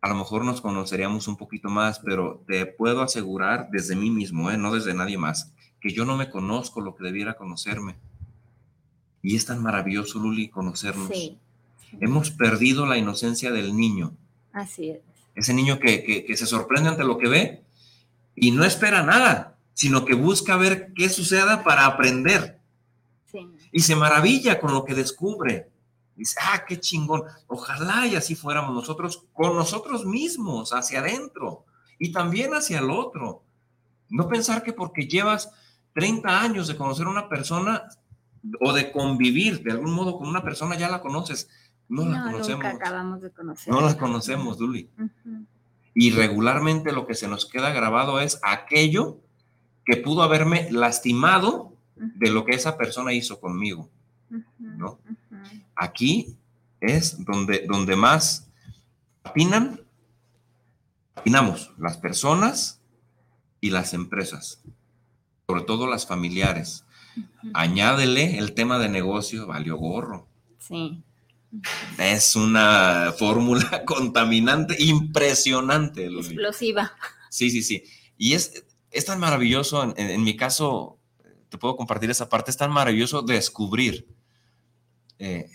a 0.00 0.08
lo 0.08 0.14
mejor 0.14 0.44
nos 0.44 0.60
conoceríamos 0.60 1.26
un 1.26 1.36
poquito 1.36 1.68
más, 1.68 1.98
pero 1.98 2.44
te 2.46 2.64
puedo 2.66 3.02
asegurar 3.02 3.68
desde 3.70 3.96
mí 3.96 4.10
mismo, 4.10 4.50
¿eh? 4.50 4.56
no 4.56 4.72
desde 4.72 4.94
nadie 4.94 5.18
más, 5.18 5.52
que 5.82 5.92
yo 5.92 6.04
no 6.04 6.16
me 6.16 6.30
conozco 6.30 6.80
lo 6.80 6.94
que 6.94 7.04
debiera 7.04 7.34
conocerme. 7.34 7.96
Y 9.20 9.36
es 9.36 9.46
tan 9.46 9.62
maravilloso, 9.62 10.18
Luli, 10.18 10.48
conocernos. 10.48 11.08
Sí, 11.08 11.38
Hemos 12.00 12.30
perdido 12.30 12.86
la 12.86 12.96
inocencia 12.96 13.50
del 13.50 13.76
niño, 13.76 14.16
así 14.52 14.88
es. 14.90 15.00
ese 15.34 15.52
niño 15.52 15.78
que, 15.78 16.02
que- 16.02 16.24
que 16.24 16.36
se 16.38 16.46
sorprende 16.46 16.88
ante 16.88 17.04
lo 17.04 17.18
que 17.18 17.28
ve 17.28 17.62
y 18.34 18.50
no 18.50 18.64
espera 18.64 19.02
nada, 19.02 19.58
sino 19.74 20.04
que 20.06 20.14
busca 20.14 20.56
ver 20.56 20.92
qué 20.94 21.08
suceda 21.10 21.62
para 21.64 21.84
aprender 21.84 22.58
Sí, 23.30 23.46
y 23.72 23.80
se 23.80 23.94
maravilla 23.96 24.58
con 24.60 24.72
lo 24.72 24.84
que 24.84 24.94
descubre. 24.94 25.68
Dice, 26.16 26.38
ah, 26.42 26.64
qué 26.66 26.78
chingón. 26.78 27.22
Ojalá 27.46 28.06
y 28.06 28.14
así 28.16 28.34
fuéramos 28.34 28.74
nosotros 28.74 29.24
con 29.32 29.54
nosotros 29.56 30.04
mismos, 30.06 30.72
hacia 30.74 31.00
adentro 31.00 31.64
y 31.98 32.12
también 32.12 32.52
hacia 32.54 32.78
el 32.80 32.90
otro. 32.90 33.42
No 34.10 34.28
pensar 34.28 34.62
que 34.62 34.72
porque 34.74 35.06
llevas 35.06 35.50
30 35.94 36.40
años 36.40 36.68
de 36.68 36.76
conocer 36.76 37.06
a 37.06 37.10
una 37.10 37.28
persona 37.28 37.88
o 38.60 38.72
de 38.72 38.90
convivir 38.90 39.62
de 39.62 39.72
algún 39.72 39.92
modo 39.92 40.18
con 40.18 40.28
una 40.28 40.42
persona, 40.42 40.76
ya 40.76 40.88
la 40.88 41.00
conoces. 41.00 41.48
No, 41.88 42.06
la 42.06 42.22
conocemos. 42.22 42.64
nunca 42.64 42.70
acabamos 42.70 43.20
de 43.20 43.30
conocer. 43.30 43.72
No 43.72 43.80
la 43.80 43.96
conocemos, 43.96 44.58
Duli. 44.58 44.88
Y 45.94 46.10
regularmente 46.10 46.92
lo 46.92 47.06
que 47.06 47.14
se 47.14 47.28
nos 47.28 47.46
queda 47.46 47.70
grabado 47.70 48.20
es 48.20 48.40
aquello 48.42 49.18
que 49.84 49.96
pudo 49.96 50.22
haberme 50.22 50.68
lastimado 50.70 51.76
de 51.96 52.30
lo 52.30 52.44
que 52.44 52.54
esa 52.54 52.78
persona 52.78 53.12
hizo 53.12 53.40
conmigo. 53.40 53.90
¿no? 54.58 54.98
aquí 55.74 56.36
es 56.80 57.24
donde, 57.24 57.66
donde 57.68 57.96
más 57.96 58.48
opinan, 59.24 59.80
opinamos 61.16 61.72
las 61.78 61.96
personas 61.98 62.80
y 63.60 63.70
las 63.70 63.94
empresas, 63.94 64.62
sobre 65.46 65.62
todo 65.62 65.86
las 65.86 66.06
familiares. 66.06 66.84
Añádele 67.54 68.38
el 68.38 68.54
tema 68.54 68.78
de 68.78 68.88
negocio, 68.88 69.46
valió 69.46 69.76
gorro. 69.76 70.28
Sí, 70.58 71.02
Es 71.98 72.36
una 72.36 73.12
fórmula 73.18 73.84
contaminante 73.86 74.76
impresionante. 74.82 76.06
Explosiva. 76.06 76.92
Sí, 77.28 77.50
sí, 77.50 77.62
sí. 77.62 77.84
Y 78.16 78.34
es, 78.34 78.64
es 78.90 79.04
tan 79.04 79.18
maravilloso, 79.18 79.92
en, 79.96 80.22
mi 80.22 80.36
caso, 80.36 80.98
te 81.48 81.58
puedo 81.58 81.76
compartir 81.76 82.10
esa 82.10 82.28
parte, 82.28 82.50
es 82.50 82.56
tan 82.56 82.70
maravilloso 82.70 83.22
descubrir. 83.22 84.06
Eh, 85.18 85.50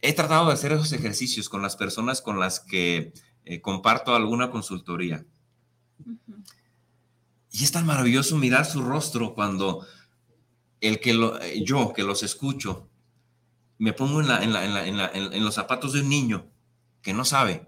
he 0.00 0.12
tratado 0.12 0.46
de 0.46 0.54
hacer 0.54 0.72
esos 0.72 0.92
ejercicios 0.92 1.48
con 1.48 1.62
las 1.62 1.76
personas 1.76 2.22
con 2.22 2.38
las 2.38 2.60
que 2.60 3.12
eh, 3.44 3.60
comparto 3.60 4.14
alguna 4.14 4.50
consultoría. 4.50 5.24
Ujú, 6.00 6.42
Y 7.58 7.64
es 7.64 7.72
tan 7.72 7.86
maravilloso 7.86 8.36
mirar 8.36 8.66
su 8.66 8.82
rostro 8.82 9.34
cuando 9.34 9.86
el 10.82 11.00
que 11.00 11.14
lo, 11.14 11.40
eh, 11.40 11.62
yo 11.64 11.92
que 11.94 12.02
los 12.02 12.22
escucho, 12.22 12.86
me 13.78 13.92
pongo 13.94 14.20
en, 14.20 14.28
la- 14.28 14.42
en 14.42 14.52
la- 14.52 14.64
en 14.66 14.74
la- 14.74 14.86
en 14.86 14.96
la- 14.98 15.08
en- 15.12 15.32
en 15.32 15.44
los 15.44 15.54
zapatos 15.54 15.92
de 15.94 16.00
un 16.02 16.08
niño 16.10 16.46
que 17.00 17.14
no 17.14 17.24
sabe 17.24 17.66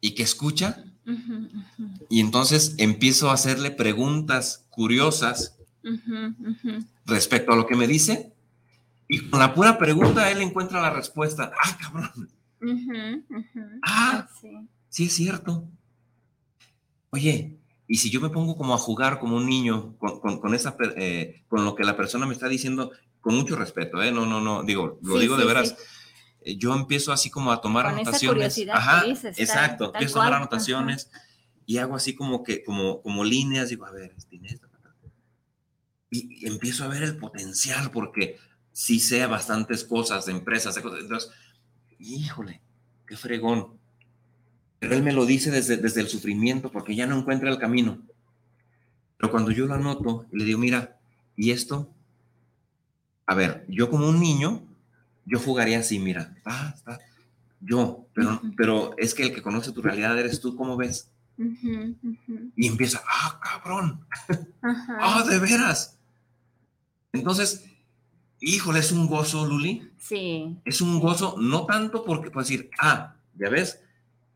y 0.00 0.14
que 0.14 0.22
escucha 0.24 0.84
Y 2.08 2.20
entonces 2.20 2.74
empiezo 2.78 3.30
a 3.30 3.34
hacerle 3.34 3.70
preguntas 3.70 4.66
curiosas 4.70 5.56
respecto 7.06 7.52
a 7.52 7.56
lo 7.56 7.66
que 7.66 7.74
me 7.76 7.86
dice. 7.86 8.32
Y 9.08 9.28
con 9.30 9.38
la 9.40 9.54
pura 9.54 9.78
pregunta 9.78 10.30
él 10.30 10.40
encuentra 10.42 10.80
la 10.82 10.90
respuesta. 10.90 11.52
Ah, 11.64 11.78
cabrón. 11.80 12.28
Ujú. 12.60 13.24
Ah. 13.82 14.28
Así. 14.30 14.48
Sí, 14.88 15.04
es 15.06 15.12
cierto. 15.14 15.64
Oye, 17.10 17.58
y 17.92 17.96
si 17.96 18.08
yo 18.08 18.20
me 18.20 18.30
pongo 18.30 18.56
como 18.56 18.72
a 18.72 18.78
jugar 18.78 19.18
como 19.18 19.36
un 19.36 19.46
niño 19.46 19.96
con, 19.98 20.20
con- 20.20 20.40
con 20.40 20.54
esa, 20.54 20.76
eh, 20.96 21.42
con 21.48 21.64
lo 21.64 21.74
que 21.74 21.82
la 21.82 21.96
persona 21.96 22.24
me 22.24 22.34
está 22.34 22.46
diciendo, 22.48 22.92
con 23.20 23.34
mucho 23.34 23.56
respeto, 23.56 24.00
¿eh? 24.00 24.12
No, 24.12 24.26
no, 24.26 24.40
no, 24.40 24.62
digo, 24.62 25.00
lo 25.02 25.14
Sí, 25.16 25.20
digo 25.22 25.36
de 25.36 25.42
sí, 25.42 25.48
veras. 25.48 25.68
sí. 25.70 25.74
Eh, 26.42 26.56
Yo 26.56 26.72
empiezo 26.74 27.12
así 27.12 27.30
como 27.30 27.50
a 27.50 27.60
tomar 27.60 27.86
Con 27.86 27.94
esa 27.94 28.02
anotaciones. 28.02 28.36
curiosidad 28.36 28.76
Ajá, 28.76 29.04
dices, 29.04 29.36
tal- 29.36 29.44
exacto. 29.44 29.90
tal 29.90 30.02
empiezo 30.02 30.12
a 30.20 30.22
tomar 30.22 30.30
cual, 30.30 30.42
anotaciones 30.42 31.10
y 31.66 31.78
hago 31.78 31.96
así 31.96 32.14
como 32.14 32.44
que, 32.44 32.62
como, 32.62 33.02
como 33.02 33.24
líneas, 33.24 33.70
digo, 33.70 33.84
a 33.84 33.90
ver, 33.90 34.14
tiene 34.28 34.48
esto, 34.50 34.68
y 36.12 36.46
empiezo 36.46 36.84
a 36.84 36.88
ver 36.88 37.02
el 37.02 37.16
potencial 37.18 37.90
porque 37.90 38.36
sí 38.72 39.00
sé 39.00 39.26
bastantes 39.26 39.82
cosas 39.84 40.26
de 40.26 40.32
empresas, 40.32 40.74
de 40.76 40.82
cosas. 40.82 41.00
Entonces, 41.00 41.30
híjole, 41.98 42.62
qué 43.06 43.16
fregón. 43.16 43.79
Pero 44.80 44.94
él 44.94 45.02
me 45.02 45.12
lo 45.12 45.26
dice 45.26 45.50
desde, 45.50 45.76
desde 45.76 46.00
el 46.00 46.08
sufrimiento 46.08 46.72
porque 46.72 46.96
ya 46.96 47.06
no 47.06 47.16
encuentra 47.16 47.50
el 47.50 47.58
camino. 47.58 47.98
Pero 49.16 49.30
cuando 49.30 49.52
yo 49.52 49.66
lo 49.66 49.74
anoto 49.74 50.26
le 50.32 50.44
digo, 50.44 50.58
mira, 50.58 50.98
¿y 51.36 51.52
esto? 51.52 51.88
A 53.26 53.34
ver, 53.34 53.64
yo 53.68 53.90
como 53.90 54.08
un 54.08 54.18
niño, 54.18 54.62
yo 55.26 55.38
jugaría 55.38 55.78
así, 55.78 55.98
mira, 55.98 56.32
está, 56.36 56.74
está, 56.74 56.98
yo, 57.60 58.06
pero, 58.14 58.40
pero 58.56 58.94
es 58.96 59.14
que 59.14 59.24
el 59.24 59.34
que 59.34 59.42
conoce 59.42 59.72
tu 59.72 59.82
realidad 59.82 60.18
eres 60.18 60.40
tú, 60.40 60.56
¿cómo 60.56 60.76
ves? 60.76 61.10
Y 62.56 62.66
empieza, 62.66 63.02
ah, 63.06 63.38
cabrón, 63.42 64.04
ah, 64.62 65.24
de 65.28 65.38
veras. 65.38 65.98
Entonces, 67.12 67.64
híjole, 68.40 68.80
es 68.80 68.92
un 68.92 69.06
gozo, 69.06 69.46
Luli, 69.46 69.90
Sí, 69.98 70.56
es 70.64 70.80
un 70.80 70.98
gozo, 70.98 71.36
no 71.38 71.66
tanto 71.66 72.04
porque 72.04 72.30
puedes 72.30 72.48
decir, 72.48 72.70
ah, 72.80 73.14
ya 73.34 73.50
ves, 73.50 73.80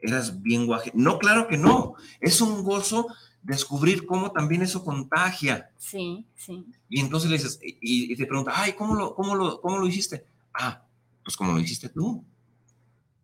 eras 0.07 0.43
bien 0.43 0.67
guaje. 0.67 0.91
No, 0.95 1.19
claro 1.19 1.49
que 1.49 1.57
no, 1.57 1.95
es 2.21 2.41
un 2.41 2.63
gozo 2.63 3.09
descubrir 3.43 4.07
cómo 4.07 4.33
también 4.33 4.63
eso 4.63 4.85
contagia. 4.85 5.71
sí, 5.77 6.25
sí. 6.35 6.65
Y 6.89 7.01
entonces 7.01 7.31
le 7.31 7.37
dices, 7.37 7.59
y, 7.63 8.13
y 8.13 8.17
te 8.17 8.27
pregunta, 8.27 8.53
ay, 8.55 8.73
¿cómo 8.73 8.95
lo, 8.95 9.15
cómo, 9.15 9.35
lo, 9.35 9.61
¿cómo 9.61 9.79
lo 9.79 9.87
hiciste? 9.87 10.25
Ah, 10.53 10.83
pues 11.23 11.37
como 11.37 11.53
lo 11.53 11.61
hiciste 11.61 11.89
tú. 11.89 12.25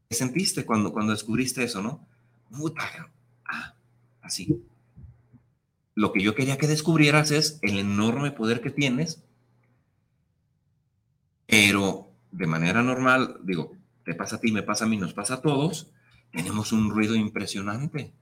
¿Qué 0.08 0.16
sentiste 0.16 0.64
cuando, 0.64 0.92
cuando 0.92 1.12
descubriste 1.12 1.62
eso, 1.62 1.80
no? 1.82 2.04
Puta, 2.50 2.82
ah, 3.46 3.74
así. 4.22 4.60
Lo 5.94 6.12
que 6.12 6.20
yo 6.22 6.34
quería 6.34 6.58
que 6.58 6.66
descubrieras 6.66 7.30
es 7.30 7.58
el 7.62 7.78
enorme 7.78 8.32
poder 8.32 8.60
que 8.60 8.70
tienes, 8.70 9.22
pero 11.46 12.10
de 12.32 12.46
manera 12.46 12.82
normal, 12.82 13.38
digo, 13.42 13.72
te 14.04 14.14
pasa 14.14 14.36
a 14.36 14.40
ti, 14.40 14.50
me 14.50 14.62
pasa 14.62 14.84
a 14.84 14.88
mí, 14.88 14.96
nos 14.96 15.12
pasa 15.12 15.34
a 15.34 15.42
todos, 15.42 15.92
tenemos 16.32 16.72
un 16.72 16.90
ruido 16.90 17.14
impresionante. 17.14 18.12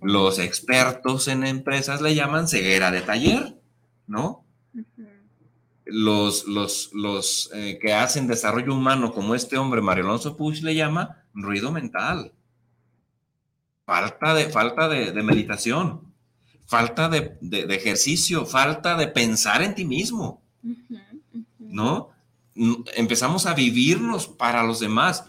Los 0.00 0.38
expertos 0.38 1.28
en 1.28 1.44
empresas 1.44 2.00
le 2.00 2.14
llaman 2.14 2.48
ceguera 2.48 2.90
de 2.90 3.02
taller, 3.02 3.58
¿no? 4.06 4.44
Los, 5.84 6.46
los, 6.46 6.90
los 6.94 7.50
eh, 7.52 7.78
que 7.80 7.92
hacen 7.92 8.26
desarrollo 8.26 8.74
humano, 8.74 9.12
como 9.12 9.34
este 9.34 9.58
hombre, 9.58 9.80
Mario 9.80 10.04
Alonso 10.04 10.36
Puch, 10.36 10.62
le 10.62 10.74
llama 10.74 11.24
ruido 11.34 11.70
mental. 11.70 12.32
Falta 13.84 14.34
de, 14.34 14.48
falta 14.48 14.88
de, 14.88 15.12
meditación, 15.22 16.14
falta 16.64 17.08
de, 17.08 17.36
ejercicio, 17.74 18.46
falta 18.46 18.96
de 18.96 19.08
pensar 19.08 19.62
en 19.62 19.74
ti 19.74 19.84
mismo, 19.84 20.40
¿no? 21.58 22.10
Empezamos 22.94 23.46
a 23.46 23.54
vivirnos 23.54 24.28
para 24.28 24.62
los 24.62 24.78
demás. 24.78 25.24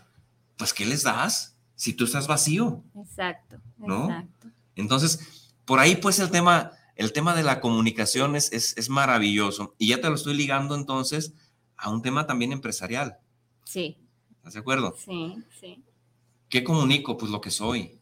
Pues, 0.58 0.74
¿qué 0.74 0.86
les 0.86 1.02
das 1.02 1.51
si 1.82 1.94
tú 1.94 2.04
estás 2.04 2.28
vacío? 2.28 2.84
Exacto, 2.96 3.58
¿no? 3.80 4.04
Exacto. 4.04 4.50
Entonces, 4.76 5.52
por 5.66 5.80
ahí 5.80 5.96
pues 5.96 6.20
el 6.20 6.30
tema, 6.30 6.74
el 6.96 7.12
tema 7.12 7.34
de 7.34 7.42
la 7.42 7.60
comunicación 7.60 8.36
es, 8.36 8.54
es, 8.54 8.90
maravilloso. 8.92 9.74
Y 9.80 9.88
ya 9.88 10.00
te 10.00 10.08
lo 10.08 10.14
estoy 10.14 10.36
ligando 10.36 10.76
entonces 10.76 11.34
a 11.76 11.90
un 11.90 12.04
tema 12.04 12.28
también 12.28 12.52
empresarial. 12.52 13.18
Sí. 13.64 13.98
¿Estás 14.30 14.54
de 14.54 14.60
acuerdo? 14.60 14.96
Sí, 15.04 15.38
sí. 15.60 15.84
¿Qué 16.50 16.64
comunico? 16.64 17.18
Pues 17.18 17.32
lo 17.32 17.42
que 17.42 17.50
soy. 17.50 17.98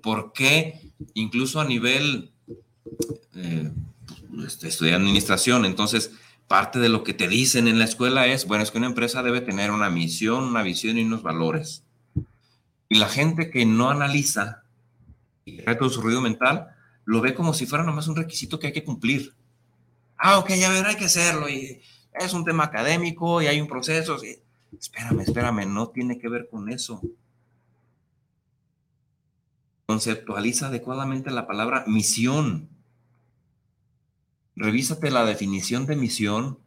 ¿Por 0.00 0.32
qué 0.32 0.92
incluso 1.14 1.60
a 1.60 1.64
nivel, 1.64 2.30
eh, 3.34 3.72
este, 4.46 4.68
estudié 4.68 4.94
administración, 4.94 5.64
entonces 5.64 6.12
parte 6.46 6.78
de 6.78 6.88
lo 6.88 7.02
que 7.02 7.14
te 7.14 7.26
dicen 7.26 7.66
en 7.66 7.80
la 7.80 7.84
escuela 7.84 8.28
es, 8.28 8.46
bueno, 8.46 8.62
es 8.62 8.70
que 8.70 8.78
una 8.78 8.86
empresa 8.86 9.24
debe 9.24 9.40
tener 9.40 9.72
una 9.72 9.90
misión, 9.90 10.44
una 10.44 10.62
visión 10.62 10.98
y 10.98 11.02
unos 11.02 11.24
valores. 11.24 11.84
Y 12.88 12.98
la 12.98 13.08
gente 13.08 13.50
que 13.50 13.64
no 13.66 13.90
analiza 13.90 14.62
y 15.44 15.62
todo 15.62 15.90
su 15.90 16.00
ruido 16.00 16.20
mental, 16.20 16.74
lo 17.04 17.20
ve 17.20 17.34
como 17.34 17.54
si 17.54 17.66
fuera 17.66 17.84
nomás 17.84 18.08
un 18.08 18.16
requisito 18.16 18.58
que 18.58 18.68
hay 18.68 18.72
que 18.72 18.84
cumplir. 18.84 19.34
Ah, 20.16 20.38
ok, 20.38 20.50
ya 20.50 20.70
ver, 20.70 20.86
hay 20.86 20.96
que 20.96 21.04
hacerlo. 21.04 21.48
Y 21.48 21.82
es 22.14 22.32
un 22.32 22.44
tema 22.44 22.64
académico 22.64 23.42
y 23.42 23.46
hay 23.46 23.60
un 23.60 23.68
proceso. 23.68 24.16
Espérame, 24.78 25.20
espérame, 25.20 25.66
no 25.66 25.88
tiene 25.88 26.18
que 26.18 26.28
ver 26.28 26.48
con 26.48 26.70
eso. 26.70 27.00
Conceptualiza 29.86 30.68
adecuadamente 30.68 31.30
la 31.30 31.46
palabra 31.46 31.84
misión. 31.86 32.68
Revísate 34.56 35.10
la 35.10 35.24
definición 35.24 35.84
de 35.86 35.96
misión 35.96 36.58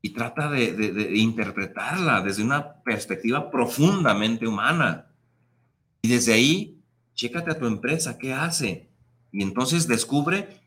y 0.00 0.10
trata 0.10 0.48
de 0.50 1.12
interpretarla 1.16 2.20
desde 2.20 2.42
una 2.42 2.74
perspectiva 2.82 3.50
profundamente 3.50 4.46
humana. 4.46 5.06
Y 6.02 6.08
desde 6.08 6.34
ahí 6.34 6.78
chécate 7.14 7.50
a 7.50 7.58
tu 7.58 7.66
empresa, 7.66 8.16
qué 8.16 8.32
hace. 8.32 8.88
Y 9.32 9.42
entonces 9.42 9.88
descubre 9.88 10.60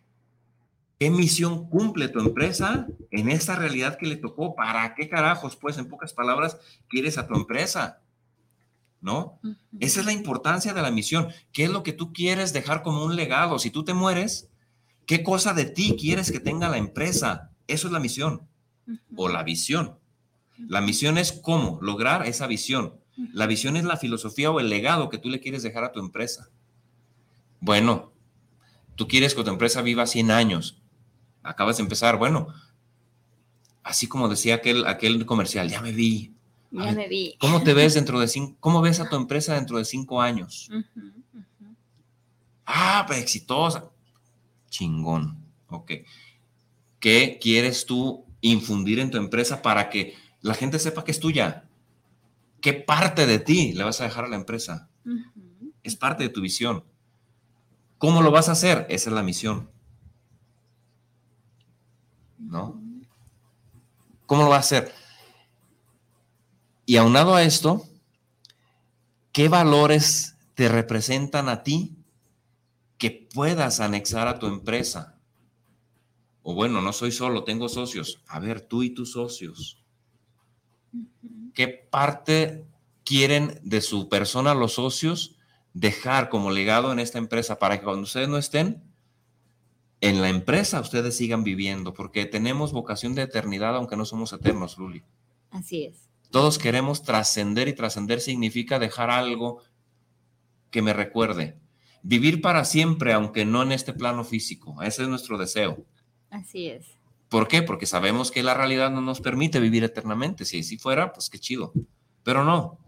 qué 0.99 1.09
misión 1.09 1.69
cumple 1.69 2.09
tu 2.09 2.19
empresa 2.19 2.87
en 3.09 3.29
esta 3.29 3.55
realidad 3.55 3.97
que 3.97 4.05
le 4.05 4.17
tocó. 4.17 4.53
¿Para 4.53 4.93
qué 4.95 5.07
carajos, 5.07 5.55
pues, 5.55 5.77
en 5.77 5.87
pocas 5.87 6.13
palabras, 6.13 6.57
quieres 6.89 7.17
a 7.17 7.25
tu 7.25 7.35
empresa? 7.35 8.01
¿No? 8.99 9.39
Esa 9.79 10.01
es 10.01 10.05
la 10.05 10.11
importancia 10.11 10.73
de 10.73 10.81
la 10.81 10.91
misión. 10.91 11.29
¿Qué 11.53 11.63
es 11.63 11.69
lo 11.69 11.83
que 11.83 11.93
tú 11.93 12.11
quieres 12.11 12.51
dejar 12.51 12.83
como 12.83 13.05
un 13.05 13.15
legado? 13.15 13.57
Si 13.57 13.71
tú 13.71 13.85
te 13.85 13.93
mueres, 13.93 14.49
¿qué 15.05 15.23
cosa 15.23 15.53
de 15.53 15.65
ti 15.65 15.95
quieres 15.97 16.31
que 16.31 16.41
tenga 16.41 16.69
la 16.69 16.77
empresa? 16.77 17.49
Eso 17.65 17.87
es 17.87 17.93
la 17.93 17.99
misión 17.99 18.50
o 19.15 19.29
la 19.29 19.43
visión. 19.43 19.97
La 20.67 20.81
misión 20.81 21.17
es 21.17 21.31
cómo 21.31 21.79
lograr 21.81 22.27
esa 22.27 22.47
visión. 22.47 22.99
La 23.33 23.47
visión 23.47 23.77
es 23.77 23.83
la 23.83 23.97
filosofía 23.97 24.51
o 24.51 24.59
el 24.59 24.69
legado 24.69 25.09
que 25.09 25.17
tú 25.17 25.29
le 25.29 25.39
quieres 25.39 25.63
dejar 25.63 25.83
a 25.83 25.91
tu 25.91 25.99
empresa. 25.99 26.49
Bueno, 27.59 28.11
tú 28.95 29.07
quieres 29.07 29.35
que 29.35 29.43
tu 29.43 29.49
empresa 29.49 29.81
viva 29.81 30.07
100 30.07 30.31
años. 30.31 30.81
Acabas 31.43 31.77
de 31.77 31.83
empezar, 31.83 32.17
bueno, 32.17 32.47
así 33.83 34.07
como 34.07 34.29
decía 34.29 34.55
aquel, 34.55 34.85
aquel 34.85 35.25
comercial, 35.25 35.69
ya 35.69 35.81
me 35.81 35.91
vi. 35.91 36.33
Ya 36.71 36.91
me 36.93 37.07
vi. 37.07 37.35
¿Cómo 37.39 37.63
te 37.63 37.73
ves 37.73 37.95
dentro 37.95 38.19
de 38.19 38.27
cinco, 38.27 38.57
cómo 38.59 38.81
ves 38.81 38.99
a 38.99 39.09
tu 39.09 39.15
empresa 39.17 39.55
dentro 39.55 39.77
de 39.77 39.85
cinco 39.85 40.21
años? 40.21 40.69
Ah, 42.65 43.03
pues 43.05 43.19
exitosa. 43.19 43.89
Chingón. 44.69 45.37
Ok. 45.67 45.91
¿Qué 46.99 47.39
quieres 47.41 47.85
tú 47.85 48.25
infundir 48.41 48.99
en 48.99 49.11
tu 49.11 49.17
empresa 49.17 49.61
para 49.61 49.89
que 49.89 50.15
la 50.41 50.53
gente 50.53 50.79
sepa 50.79 51.03
que 51.03 51.11
es 51.11 51.19
tuya? 51.19 51.65
¿Qué 52.59 52.73
parte 52.73 53.25
de 53.25 53.39
ti 53.39 53.73
le 53.73 53.83
vas 53.83 54.01
a 54.01 54.05
dejar 54.05 54.25
a 54.25 54.29
la 54.29 54.35
empresa? 54.35 54.89
Es 55.83 55.95
parte 55.95 56.23
de 56.23 56.29
tu 56.29 56.41
visión. 56.41 56.83
¿Cómo 57.97 58.21
lo 58.21 58.31
vas 58.31 58.49
a 58.49 58.53
hacer? 58.53 58.85
Esa 58.89 59.09
es 59.09 59.15
la 59.15 59.23
misión. 59.23 59.69
¿No? 62.37 62.81
¿Cómo 64.25 64.43
lo 64.43 64.49
vas 64.49 64.71
a 64.71 64.77
hacer? 64.77 64.93
Y 66.85 66.97
aunado 66.97 67.35
a 67.35 67.43
esto, 67.43 67.87
¿qué 69.31 69.49
valores 69.49 70.35
te 70.55 70.67
representan 70.67 71.47
a 71.47 71.63
ti 71.63 71.95
que 72.97 73.27
puedas 73.33 73.79
anexar 73.79 74.27
a 74.27 74.39
tu 74.39 74.47
empresa? 74.47 75.20
O 76.43 76.53
bueno, 76.53 76.81
no 76.81 76.93
soy 76.93 77.11
solo, 77.11 77.43
tengo 77.43 77.69
socios. 77.69 78.23
A 78.27 78.39
ver, 78.39 78.61
tú 78.61 78.83
y 78.83 78.89
tus 78.91 79.13
socios. 79.13 79.83
¿Qué 81.53 81.67
parte 81.67 82.65
quieren 83.03 83.59
de 83.63 83.81
su 83.81 84.09
persona 84.09 84.53
los 84.53 84.73
socios 84.73 85.35
dejar 85.73 86.29
como 86.29 86.51
legado 86.51 86.91
en 86.91 86.99
esta 86.99 87.17
empresa 87.17 87.59
para 87.59 87.77
que 87.77 87.85
cuando 87.85 88.03
ustedes 88.03 88.27
no 88.27 88.37
estén 88.37 88.83
en 90.01 90.21
la 90.21 90.29
empresa, 90.29 90.79
ustedes 90.79 91.15
sigan 91.15 91.43
viviendo? 91.43 91.93
Porque 91.93 92.25
tenemos 92.25 92.71
vocación 92.71 93.13
de 93.13 93.23
eternidad, 93.23 93.75
aunque 93.75 93.97
no 93.97 94.05
somos 94.05 94.33
eternos, 94.33 94.77
Luli. 94.77 95.03
Así 95.51 95.83
es. 95.83 96.09
Todos 96.31 96.57
queremos 96.57 97.03
trascender 97.03 97.67
y 97.67 97.73
trascender 97.73 98.21
significa 98.21 98.79
dejar 98.79 99.09
algo 99.09 99.61
que 100.71 100.81
me 100.81 100.93
recuerde. 100.93 101.59
Vivir 102.03 102.41
para 102.41 102.65
siempre, 102.65 103.13
aunque 103.13 103.45
no 103.45 103.61
en 103.61 103.73
este 103.73 103.93
plano 103.93 104.23
físico. 104.23 104.81
Ese 104.81 105.03
es 105.03 105.09
nuestro 105.09 105.37
deseo. 105.37 105.85
Así 106.31 106.67
es. 106.67 106.87
¿Por 107.29 107.47
qué? 107.47 107.61
Porque 107.61 107.85
sabemos 107.85 108.31
que 108.31 108.43
la 108.43 108.55
realidad 108.55 108.89
no 108.89 109.01
nos 109.01 109.21
permite 109.21 109.59
vivir 109.59 109.83
eternamente. 109.83 110.43
Si 110.45 110.59
así 110.59 110.77
fuera, 110.77 111.13
pues 111.13 111.29
qué 111.29 111.39
chido. 111.39 111.71
Pero 112.23 112.43
no, 112.43 112.79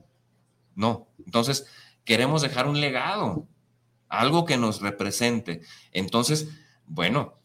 no. 0.75 1.07
Entonces, 1.25 1.67
queremos 2.03 2.41
dejar 2.41 2.67
un 2.67 2.81
legado, 2.81 3.47
algo 4.09 4.45
que 4.45 4.57
nos 4.57 4.81
represente. 4.81 5.61
Entonces, 5.91 6.49
bueno, 6.87 7.35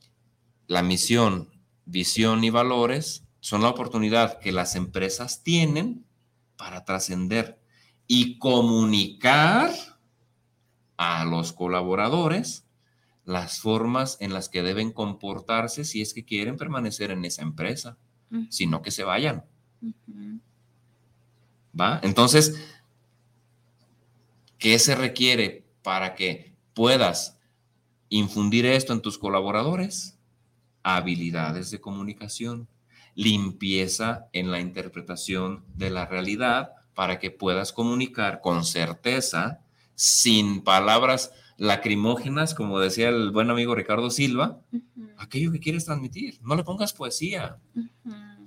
la 0.66 0.82
misión, 0.82 1.50
visión 1.84 2.42
y 2.44 2.50
valores 2.50 3.24
son 3.40 3.62
la 3.62 3.68
oportunidad 3.68 4.38
que 4.38 4.52
las 4.52 4.74
empresas 4.74 5.42
tienen 5.42 6.04
para 6.56 6.84
trascender 6.84 7.60
y 8.06 8.38
comunicar 8.38 9.70
a 10.96 11.24
los 11.24 11.52
colaboradores 11.52 12.67
las 13.28 13.60
formas 13.60 14.16
en 14.20 14.32
las 14.32 14.48
que 14.48 14.62
deben 14.62 14.90
comportarse 14.90 15.84
si 15.84 16.00
es 16.00 16.14
que 16.14 16.24
quieren 16.24 16.56
permanecer 16.56 17.10
en 17.10 17.26
esa 17.26 17.42
empresa, 17.42 17.98
sino 18.48 18.80
que 18.80 18.90
se 18.90 19.04
vayan. 19.04 19.44
¿Va? 21.78 22.00
Entonces, 22.02 22.58
¿qué 24.56 24.78
se 24.78 24.94
requiere 24.94 25.66
para 25.82 26.14
que 26.14 26.56
puedas 26.72 27.38
infundir 28.08 28.64
esto 28.64 28.94
en 28.94 29.02
tus 29.02 29.18
colaboradores? 29.18 30.18
Habilidades 30.82 31.70
de 31.70 31.82
comunicación, 31.82 32.66
limpieza 33.14 34.28
en 34.32 34.50
la 34.50 34.58
interpretación 34.58 35.66
de 35.74 35.90
la 35.90 36.06
realidad 36.06 36.70
para 36.94 37.18
que 37.18 37.30
puedas 37.30 37.74
comunicar 37.74 38.40
con 38.40 38.64
certeza, 38.64 39.60
sin 39.94 40.64
palabras 40.64 41.30
lacrimógenas, 41.58 42.54
como 42.54 42.78
decía 42.78 43.08
el 43.08 43.32
buen 43.32 43.50
amigo 43.50 43.74
Ricardo 43.74 44.10
Silva, 44.10 44.60
aquello 45.18 45.52
que 45.52 45.60
quieres 45.60 45.84
transmitir. 45.84 46.38
No 46.40 46.54
le 46.54 46.62
pongas 46.62 46.92
poesía. 46.92 47.58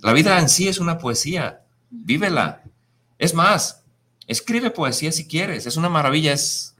La 0.00 0.12
vida 0.14 0.40
en 0.40 0.48
sí 0.48 0.66
es 0.66 0.80
una 0.80 0.98
poesía. 0.98 1.62
Vívela. 1.90 2.62
Es 3.18 3.34
más, 3.34 3.84
escribe 4.26 4.70
poesía 4.70 5.12
si 5.12 5.28
quieres. 5.28 5.66
Es 5.66 5.76
una 5.76 5.90
maravilla, 5.90 6.32
es, 6.32 6.74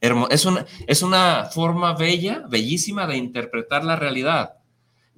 es, 0.00 0.44
una, 0.46 0.66
es 0.86 1.02
una 1.02 1.44
forma 1.44 1.92
bella, 1.92 2.44
bellísima 2.48 3.06
de 3.06 3.18
interpretar 3.18 3.84
la 3.84 3.96
realidad. 3.96 4.54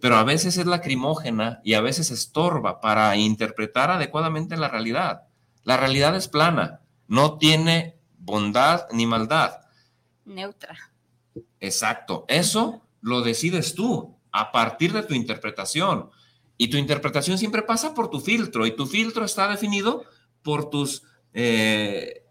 Pero 0.01 0.17
a 0.17 0.25
veces 0.25 0.57
es 0.57 0.67
lacrimógena 0.67 1.61
y 1.63 1.75
a 1.75 1.81
veces 1.81 2.11
estorba 2.11 2.81
para 2.81 3.17
interpretar 3.17 3.93
adecuadamente 3.93 4.57
la 4.57 4.69
realidad. 4.69 5.23
La 5.63 5.77
realidad 5.77 6.17
es 6.17 6.27
plana, 6.27 6.81
no 7.07 7.39
tiene 7.39 7.97
bondad 8.19 8.87
ni 8.93 9.07
maldad 9.07 9.68
neutra. 10.29 10.77
Exacto. 11.61 12.25
Eso 12.29 12.83
lo 13.01 13.23
decides 13.23 13.75
tú 13.75 14.17
a 14.33 14.53
partir 14.53 14.93
de 14.93 15.03
tu 15.03 15.15
interpretación. 15.15 16.11
Y 16.57 16.69
tu 16.69 16.77
interpretación 16.77 17.39
siempre 17.39 17.63
pasa 17.63 17.95
por 17.95 18.11
tu 18.11 18.21
filtro 18.21 18.67
y 18.67 18.75
tu 18.75 18.87
filtro 18.87 19.25
está 19.25 19.49
definido 19.49 20.05
por 20.43 20.71
tus, 20.71 21.05
eh, 21.33 22.25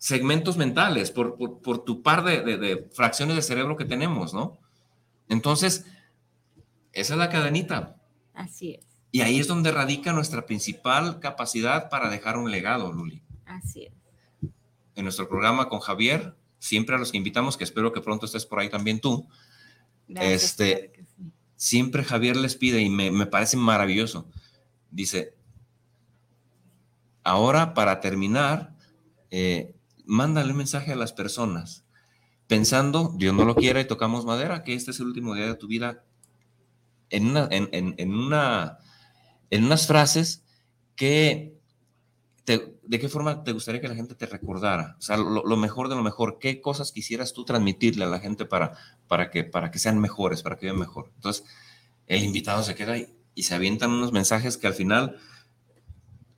segmentos 0.00 0.56
mentales, 0.56 1.10
por, 1.10 1.36
tu 1.84 2.02
par 2.02 2.24
de, 2.24 2.88
fracciones 2.94 3.36
de 3.36 3.42
cerebro 3.42 3.76
que 3.76 3.84
tenemos, 3.84 4.32
¿no? 4.32 4.58
Entonces, 5.28 5.84
esa 6.92 7.14
es 7.14 7.18
la 7.18 7.28
cadenita. 7.28 7.96
Así 8.32 8.76
es. 8.76 8.86
Y 9.12 9.20
ahí 9.20 9.38
es 9.38 9.46
donde 9.46 9.70
radica 9.70 10.14
nuestra 10.14 10.46
principal 10.46 11.20
capacidad 11.20 11.90
para 11.90 12.08
dejar 12.08 12.38
un 12.38 12.50
legado, 12.50 12.90
Luli. 12.90 13.22
Así 13.44 13.84
es. 13.84 13.92
En 14.94 15.04
nuestro 15.04 15.28
programa 15.28 15.68
con 15.68 15.80
Javier, 15.80 16.34
siempre 16.60 16.94
a 16.94 16.98
los 16.98 17.10
que 17.10 17.18
invitamos, 17.18 17.56
que 17.56 17.64
espero 17.64 17.92
que 17.92 18.00
pronto 18.00 18.26
estés 18.26 18.46
por 18.46 18.60
ahí 18.60 18.68
también 18.68 19.00
tú, 19.00 19.26
este, 20.08 21.06
siempre 21.56 22.04
Javier 22.04 22.36
les 22.36 22.54
pide 22.54 22.80
y 22.80 22.90
me, 22.90 23.26
parece 23.26 23.56
maravilloso. 23.56 24.28
Dice, 24.90 25.34
ahora 27.24 27.74
para 27.74 28.00
terminar, 28.00 28.76
eh, 29.30 29.74
mándale 30.04 30.52
un 30.52 30.58
mensaje 30.58 30.92
a 30.92 30.96
las 30.96 31.12
personas, 31.12 31.84
pensando, 32.46 33.14
Dios 33.16 33.34
no 33.34 33.44
lo 33.44 33.54
quiera 33.54 33.80
y 33.80 33.86
tocamos 33.86 34.24
madera, 34.24 34.62
que 34.62 34.74
este 34.74 34.90
es 34.90 35.00
el 35.00 35.06
último 35.06 35.34
día 35.34 35.46
de 35.46 35.54
tu 35.54 35.66
vida, 35.66 36.04
en, 37.08 37.26
una, 37.26 37.48
en, 37.50 38.14
una, 38.14 38.78
en 39.50 39.64
unas 39.64 39.86
frases 39.86 40.44
que 40.94 41.59
¿de 42.46 42.98
qué 42.98 43.08
forma 43.08 43.44
te 43.44 43.52
gustaría 43.52 43.80
que 43.80 43.88
la 43.88 43.94
gente 43.94 44.14
te 44.14 44.26
recordara? 44.26 44.96
O 44.98 45.02
sea, 45.02 45.16
lo, 45.16 45.56
mejor 45.56 45.88
de 45.88 45.94
lo 45.94 46.02
mejor, 46.02 46.38
¿qué 46.40 46.60
cosas 46.60 46.92
quisieras 46.92 47.32
tú 47.32 47.44
transmitirle 47.44 48.04
a 48.04 48.08
la 48.08 48.18
gente 48.18 48.44
para, 48.44 48.72
para, 49.06 49.30
que, 49.30 49.44
para 49.44 49.70
que 49.70 49.78
sean 49.78 49.98
mejores, 49.98 50.42
para 50.42 50.56
que 50.56 50.66
vivan 50.66 50.80
mejor? 50.80 51.10
Entonces, 51.16 51.44
el 52.06 52.24
invitado 52.24 52.62
se 52.62 52.74
queda 52.74 52.94
ahí 52.94 53.14
y 53.34 53.44
se 53.44 53.54
avientan 53.54 53.90
unos 53.90 54.12
mensajes 54.12 54.56
que 54.56 54.66
al 54.66 54.74
final, 54.74 55.18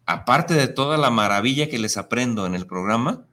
aparte 0.07 0.55
de 0.55 0.69
toda 0.69 0.99
la 0.99 1.11
maravilla 1.11 1.69
que 1.69 1.79
les 1.79 1.97
aprendo 1.97 2.47
en 2.47 2.55
el 2.55 2.67
programa, 2.67 3.27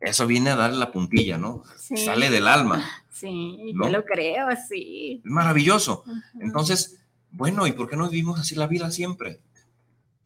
eso 0.00 0.26
viene 0.26 0.50
a 0.50 0.56
darle 0.56 0.78
la 0.78 0.92
puntilla, 0.92 1.38
¿no? 1.38 1.62
Sale 1.76 2.30
del 2.30 2.48
alma. 2.48 2.84
Sí, 3.12 3.74
yo 3.74 3.90
lo 3.90 4.04
creo, 4.04 4.46
sí. 4.68 5.20
Es 5.24 5.30
maravilloso. 5.30 6.04
Entonces, 6.40 7.00
bueno, 7.32 7.66
¿y 7.66 7.72
por 7.72 7.88
qué 7.88 7.96
no 7.96 8.08
vivimos 8.08 8.40
así 8.40 8.54
la 8.54 8.66
vida 8.66 8.90
siempre? 8.90 9.40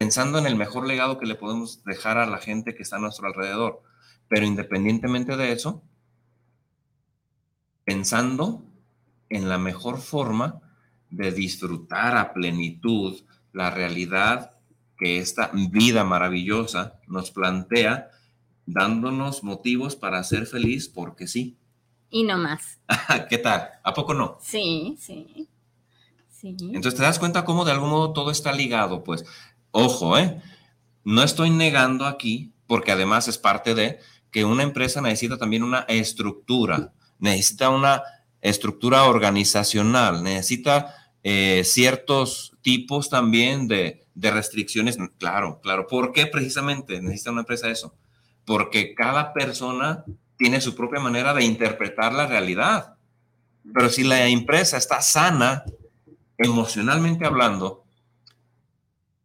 Pensando 0.04 0.36
en 0.36 0.44
el 0.44 0.54
mejor 0.54 0.86
legado 0.86 1.18
que 1.18 1.24
le 1.24 1.34
podemos 1.34 1.82
dejar 1.84 2.18
a 2.18 2.26
la 2.26 2.36
gente 2.36 2.74
que 2.74 2.82
está 2.82 2.96
a 2.96 2.98
nuestro 2.98 3.26
alrededor. 3.26 3.82
Pero 4.28 4.44
independientemente 4.44 5.34
de 5.34 5.50
eso, 5.50 5.82
pensando 7.84 8.66
en 9.30 9.48
la 9.48 9.56
mejor 9.56 9.96
forma 9.96 10.60
de 11.08 11.32
disfrutar 11.32 12.18
a 12.18 12.34
plenitud 12.34 13.18
la 13.54 13.70
realidad 13.70 14.58
que 14.98 15.20
esta 15.20 15.50
vida 15.54 16.04
maravillosa 16.04 17.00
nos 17.06 17.30
plantea 17.30 18.10
dándonos 18.66 19.42
motivos 19.42 19.96
para 19.96 20.22
ser 20.22 20.44
feliz 20.44 20.86
porque 20.86 21.26
sí. 21.26 21.56
Y 22.10 22.24
no 22.24 22.36
más. 22.36 22.78
¿Qué 23.30 23.38
tal? 23.38 23.70
¿A 23.82 23.94
poco 23.94 24.12
no? 24.12 24.36
Sí, 24.42 24.98
sí. 25.00 25.48
Sí. 26.28 26.54
Entonces 26.60 26.96
te 26.96 27.02
das 27.02 27.18
cuenta 27.18 27.46
cómo 27.46 27.64
de 27.64 27.72
algún 27.72 27.88
modo 27.88 28.12
todo 28.12 28.30
está 28.30 28.52
ligado, 28.52 29.02
pues. 29.02 29.24
Ojo, 29.76 30.16
¿eh? 30.16 30.40
No 31.02 31.22
estoy 31.22 31.50
negando 31.50 32.06
aquí, 32.06 32.52
porque 32.66 32.92
además 32.92 33.28
es 33.28 33.38
parte 33.38 33.74
de 33.74 33.98
que 34.30 34.44
una 34.44 34.62
empresa 34.62 35.00
necesita 35.00 35.36
también 35.36 35.62
una 35.62 35.80
estructura, 35.88 36.92
necesita 37.18 37.70
una 37.70 38.02
estructura 38.40 39.04
organizacional, 39.04 40.22
necesita 40.22 40.94
eh, 41.22 41.62
ciertos 41.64 42.56
tipos 42.62 43.10
también 43.10 43.68
de, 43.68 44.06
de 44.14 44.30
restricciones. 44.30 44.96
Claro, 45.18 45.60
claro. 45.60 45.86
¿Por 45.86 46.12
qué 46.12 46.26
precisamente 46.26 47.02
necesita 47.02 47.32
una 47.32 47.40
empresa 47.40 47.70
eso? 47.70 47.94
porque 48.44 48.94
cada 48.94 49.32
persona 49.32 50.04
tiene 50.36 50.60
su 50.60 50.74
propia 50.74 51.00
manera 51.00 51.34
de 51.34 51.44
interpretar 51.44 52.12
la 52.12 52.26
realidad. 52.26 52.96
Pero 53.72 53.88
si 53.88 54.04
la 54.04 54.26
empresa 54.26 54.76
está 54.76 55.00
sana, 55.00 55.64
emocionalmente 56.36 57.24
hablando, 57.24 57.83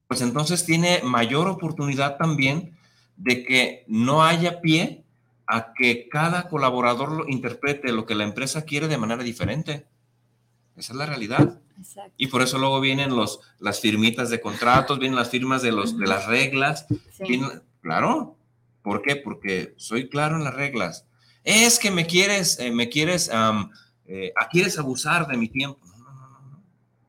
pues 0.10 0.22
entonces 0.22 0.66
tiene 0.66 1.02
mayor 1.04 1.48
oportunidad 1.48 2.18
también 2.18 2.76
de 3.16 3.44
que 3.44 3.86
no 3.88 4.24
haya 4.24 4.60
pie 4.60 5.04
a 5.46 5.72
que 5.74 6.10
cada 6.10 6.48
colaborador 6.48 7.12
lo 7.12 7.30
interprete 7.30 7.92
lo 7.92 8.08
que 8.08 8.16
la 8.16 8.24
empresa 8.24 8.66
quiere 8.66 8.88
de 8.88 8.98
manera 8.98 9.22
diferente. 9.22 9.86
Esa 10.76 10.94
es 10.94 10.98
la 10.98 11.06
realidad. 11.06 11.62
Y 12.18 12.26
por 12.26 12.42
eso 12.42 12.58
luego 12.58 12.82
vienen 12.82 13.16
los, 13.16 13.40
las 13.60 13.82
firmitas 13.82 14.32
de 14.32 14.42
contratos, 14.42 14.98
vienen 14.98 15.16
las 15.16 15.30
firmas 15.30 15.62
de, 15.62 15.74
los, 15.74 15.96
de 15.96 16.08
las 16.08 16.26
reglas. 16.26 16.88
claro, 17.84 18.36
¿Por 18.82 19.04
qué? 19.04 19.16
Porque 19.16 19.76
soy 19.78 20.10
claro 20.10 20.38
en 20.38 20.44
las 20.44 20.56
reglas. 20.56 21.06
Es 21.44 21.78
que 21.78 21.92
me 21.92 22.08
quieres, 22.08 22.60
eh, 22.60 22.72
me 22.72 22.90
quieres, 22.90 23.30
eh, 23.30 24.34
ah, 24.36 24.50
quieres 24.50 24.80
abusar 24.80 25.28
de 25.28 25.38
mi 25.38 25.50
tiempo. 25.50 25.80
No, 25.86 25.98
no, 26.00 26.12
no, 26.12 26.42
no. 26.50 26.64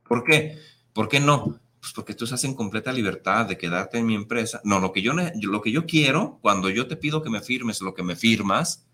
¿Por 0.07 0.23
qué? 0.23 0.59
¿Por 0.93 1.09
qué 1.09 1.19
no? 1.19 1.59
Pues 1.81 1.93
porque 1.95 2.15
tú 2.15 2.25
estás 2.25 2.45
en 2.45 2.55
completa 2.55 2.93
libertad 2.93 3.47
de 3.47 3.57
quedarte 3.57 3.99
en 3.99 4.07
mi 4.07 4.15
empresa. 4.15 4.61
No, 4.65 4.81
lo 4.81 4.93
que 4.93 5.03
yo, 5.03 5.13
lo 5.15 5.63
que 5.63 5.73
yo 5.73 5.87
quiero, 5.87 6.39
cuando 6.43 6.69
yo 6.69 6.87
te 6.87 6.97
pido 6.97 7.23
que 7.23 7.31
me 7.31 7.41
firmes 7.41 7.81
lo 7.81 7.95
que 7.95 8.03
me 8.03 8.17
firmas, 8.17 8.87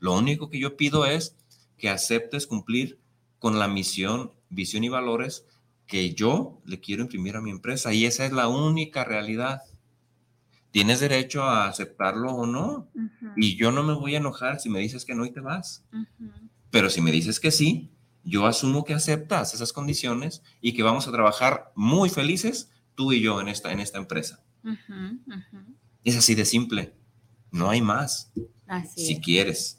lo 0.00 0.14
único 0.14 0.50
que 0.50 0.58
yo 0.58 0.76
pido 0.76 1.06
es 1.06 1.36
que 1.78 1.88
aceptes 1.88 2.46
cumplir 2.46 2.98
con 3.38 3.58
la 3.58 3.68
misión, 3.68 4.32
visión 4.50 4.82
y 4.84 4.88
valores 4.88 5.46
que 5.86 6.14
yo 6.14 6.60
le 6.64 6.80
quiero 6.80 7.02
imprimir 7.02 7.36
a 7.36 7.40
mi 7.40 7.50
empresa. 7.50 7.92
Y 7.92 8.06
esa 8.06 8.26
es 8.26 8.32
la 8.32 8.48
única 8.48 9.04
realidad 9.04 9.62
tienes 10.72 11.00
derecho 11.00 11.44
a 11.44 11.68
aceptarlo 11.68 12.32
o 12.32 12.46
no. 12.46 12.88
Y 13.36 13.56
yo 13.56 13.70
no 13.70 13.84
me 13.84 13.94
voy 13.94 14.14
a 14.14 14.18
enojar 14.18 14.58
si 14.58 14.68
me 14.68 14.80
dices 14.80 15.04
que 15.04 15.14
no 15.14 15.24
y 15.24 15.30
te 15.30 15.40
vas. 15.40 15.84
Pero 16.70 16.90
si 16.90 17.00
me 17.00 17.12
dices 17.12 17.38
que 17.38 17.52
sí, 17.52 17.90
yo 18.24 18.46
asumo 18.46 18.84
que 18.84 18.94
aceptas 18.94 19.54
esas 19.54 19.72
condiciones 19.72 20.42
y 20.60 20.74
que 20.74 20.82
vamos 20.82 21.08
a 21.08 21.12
trabajar 21.12 21.72
muy 21.74 22.08
felices 22.08 22.70
tú 22.94 23.12
y 23.12 23.20
yo 23.20 23.40
en 23.40 23.48
esta, 23.48 23.72
en 23.72 23.80
esta 23.80 23.98
empresa. 23.98 24.42
Es 26.04 26.16
así 26.16 26.34
de 26.34 26.44
simple. 26.44 26.94
No 27.50 27.70
hay 27.70 27.80
más. 27.80 28.32
si 28.94 29.20
quieres. 29.20 29.78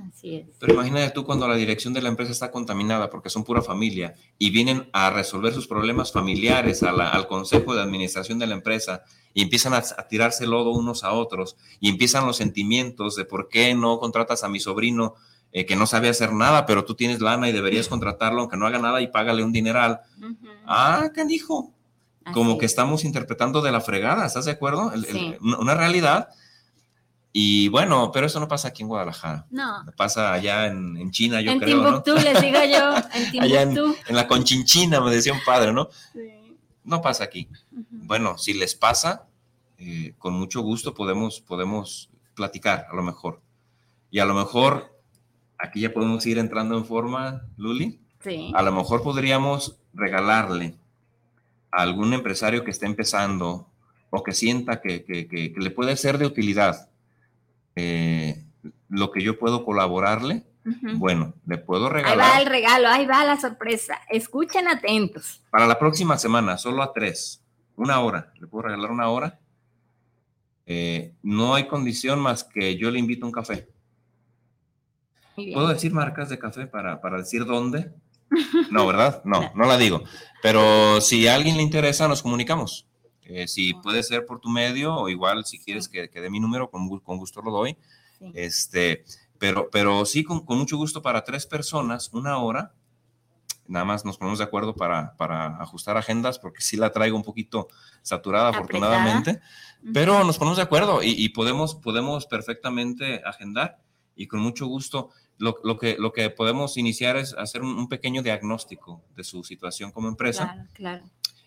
Así 0.00 0.36
es. 0.36 0.46
Pero 0.58 0.72
imagínate 0.72 1.10
tú 1.10 1.24
cuando 1.24 1.46
la 1.46 1.54
dirección 1.54 1.92
de 1.92 2.00
la 2.00 2.08
empresa 2.08 2.32
está 2.32 2.50
contaminada 2.50 3.10
porque 3.10 3.28
son 3.28 3.44
pura 3.44 3.60
familia 3.60 4.14
y 4.38 4.50
vienen 4.50 4.88
a 4.92 5.10
resolver 5.10 5.52
sus 5.52 5.68
problemas 5.68 6.12
familiares 6.12 6.82
al 6.82 7.26
consejo 7.26 7.74
de 7.74 7.82
administración 7.82 8.38
de 8.38 8.46
la 8.46 8.54
empresa 8.54 9.04
y 9.34 9.42
empiezan 9.42 9.74
a, 9.74 9.82
tirarse 10.08 10.46
lodo 10.46 10.70
unos 10.70 11.04
a 11.04 11.12
otros 11.12 11.56
y 11.78 11.88
empiezan 11.90 12.26
los 12.26 12.36
sentimientos 12.36 13.16
de 13.16 13.24
por 13.24 13.48
qué 13.48 13.74
no 13.74 13.98
contratas 13.98 14.44
a 14.44 14.48
mi 14.48 14.60
sobrino 14.60 15.14
eh, 15.52 15.66
que 15.66 15.76
no 15.76 15.86
sabe 15.86 16.08
hacer 16.08 16.32
nada, 16.32 16.66
pero 16.66 16.84
tú 16.84 16.94
tienes 16.94 17.20
lana 17.20 17.48
y 17.48 17.52
deberías 17.52 17.88
contratarlo 17.88 18.40
aunque 18.40 18.56
no 18.56 18.66
haga 18.66 18.78
nada 18.78 19.00
y 19.00 19.08
págale 19.08 19.44
un 19.44 19.52
dineral. 19.52 20.00
Ah, 20.66 21.10
canijo. 21.14 21.72
Como 22.32 22.56
que 22.56 22.66
estamos 22.66 23.04
interpretando 23.04 23.62
de 23.62 23.72
la 23.72 23.80
fregada, 23.80 24.26
¿estás 24.26 24.44
de 24.44 24.52
acuerdo? 24.52 24.92
una 25.40 25.74
realidad 25.74 26.28
y 27.32 27.68
bueno, 27.68 28.10
pero 28.12 28.26
eso 28.26 28.38
no 28.40 28.48
pasa 28.48 28.68
aquí 28.68 28.82
en 28.82 28.88
Guadalajara. 28.88 29.46
No. 29.50 29.86
Pasa 29.96 30.34
allá 30.34 30.66
en, 30.66 31.10
China, 31.10 31.40
yo 31.40 31.52
en 31.52 31.60
creo. 31.60 31.82
Timbuktu, 31.82 32.14
les 32.16 32.40
digo 32.42 32.58
yo. 32.62 32.94
En 33.32 33.40
allá 33.42 33.62
en, 33.62 33.94
la 34.10 34.28
Conchinchina, 34.28 35.00
me 35.00 35.10
decía 35.10 35.32
un 35.32 35.42
padre, 35.44 35.72
¿no? 35.72 35.88
Sí. 36.12 36.20
No 36.84 37.00
pasa 37.00 37.24
aquí. 37.24 37.48
Bueno, 37.70 38.36
si 38.36 38.52
les 38.52 38.74
pasa, 38.74 39.26
eh, 39.78 40.14
con 40.18 40.34
mucho 40.34 40.60
gusto 40.60 40.92
podemos, 40.92 41.40
podemos 41.40 42.10
platicar, 42.34 42.86
a 42.90 42.94
lo 42.94 43.02
mejor. 43.02 43.40
Y 44.10 44.18
a 44.18 44.26
lo 44.26 44.34
mejor, 44.34 44.91
aquí 45.62 45.80
ya 45.80 45.92
podemos 45.92 46.26
ir 46.26 46.38
entrando 46.38 46.76
en 46.76 46.84
forma, 46.84 47.42
Luli. 47.56 48.00
Sí. 48.20 48.52
A 48.54 48.62
lo 48.62 48.72
mejor 48.72 49.02
podríamos 49.02 49.78
regalarle 49.94 50.74
a 51.70 51.82
algún 51.82 52.12
empresario 52.12 52.64
que 52.64 52.70
esté 52.70 52.86
empezando 52.86 53.68
o 54.10 54.22
que 54.22 54.32
sienta 54.32 54.80
que, 54.80 55.04
que, 55.04 55.26
que 55.26 55.54
le 55.56 55.70
puede 55.70 55.96
ser 55.96 56.18
de 56.18 56.26
utilidad 56.26 56.88
eh, 57.76 58.44
lo 58.88 59.10
que 59.10 59.22
yo 59.22 59.38
puedo 59.38 59.64
colaborarle, 59.64 60.44
bueno, 60.94 61.34
le 61.46 61.58
puedo 61.58 61.88
regalar. 61.88 62.20
Ahí 62.20 62.30
va 62.30 62.40
el 62.40 62.46
regalo, 62.46 62.88
ahí 62.88 63.06
va 63.06 63.24
la 63.24 63.40
sorpresa. 63.40 64.00
Escuchen 64.08 64.68
atentos. 64.68 65.42
Para 65.50 65.66
la 65.66 65.78
próxima 65.78 66.18
semana, 66.18 66.56
solo 66.58 66.82
a 66.82 66.92
tres, 66.92 67.42
una 67.74 68.00
hora, 68.00 68.32
le 68.38 68.46
puedo 68.46 68.64
regalar 68.64 68.90
una 68.90 69.08
hora. 69.08 69.40
Eh, 70.66 71.14
no 71.22 71.54
hay 71.54 71.66
condición 71.66 72.20
más 72.20 72.44
que 72.44 72.76
yo 72.76 72.90
le 72.90 72.98
invito 72.98 73.26
un 73.26 73.32
café. 73.32 73.68
¿Puedo 75.34 75.68
decir 75.68 75.92
marcas 75.92 76.28
de 76.28 76.38
café 76.38 76.66
para, 76.66 77.00
para 77.00 77.18
decir 77.18 77.44
dónde? 77.44 77.92
No, 78.70 78.86
¿verdad? 78.86 79.20
No, 79.24 79.52
no 79.54 79.66
la 79.66 79.76
digo. 79.76 80.04
Pero 80.42 81.02
si 81.02 81.28
a 81.28 81.34
alguien 81.34 81.58
le 81.58 81.62
interesa, 81.62 82.08
nos 82.08 82.22
comunicamos. 82.22 82.86
Eh, 83.24 83.46
si 83.46 83.74
puede 83.74 84.02
ser 84.02 84.26
por 84.26 84.40
tu 84.40 84.48
medio 84.48 84.94
o 84.94 85.08
igual 85.08 85.44
si 85.44 85.58
quieres 85.58 85.88
que, 85.88 86.08
que 86.08 86.20
dé 86.20 86.30
mi 86.30 86.40
número, 86.40 86.70
con, 86.70 86.88
con 87.00 87.18
gusto 87.18 87.42
lo 87.42 87.50
doy. 87.50 87.76
Este, 88.34 89.04
pero, 89.38 89.68
pero 89.70 90.04
sí, 90.04 90.24
con, 90.24 90.44
con, 90.44 90.58
mucho 90.58 90.76
gusto 90.76 91.02
para 91.02 91.24
tres 91.24 91.46
personas, 91.46 92.10
una 92.12 92.38
hora. 92.38 92.72
nada 93.66 93.84
más 93.84 94.04
nos 94.04 94.16
ponemos 94.16 94.38
de 94.38 94.44
acuerdo 94.44 94.74
para, 94.74 95.16
para 95.16 95.56
ajustar 95.58 95.96
agendas, 95.96 96.38
porque 96.38 96.62
sí 96.62 96.76
la 96.76 96.90
traigo 96.92 97.16
un 97.16 97.24
poquito 97.24 97.68
saturada, 98.02 98.48
Apretada. 98.48 98.64
afortunadamente, 98.64 99.40
pero 99.92 100.24
nos 100.24 100.38
ponemos 100.38 100.56
de 100.56 100.62
acuerdo 100.62 101.02
y, 101.02 101.10
y 101.10 101.30
podemos, 101.30 101.74
podemos 101.74 102.26
perfectamente 102.26 103.22
agendar 103.24 103.80
y 104.14 104.26
con 104.26 104.40
mucho 104.40 104.66
gusto. 104.66 105.10
Lo, 105.38 105.56
lo 105.64 105.76
que, 105.78 105.96
lo 105.98 106.12
que 106.12 106.30
podemos 106.30 106.76
iniciar 106.76 107.16
es 107.16 107.34
hacer 107.34 107.62
un, 107.62 107.74
un 107.76 107.88
pequeño 107.88 108.22
diagnóstico 108.22 109.02
de 109.16 109.24
su 109.24 109.42
situación 109.42 109.90
como 109.90 110.08
empresa 110.08 110.44
Claro, 110.52 110.68
claro. 110.72 111.04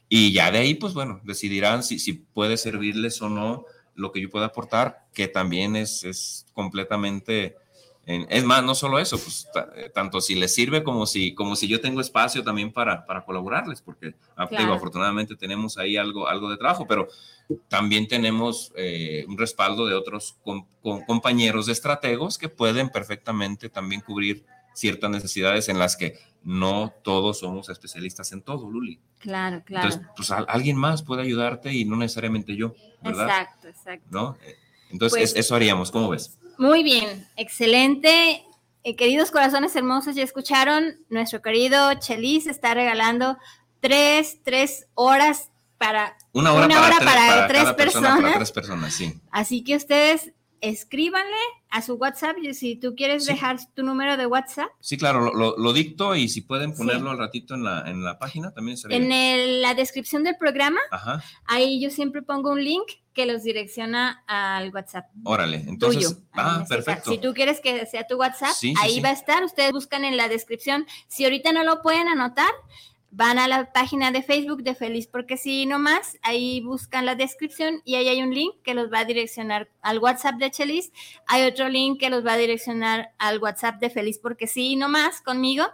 y 0.10 0.34
ya 0.34 0.52
de 0.52 0.58
ahí, 0.58 0.76
pues 0.76 0.94
bueno, 0.94 1.22
decidirán 1.24 1.82
si, 1.84 2.00
si 2.00 2.14
puede 2.14 2.58
servirles 2.58 3.22
o 3.22 3.30
no 3.30 3.66
lo 3.96 4.12
que 4.12 4.20
yo 4.22 4.30
pueda 4.30 4.48
aportar, 4.48 5.06
que 5.14 5.28
también 5.30 5.76
es, 5.78 6.04
es 6.04 6.46
completamente... 6.54 7.56
en- 8.06 8.28
es 8.30 8.44
más, 8.44 8.62
no 8.64 8.76
solo 8.76 9.00
eso, 9.00 9.18
pues 9.18 9.48
eh, 9.78 9.90
tanto 9.94 10.20
si 10.20 10.36
les 10.36 10.54
sirve 10.54 10.84
como 10.84 11.06
si, 11.06 11.34
como 11.34 11.56
si 11.56 11.68
yo 11.68 11.80
tengo 11.80 12.02
espacio 12.02 12.44
también 12.44 12.74
para, 12.74 13.06
para 13.06 13.24
colaborarles, 13.24 13.82
porque 13.82 14.14
ah, 14.36 14.48
digo, 14.52 14.74
afortunadamente 14.74 15.36
tenemos 15.38 15.78
ahí 15.78 15.96
algo, 15.96 16.28
algo 16.28 16.50
de 16.50 16.58
trabajo, 16.58 16.86
pero 16.86 17.08
también 17.68 18.08
tenemos 18.08 18.72
eh, 18.76 19.26
un 19.28 19.38
respaldo 19.38 19.86
de 19.86 19.94
otros 19.94 20.36
com- 20.44 20.66
com- 20.82 21.06
compañeros 21.06 21.66
de 21.68 21.74
estrategos 21.74 22.38
que 22.38 22.50
pueden 22.50 22.90
perfectamente 22.90 23.70
también 23.70 24.02
cubrir 24.02 24.46
ciertas 24.74 25.10
necesidades 25.10 25.70
en 25.70 25.80
las 25.80 25.96
que 25.96 26.18
no 26.44 26.94
todos 27.04 27.40
somos 27.40 27.70
especialistas 27.70 28.32
en 28.32 28.42
todo, 28.42 28.70
Luli. 28.70 29.00
Claro, 29.20 29.62
claro. 29.66 29.88
Entonces, 29.88 30.10
pues 30.16 30.32
al- 30.32 30.46
alguien 30.50 30.76
más 30.78 31.02
puede 31.04 31.22
ayudarte 31.24 31.72
y 31.74 31.86
no 31.86 31.96
necesariamente 31.98 32.56
yo, 32.56 32.74
¿verdad? 33.02 33.26
Exacto, 33.28 33.68
exacto. 33.70 34.08
¿No? 34.12 34.38
Eh, 34.46 34.56
Entonces, 34.92 35.18
Pues- 35.20 35.32
es- 35.34 35.38
eso 35.40 35.56
haríamos, 35.56 35.92
¿cómo 35.92 36.10
ves? 36.10 36.38
Muy 36.58 36.84
bien, 36.84 37.28
excelente. 37.36 38.44
Eh, 38.84 38.96
queridos 38.96 39.32
corazones 39.32 39.76
hermosos, 39.76 40.16
ya 40.16 40.24
escucharon, 40.24 40.96
nuestro 41.10 41.42
querido 41.42 41.94
Chelis 41.96 42.46
está 42.46 42.74
regalando 42.76 43.38
tres, 43.80 44.40
tres 44.44 44.86
horas 44.94 45.50
para... 45.78 46.16
Una 46.34 46.54
hora, 46.54 46.66
Una 46.66 46.76
para, 46.76 46.96
tres, 46.98 47.06
para 47.06 47.28
para 47.28 47.48
tres 47.48 47.62
cada 47.64 47.76
persona, 47.76 48.02
para 48.08 48.16
personas. 48.16 48.36
tres 48.38 48.52
personas, 48.52 48.94
sí. 48.94 49.14
Así 49.32 49.64
que 49.64 49.76
ustedes 49.76 50.32
escríbanle 50.62 51.36
a 51.70 51.82
su 51.82 51.94
WhatsApp 51.96 52.38
y 52.42 52.54
si 52.54 52.76
tú 52.76 52.96
quieres 52.96 53.26
Sí. 53.26 53.34
dejar 53.34 53.58
tu 53.76 53.84
número 53.84 54.18
de 54.18 54.26
WhatsApp. 54.26 54.70
Sí, 54.80 54.98
claro, 54.98 55.22
lo, 55.22 55.34
lo- 55.34 55.58
lo 55.58 55.74
dicto 55.74 56.16
y 56.16 56.28
si 56.28 56.42
pueden 56.42 56.72
Sí. 56.72 56.78
ponerlo 56.78 57.12
al 57.12 57.18
ratito 57.20 57.54
en 57.54 57.64
la, 57.64 57.84
en 57.90 58.04
la 58.04 58.18
página 58.18 58.52
también 58.52 58.76
estaría 58.76 58.98
En 58.98 59.12
el- 59.12 59.62
la 59.62 59.74
descripción 59.76 60.24
del 60.24 60.38
programa, 60.38 60.80
Ajá, 60.92 61.22
ahí 61.46 61.80
yo 61.82 61.90
siempre 61.92 62.22
pongo 62.24 62.52
un 62.52 62.64
link 62.64 62.86
que 63.14 63.26
los 63.26 63.44
direcciona 63.44 64.24
al 64.28 64.74
WhatsApp. 64.74 65.06
órale. 65.24 65.64
Entonces, 65.68 66.04
tuyo. 66.08 66.20
ah, 66.34 66.66
perfecto. 66.68 67.12
Si 67.12 67.18
tú 67.20 67.34
quieres 67.34 67.60
que 67.62 67.86
sea 67.86 68.08
tu 68.08 68.16
WhatsApp, 68.16 68.54
Sí, 68.56 68.74
ahí 68.82 69.00
va 69.02 69.10
a 69.10 69.14
estar. 69.14 69.44
Ustedes 69.44 69.72
buscan 69.72 70.04
en 70.04 70.18
la 70.18 70.28
descripción. 70.30 70.86
Si 71.08 71.24
ahorita 71.26 71.52
no 71.54 71.64
lo 71.64 71.82
pueden 71.82 72.08
anotar, 72.08 72.50
van 73.16 73.40
a 73.40 73.48
la 73.48 73.72
página 73.72 74.12
de 74.12 74.22
Facebook 74.22 74.62
de 74.64 74.76
Feliz 74.76 75.08
porque 75.08 75.38
sí, 75.38 75.66
nomás. 75.66 76.18
Ahí 76.22 76.60
buscan 76.60 77.06
la 77.06 77.16
descripción 77.16 77.82
y 77.86 77.96
ahí 77.96 78.10
hay 78.10 78.22
un 78.22 78.34
link 78.34 78.56
que 78.62 78.74
los 78.74 78.92
va 78.92 79.00
a 79.00 79.06
direccionar 79.06 79.70
al 79.82 80.00
WhatsApp 80.00 80.36
de 80.36 80.52
Chelis. 80.52 80.92
Hay 81.26 81.44
otro 81.44 81.70
link 81.70 82.00
que 82.00 82.10
los 82.10 82.26
va 82.26 82.34
a 82.34 82.38
direccionar 82.38 83.14
al 83.18 83.40
WhatsApp 83.40 83.80
de 83.80 83.90
Feliz 83.90 84.20
porque 84.20 84.48
sí, 84.48 84.76
nomás 84.76 85.22
conmigo. 85.22 85.66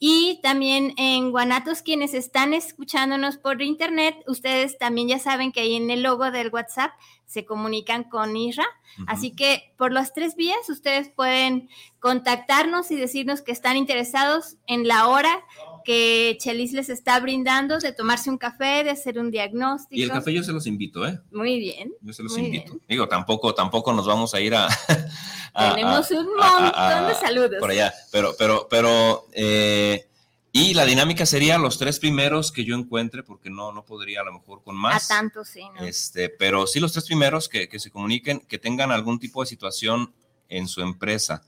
Y 0.00 0.40
también 0.42 0.92
en 0.96 1.30
Guanatos, 1.30 1.80
quienes 1.80 2.12
están 2.12 2.52
escuchándonos 2.52 3.38
por 3.38 3.62
internet, 3.62 4.16
ustedes 4.26 4.76
también 4.76 5.08
ya 5.08 5.18
saben 5.20 5.52
que 5.52 5.60
ahí 5.60 5.76
en 5.76 5.88
el 5.88 6.02
logo 6.02 6.30
del 6.32 6.50
WhatsApp 6.52 6.90
se 7.26 7.44
comunican 7.44 8.04
con 8.04 8.36
Isra. 8.36 8.66
Así 9.06 9.30
que 9.34 9.72
por 9.78 9.92
las 9.92 10.12
tres 10.12 10.34
vías 10.34 10.68
ustedes 10.68 11.08
pueden 11.08 11.68
contactarnos 12.00 12.90
y 12.90 12.96
decirnos 12.96 13.42
que 13.42 13.52
están 13.52 13.76
interesados 13.76 14.56
en 14.66 14.86
la 14.86 15.08
hora 15.08 15.42
que 15.84 16.36
Chelis 16.40 16.72
les 16.72 16.88
está 16.88 17.20
brindando 17.20 17.78
de 17.78 17.92
tomarse 17.92 18.30
un 18.30 18.38
café, 18.38 18.82
de 18.84 18.90
hacer 18.90 19.18
un 19.18 19.30
diagnóstico. 19.30 19.94
Y 19.98 20.02
el 20.02 20.10
café 20.10 20.32
yo 20.32 20.42
se 20.42 20.52
los 20.52 20.66
invito, 20.66 21.06
¿eh? 21.06 21.20
Muy 21.32 21.58
bien. 21.58 21.92
Yo 22.00 22.12
se 22.12 22.22
los 22.22 22.36
invito. 22.38 22.72
bien. 22.72 22.82
Digo, 22.88 23.06
tampoco, 23.08 23.54
tampoco 23.54 23.92
nos 23.92 24.06
vamos 24.06 24.34
a 24.34 24.40
ir 24.40 24.54
a... 24.54 24.66
a- 25.54 25.74
Tenemos 25.74 26.10
a- 26.10 26.14
un 26.14 26.26
a- 26.40 26.60
montón 26.60 26.74
a- 26.80 27.08
de 27.08 27.14
saludos. 27.14 27.56
Por 27.60 27.70
allá, 27.70 27.92
pero, 28.10 28.34
pero, 28.38 28.66
pero, 28.70 29.26
eh, 29.32 30.08
y 30.52 30.72
la 30.74 30.84
dinámica 30.84 31.26
sería 31.26 31.58
los 31.58 31.78
tres 31.78 31.98
primeros 31.98 32.52
que 32.52 32.64
yo 32.64 32.76
encuentre, 32.76 33.22
porque 33.24 33.50
no, 33.50 33.72
no 33.72 33.84
podría 33.84 34.20
a 34.20 34.24
lo 34.24 34.32
mejor 34.34 34.62
con 34.62 34.76
A 34.76 34.78
más. 34.80 35.08
tanto, 35.08 35.44
sí. 35.44 35.62
¿no? 35.74 35.84
Este, 35.84 36.28
pero 36.28 36.66
sí 36.66 36.78
los 36.80 36.92
tres 36.92 37.04
primeros 37.06 37.48
que, 37.48 37.68
que 37.68 37.78
se 37.80 37.90
comuniquen, 37.90 38.40
que 38.40 38.58
tengan 38.58 38.90
algún 38.92 39.18
tipo 39.18 39.42
de 39.42 39.46
situación 39.48 40.12
en 40.48 40.68
su 40.68 40.80
empresa 40.80 41.42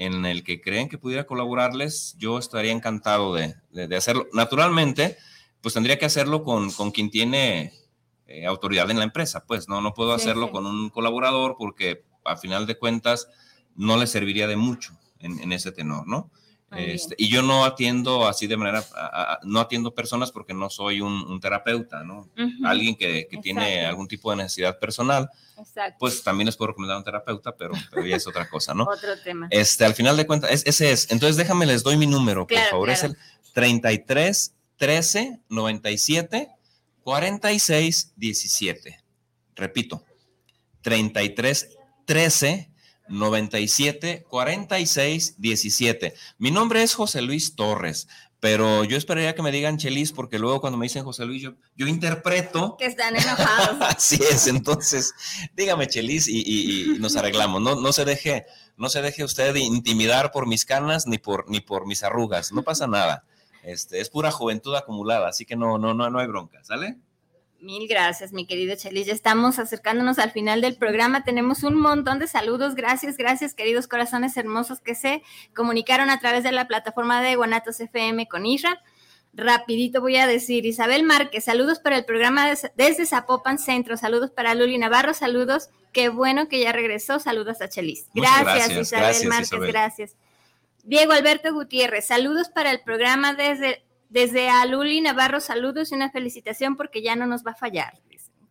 en 0.00 0.24
el 0.26 0.44
que 0.44 0.60
creen 0.60 0.88
que 0.88 0.96
pudiera 0.98 1.26
colaborarles, 1.26 2.14
yo 2.18 2.38
estaría 2.38 2.72
encantado 2.72 3.34
de, 3.34 3.54
de- 3.72 3.88
de 3.88 3.96
hacerlo. 3.96 4.26
Naturalmente, 4.32 5.16
pues 5.60 5.74
tendría 5.74 5.98
que 5.98 6.06
hacerlo 6.06 6.44
con, 6.44 6.70
con 6.72 6.90
quien 6.92 7.10
tiene 7.10 7.72
eh, 8.26 8.46
autoridad 8.46 8.90
en 8.90 8.98
la 8.98 9.04
empresa, 9.04 9.44
pues 9.46 9.68
no, 9.68 9.80
no 9.80 9.92
puedo 9.94 10.16
Sí, 10.16 10.22
hacerlo 10.22 10.46
sí. 10.46 10.52
con 10.52 10.66
un 10.66 10.90
colaborador 10.90 11.56
porque 11.58 12.04
a 12.24 12.36
final 12.36 12.66
de 12.66 12.78
cuentas 12.78 13.28
no 13.74 13.96
le 13.96 14.06
serviría 14.06 14.46
de 14.46 14.56
mucho 14.56 14.96
en, 15.18 15.40
en 15.40 15.52
ese 15.52 15.72
tenor, 15.72 16.06
¿no? 16.06 16.30
Bien. 16.70 16.90
Este, 16.90 17.14
y 17.16 17.28
yo 17.30 17.40
no 17.42 17.64
atiendo 17.64 18.26
así 18.28 18.46
de 18.46 18.56
manera, 18.58 18.84
a- 18.94 19.32
a- 19.34 19.40
no 19.42 19.58
atiendo 19.60 19.94
personas 19.94 20.30
porque 20.30 20.52
no 20.52 20.68
soy 20.68 21.00
un, 21.00 21.12
un 21.12 21.40
terapeuta, 21.40 22.04
¿no? 22.04 22.28
Ujú, 22.38 22.66
Alguien 22.66 22.94
que, 22.94 23.26
que 23.30 23.38
tiene 23.38 23.86
algún 23.86 24.06
tipo 24.06 24.30
de 24.30 24.36
necesidad 24.36 24.78
personal, 24.78 25.30
Exacto. 25.58 25.96
pues 25.98 26.22
también 26.22 26.44
les 26.46 26.56
puedo 26.56 26.68
recomendar 26.72 26.96
a 26.96 26.98
un 26.98 27.04
terapeuta, 27.04 27.56
pero, 27.56 27.72
pero 27.90 28.04
ya 28.06 28.16
es 28.16 28.26
otra 28.26 28.48
cosa, 28.50 28.74
¿no? 28.74 28.84
Otro 28.90 29.18
tema. 29.24 29.48
Este, 29.50 29.84
al 29.86 29.94
final 29.94 30.16
de 30.18 30.26
cuentas, 30.26 30.50
es- 30.50 30.66
ese 30.66 30.92
es. 30.92 31.10
Entonces 31.10 31.36
déjame, 31.38 31.64
les 31.64 31.82
doy 31.82 31.96
mi 31.96 32.06
número, 32.06 32.42
por 32.46 32.48
Claro, 32.48 32.70
favor. 32.70 32.90
Es 32.90 32.98
claro. 33.00 33.14
el 33.14 33.52
33 33.54 34.54
13 34.76 35.40
97 35.48 36.50
46 37.02 38.12
17. 38.16 39.00
Repito, 39.56 40.04
33 40.82 41.76
13 42.04 42.70
97 43.08 44.24
46 44.28 45.34
17. 45.40 46.14
Mi 46.38 46.50
nombre 46.50 46.82
es 46.82 46.94
José 46.94 47.22
Luis 47.22 47.54
Torres, 47.56 48.08
pero 48.40 48.84
yo 48.84 48.96
esperaría 48.96 49.34
que 49.34 49.42
me 49.42 49.50
digan 49.50 49.78
Chelis, 49.78 50.12
porque 50.12 50.38
luego 50.38 50.60
cuando 50.60 50.78
me 50.78 50.86
dicen 50.86 51.04
José 51.04 51.24
Luis, 51.24 51.42
yo, 51.42 51.54
yo 51.76 51.86
interpreto 51.86 52.76
Que 52.78 52.86
están 52.86 53.16
enojados. 53.16 53.78
Así 53.96 54.18
es, 54.30 54.46
entonces, 54.46 55.12
dígame, 55.56 55.88
Chelis, 55.88 56.28
y, 56.28 56.42
y- 56.46 56.94
y 56.94 56.98
nos 56.98 57.16
arreglamos. 57.16 57.60
No, 57.60 57.74
no 57.80 57.92
se 57.92 58.04
deje, 58.04 58.46
no 58.76 58.88
se 58.88 59.02
deje 59.02 59.24
usted 59.24 59.54
intimidar 59.56 60.30
por 60.30 60.46
mis 60.46 60.64
canas 60.64 61.06
ni 61.06 61.18
por, 61.18 61.50
ni 61.50 61.60
por 61.60 61.86
mis 61.86 62.02
arrugas. 62.04 62.52
No 62.52 62.62
pasa 62.62 62.86
nada. 62.86 63.24
Este, 63.64 64.00
es 64.00 64.08
pura 64.08 64.30
juventud 64.30 64.74
acumulada, 64.76 65.28
así 65.28 65.44
que 65.44 65.56
no, 65.56 65.76
no, 65.78 65.92
no, 65.92 66.08
no 66.08 66.18
hay 66.20 66.26
bronca, 66.28 66.62
¿sale? 66.62 66.96
Mil 67.60 67.88
gracias, 67.88 68.32
mi 68.32 68.46
querido 68.46 68.76
Chelis. 68.76 69.06
Ya 69.06 69.12
estamos 69.12 69.58
acercándonos 69.58 70.18
al 70.20 70.30
final 70.30 70.60
del 70.60 70.76
programa. 70.76 71.24
Tenemos 71.24 71.64
un 71.64 71.74
montón 71.74 72.20
de 72.20 72.28
saludos. 72.28 72.76
Gracias, 72.76 73.16
gracias, 73.16 73.52
queridos 73.54 73.88
corazones 73.88 74.36
hermosos 74.36 74.78
que 74.80 74.94
se 74.94 75.22
comunicaron 75.56 76.08
a 76.08 76.20
través 76.20 76.44
de 76.44 76.52
la 76.52 76.68
plataforma 76.68 77.20
de 77.20 77.34
Guanatos 77.34 77.80
FM 77.80 78.28
con 78.28 78.46
Isra. 78.46 78.80
Rapidito 79.34 80.00
voy 80.00 80.16
a 80.16 80.26
decir, 80.26 80.66
Isabel 80.66 81.02
Márquez, 81.02 81.44
saludos 81.44 81.80
para 81.80 81.96
el 81.96 82.04
programa 82.04 82.48
des- 82.48 82.70
desde 82.76 83.06
Zapopan 83.06 83.58
Centro, 83.58 83.96
saludos 83.96 84.30
para 84.30 84.54
Luli 84.54 84.78
Navarro, 84.78 85.12
saludos, 85.12 85.68
qué 85.92 86.08
bueno 86.08 86.48
que 86.48 86.60
ya 86.60 86.72
regresó, 86.72 87.18
saludos 87.20 87.60
a 87.60 87.68
Chelis. 87.68 88.06
Gracias, 88.14 88.42
gracias, 88.44 88.78
Isabel 88.78 89.04
gracias, 89.04 89.28
Márquez, 89.28 89.48
Isabel. 89.52 89.72
gracias. 89.72 90.16
Diego 90.84 91.12
Alberto 91.12 91.52
Gutiérrez, 91.52 92.06
saludos 92.06 92.48
para 92.48 92.70
el 92.70 92.80
programa 92.80 93.34
desde, 93.34 93.84
desde 94.08 94.48
a 94.48 94.64
Luli 94.66 95.00
Navarro, 95.00 95.40
saludos 95.40 95.92
y 95.92 95.94
una 95.94 96.10
felicitación 96.10 96.76
porque 96.76 97.02
ya 97.02 97.16
no 97.16 97.26
nos 97.26 97.44
va 97.46 97.52
a 97.52 97.56
fallar. 97.56 97.94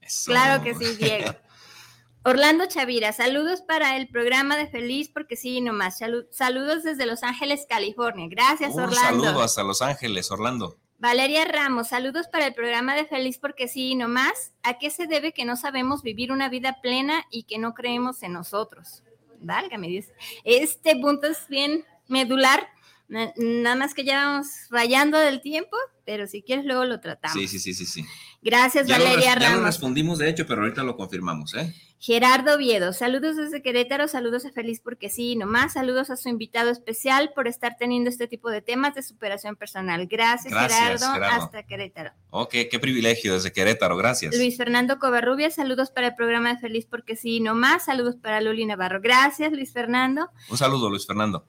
Eso. 0.02 0.32
Claro 0.32 0.64
que 0.64 0.74
sí, 0.76 0.96
Diego. 0.98 1.34
Orlando 2.24 2.66
Chavira, 2.66 3.14
saludos 3.14 3.62
para 3.62 3.96
el 3.96 4.08
programa 4.10 4.58
de 4.58 4.68
Feliz 4.68 5.10
porque 5.10 5.38
sí, 5.38 5.62
nomás. 5.62 6.02
Salu- 6.02 6.28
saludos 6.32 6.84
desde 6.84 7.06
Los 7.06 7.24
Ángeles, 7.24 7.66
California. 7.70 8.28
Gracias, 8.30 8.74
Un 8.76 8.82
Orlando. 8.82 9.24
saludo 9.24 9.42
hasta 9.44 9.64
Los 9.64 9.82
Ángeles, 9.82 10.30
Orlando. 10.32 10.78
Valeria 11.00 11.46
Ramos, 11.46 11.90
saludos 11.90 12.28
para 12.28 12.48
el 12.48 12.54
programa 12.54 12.96
de 12.96 13.06
Feliz 13.06 13.38
porque 13.38 13.68
sí, 13.68 13.96
nomás. 13.96 14.52
¿A 14.64 14.78
qué 14.78 14.90
se 14.90 15.08
debe 15.08 15.32
que 15.32 15.46
no 15.46 15.56
sabemos 15.56 16.02
vivir 16.02 16.32
una 16.32 16.50
vida 16.50 16.80
plena 16.82 17.24
y 17.30 17.44
que 17.44 17.60
no 17.60 17.74
creemos 17.74 18.24
en 18.24 18.34
nosotros? 18.34 19.04
Válgame 19.40 19.88
Dios. 19.88 20.08
Este 20.44 20.96
punto 20.98 21.28
es 21.28 21.48
bien 21.48 21.86
medular. 22.08 22.68
Na- 23.08 23.32
Nada 23.38 23.76
más 23.76 23.94
que 23.94 24.04
ya 24.04 24.26
vamos 24.26 24.48
rayando 24.70 25.18
del 25.18 25.42
tiempo, 25.42 25.78
pero 26.06 26.28
si 26.28 26.42
quieres 26.44 26.66
luego 26.66 26.84
lo 26.86 27.00
tratamos. 27.00 27.38
Sí, 27.40 27.48
sí, 27.48 27.60
sí, 27.60 27.74
sí, 27.74 27.86
sí. 27.86 28.06
Gracias, 28.42 28.86
Ya, 28.88 28.98
lo, 29.00 29.06
Valeria 29.06 29.36
res- 29.36 29.44
ya 29.44 29.56
lo 29.56 29.64
respondimos, 29.64 30.20
de 30.20 30.30
hecho, 30.30 30.46
pero 30.46 30.62
ahorita 30.62 30.84
lo 30.84 30.96
confirmamos, 30.98 31.54
¿eh? 31.56 31.74
Gerardo 32.00 32.56
Oviedo, 32.56 32.94
saludos 32.94 33.38
desde 33.38 33.64
Querétaro, 33.64 34.08
saludos 34.08 34.46
a 34.46 34.52
Feliz 34.52 34.80
porque 34.84 35.10
sí, 35.10 35.36
nomás, 35.36 35.74
saludos 35.74 36.12
a 36.12 36.16
su 36.16 36.30
invitado 36.30 36.70
especial 36.70 37.32
por 37.34 37.48
estar 37.48 37.76
teniendo 37.80 38.10
este 38.10 38.28
tipo 38.28 38.52
de 38.52 38.62
temas 38.62 38.94
de 38.94 39.02
superación 39.02 39.56
personal. 39.56 40.06
Gracias, 40.06 40.54
Gracias, 40.54 40.80
Gerardo, 40.80 41.14
Gerardo. 41.14 41.44
hasta 41.46 41.64
Querétaro. 41.64 42.12
Qué, 42.52 42.70
qué 42.70 42.78
privilegio 42.78 43.34
desde 43.34 43.52
Querétaro, 43.52 43.98
gracias. 43.98 44.36
Luis 44.38 44.58
Fernando 44.58 45.00
Covarrubias, 45.00 45.56
saludos 45.56 45.90
para 45.90 46.08
el 46.08 46.16
programa 46.16 46.54
de 46.54 46.60
Feliz 46.60 46.86
porque 46.86 47.16
sí, 47.16 47.40
nomás, 47.40 47.86
saludos 47.86 48.16
para 48.16 48.42
Luli 48.42 48.66
Navarro. 48.66 49.00
Gracias, 49.02 49.52
Luis 49.52 49.74
Fernando. 49.74 50.30
Un 50.50 50.58
saludo, 50.58 50.90
Luis 50.92 51.08
Fernando. 51.08 51.48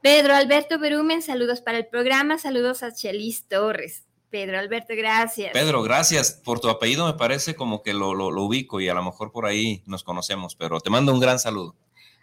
Pedro 0.00 0.34
Alberto 0.34 0.78
Berumen, 0.78 1.22
saludos 1.22 1.60
para 1.60 1.78
el 1.78 1.86
programa, 1.86 2.38
saludos 2.38 2.82
a 2.82 2.94
Chelis 2.94 3.48
Torres. 3.48 4.04
Pedro 4.30 4.58
Alberto, 4.58 4.94
gracias. 4.96 5.52
Pedro, 5.52 5.82
gracias 5.82 6.40
por 6.44 6.60
tu 6.60 6.68
apellido, 6.68 7.06
me 7.06 7.14
parece 7.14 7.56
como 7.56 7.82
que 7.82 7.94
lo, 7.94 8.14
lo, 8.14 8.30
lo 8.30 8.42
ubico 8.44 8.80
y 8.80 8.88
a 8.88 8.94
lo 8.94 9.02
mejor 9.02 9.32
por 9.32 9.46
ahí 9.46 9.82
nos 9.86 10.04
conocemos, 10.04 10.54
pero 10.54 10.80
te 10.80 10.90
mando 10.90 11.12
un 11.12 11.20
gran 11.20 11.38
saludo. 11.38 11.74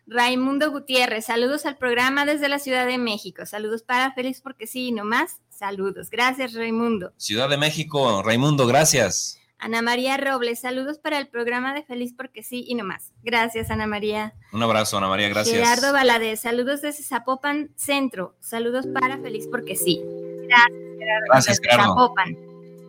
Raimundo 0.07 0.69
Gutiérrez, 0.69 1.25
saludos 1.25 1.65
al 1.65 1.77
programa 1.77 2.25
desde 2.25 2.47
la 2.47 2.59
Ciudad 2.59 2.85
de 2.85 2.99
México. 2.99 3.45
Saludos 3.45 3.81
para 3.81 4.13
Félix 4.13 4.39
porque 4.39 4.67
sí, 4.67 4.91
no 4.91 5.03
más. 5.03 5.41
Saludos. 5.49 6.09
Gracias, 6.11 6.53
Raimundo. 6.53 7.11
Ciudad 7.17 7.49
de 7.49 7.57
México, 7.57 8.21
Raimundo, 8.21 8.67
gracias. 8.67 9.39
Ana 9.57 9.81
María 9.81 10.17
Robles, 10.17 10.59
saludos 10.59 10.99
para 10.99 11.17
el 11.17 11.27
programa 11.27 11.73
de 11.73 11.83
Feliz 11.83 12.13
porque 12.15 12.43
sí 12.43 12.65
y 12.67 12.75
no 12.75 12.83
más. 12.83 13.13
Gracias, 13.23 13.71
Ana 13.71 13.87
María. 13.87 14.33
Un 14.51 14.61
abrazo, 14.61 14.97
Ana 14.97 15.07
María, 15.07 15.29
gracias. 15.29 15.55
Gerardo 15.55 15.93
Valadez, 15.93 16.41
saludos 16.41 16.81
desde 16.81 17.03
Zapopan 17.03 17.71
Centro. 17.75 18.35
Saludos 18.39 18.85
para 18.87 19.17
Feliz 19.17 19.47
porque 19.49 19.75
sí. 19.75 20.01
Gracias, 20.47 20.71
Gerardo. 20.99 21.25
Gracias, 21.29 21.59
Gerardo. 21.61 21.93
Zapopan. 21.93 22.37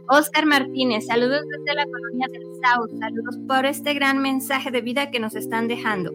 Oscar 0.09 0.47
Martínez, 0.47 1.07
saludos 1.07 1.43
desde 1.49 1.75
la 1.75 1.85
colonia 1.85 2.27
del 2.31 2.43
South. 2.43 2.99
Saludos 2.99 3.37
por 3.49 3.67
este 3.67 3.95
gran 3.95 4.19
mensaje 4.19 4.71
de 4.71 4.81
vida 4.81 5.11
que 5.11 5.19
nos 5.19 5.35
están 5.35 5.69
dejando. 5.69 6.13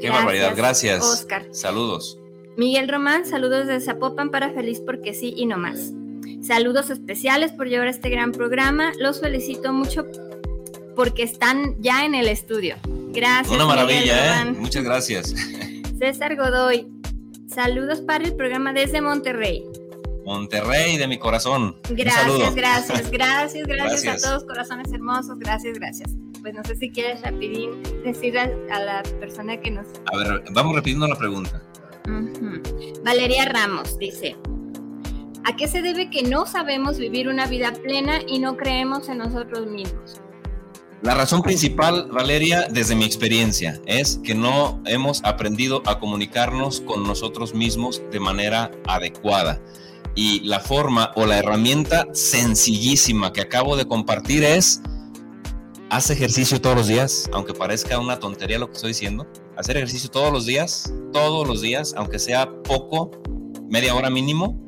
Qué 0.00 0.10
barbaridad, 0.10 0.54
gracias. 0.56 1.02
Oscar. 1.02 1.46
Saludos. 1.50 2.18
Miguel 2.56 2.88
Román, 2.88 3.24
saludos 3.24 3.66
desde 3.66 3.84
Zapopan 3.84 4.30
para 4.30 4.50
Feliz 4.50 4.80
porque 4.80 5.14
sí 5.14 5.32
y 5.36 5.46
no 5.46 5.58
más. 5.58 5.92
Saludos 6.42 6.90
especiales 6.90 7.52
por 7.52 7.68
llevar 7.68 7.88
este 7.88 8.10
gran 8.10 8.32
programa. 8.32 8.92
Los 8.98 9.20
felicito 9.20 9.72
mucho 9.72 10.06
porque 10.94 11.22
están 11.22 11.80
ya 11.80 12.04
en 12.04 12.14
el 12.14 12.28
estudio. 12.28 12.76
Gracias. 13.12 13.54
Una 13.54 13.66
maravilla, 13.66 14.42
¿eh? 14.42 14.52
Muchas 14.52 14.84
gracias. 14.84 15.34
César 15.98 16.36
Godoy, 16.36 16.86
saludos 17.48 18.00
para 18.00 18.24
el 18.24 18.34
programa 18.34 18.72
desde 18.72 19.00
Monterrey. 19.00 19.64
Monterrey 20.24 20.96
de 20.96 21.08
mi 21.08 21.18
corazón. 21.18 21.76
Gracias, 21.90 22.54
gracias, 22.54 23.10
gracias, 23.10 23.66
gracias, 23.66 23.66
Gracias. 23.66 24.24
a 24.24 24.28
todos, 24.28 24.44
corazones 24.44 24.92
hermosos, 24.92 25.38
gracias, 25.38 25.78
gracias. 25.78 26.10
Pues 26.42 26.54
no 26.54 26.62
sé 26.64 26.76
si 26.76 26.90
quieres 26.90 27.22
rapidín 27.22 27.70
decir 28.04 28.38
a, 28.38 28.44
a 28.44 28.80
la 28.80 29.02
persona 29.20 29.58
que 29.58 29.70
nos... 29.70 29.86
A 30.12 30.16
ver, 30.16 30.44
vamos 30.52 30.76
repitiendo 30.76 31.08
la 31.08 31.16
pregunta. 31.16 31.62
Valeria 33.04 33.46
Ramos 33.46 33.98
dice, 33.98 34.36
¿a 35.44 35.56
qué 35.56 35.68
se 35.68 35.82
debe 35.82 36.10
que 36.10 36.22
no 36.22 36.46
sabemos 36.46 36.98
vivir 36.98 37.28
una 37.28 37.46
vida 37.46 37.72
plena 37.72 38.20
y 38.26 38.38
no 38.38 38.56
creemos 38.56 39.08
en 39.08 39.18
nosotros 39.18 39.66
mismos? 39.66 40.20
La 41.02 41.14
razón 41.14 41.42
principal, 41.42 42.08
Valeria, 42.10 42.66
desde 42.68 42.96
mi 42.96 43.04
experiencia, 43.04 43.80
es 43.86 44.18
que 44.24 44.34
no 44.34 44.82
hemos 44.84 45.22
aprendido 45.24 45.80
a 45.86 46.00
comunicarnos 46.00 46.80
con 46.80 47.04
nosotros 47.04 47.54
mismos 47.54 48.02
de 48.10 48.18
manera 48.18 48.72
adecuada. 48.84 49.62
Y 50.16 50.40
la 50.40 50.58
forma 50.58 51.12
o 51.14 51.24
la 51.24 51.38
herramienta 51.38 52.08
sencillísima 52.12 53.32
que 53.32 53.42
acabo 53.42 53.76
de 53.76 53.86
compartir 53.86 54.42
es, 54.42 54.82
haz 55.88 56.10
ejercicio 56.10 56.60
todos 56.60 56.74
los 56.74 56.88
días, 56.88 57.30
aunque 57.32 57.54
parezca 57.54 58.00
una 58.00 58.18
tontería 58.18 58.58
lo 58.58 58.66
que 58.66 58.74
estoy 58.74 58.90
diciendo, 58.90 59.24
hacer 59.56 59.76
ejercicio 59.76 60.10
todos 60.10 60.32
los 60.32 60.46
días, 60.46 60.92
todos 61.12 61.46
los 61.46 61.60
días, 61.60 61.94
aunque 61.96 62.18
sea 62.18 62.50
poco, 62.64 63.12
media 63.68 63.94
hora 63.94 64.10
mínimo, 64.10 64.67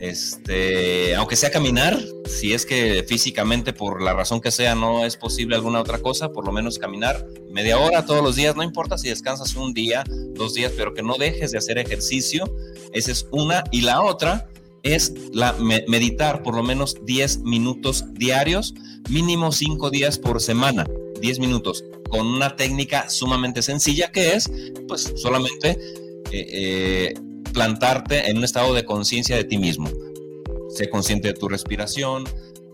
este, 0.00 1.14
aunque 1.16 1.36
sea 1.36 1.50
caminar, 1.50 1.98
si 2.26 2.52
es 2.52 2.64
que 2.64 3.04
físicamente 3.08 3.72
por 3.72 4.02
la 4.02 4.12
razón 4.12 4.40
que 4.40 4.50
sea 4.50 4.74
no 4.74 5.04
es 5.04 5.16
posible 5.16 5.56
alguna 5.56 5.80
otra 5.80 5.98
cosa, 5.98 6.30
por 6.30 6.46
lo 6.46 6.52
menos 6.52 6.78
caminar 6.78 7.26
media 7.50 7.78
hora 7.78 8.04
todos 8.04 8.22
los 8.22 8.36
días, 8.36 8.54
no 8.54 8.62
importa 8.62 8.98
si 8.98 9.08
descansas 9.08 9.56
un 9.56 9.74
día, 9.74 10.04
dos 10.34 10.54
días, 10.54 10.72
pero 10.76 10.94
que 10.94 11.02
no 11.02 11.16
dejes 11.16 11.52
de 11.52 11.58
hacer 11.58 11.78
ejercicio, 11.78 12.44
esa 12.92 13.10
es 13.10 13.26
una. 13.32 13.64
Y 13.72 13.80
la 13.80 14.02
otra 14.02 14.48
es 14.82 15.12
meditar 15.88 16.42
por 16.42 16.54
lo 16.54 16.62
menos 16.62 16.96
10 17.04 17.40
minutos 17.40 18.04
diarios, 18.14 18.74
mínimo 19.10 19.52
5 19.52 19.90
días 19.90 20.18
por 20.18 20.40
semana, 20.40 20.86
10 21.20 21.40
minutos, 21.40 21.84
con 22.08 22.26
una 22.26 22.56
técnica 22.56 23.10
sumamente 23.10 23.62
sencilla 23.62 24.10
que 24.12 24.34
es, 24.34 24.50
pues 24.86 25.12
solamente 25.16 25.70
eh, 26.30 26.46
eh, 27.12 27.14
plantarte 27.58 28.30
en 28.30 28.38
un 28.38 28.44
estado 28.44 28.72
de 28.72 28.84
conciencia 28.84 29.34
de 29.34 29.42
ti 29.42 29.58
mismo. 29.58 29.90
Sé 30.68 30.88
consciente 30.88 31.26
de 31.26 31.34
tu 31.34 31.48
respiración, 31.48 32.22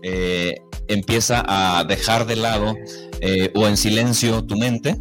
eh, 0.03 0.59
empieza 0.87 1.43
a 1.47 1.83
dejar 1.85 2.27
de 2.27 2.35
lado 2.35 2.75
eh, 3.19 3.51
o 3.55 3.67
en 3.67 3.77
silencio 3.77 4.43
tu 4.43 4.55
mente. 4.57 4.95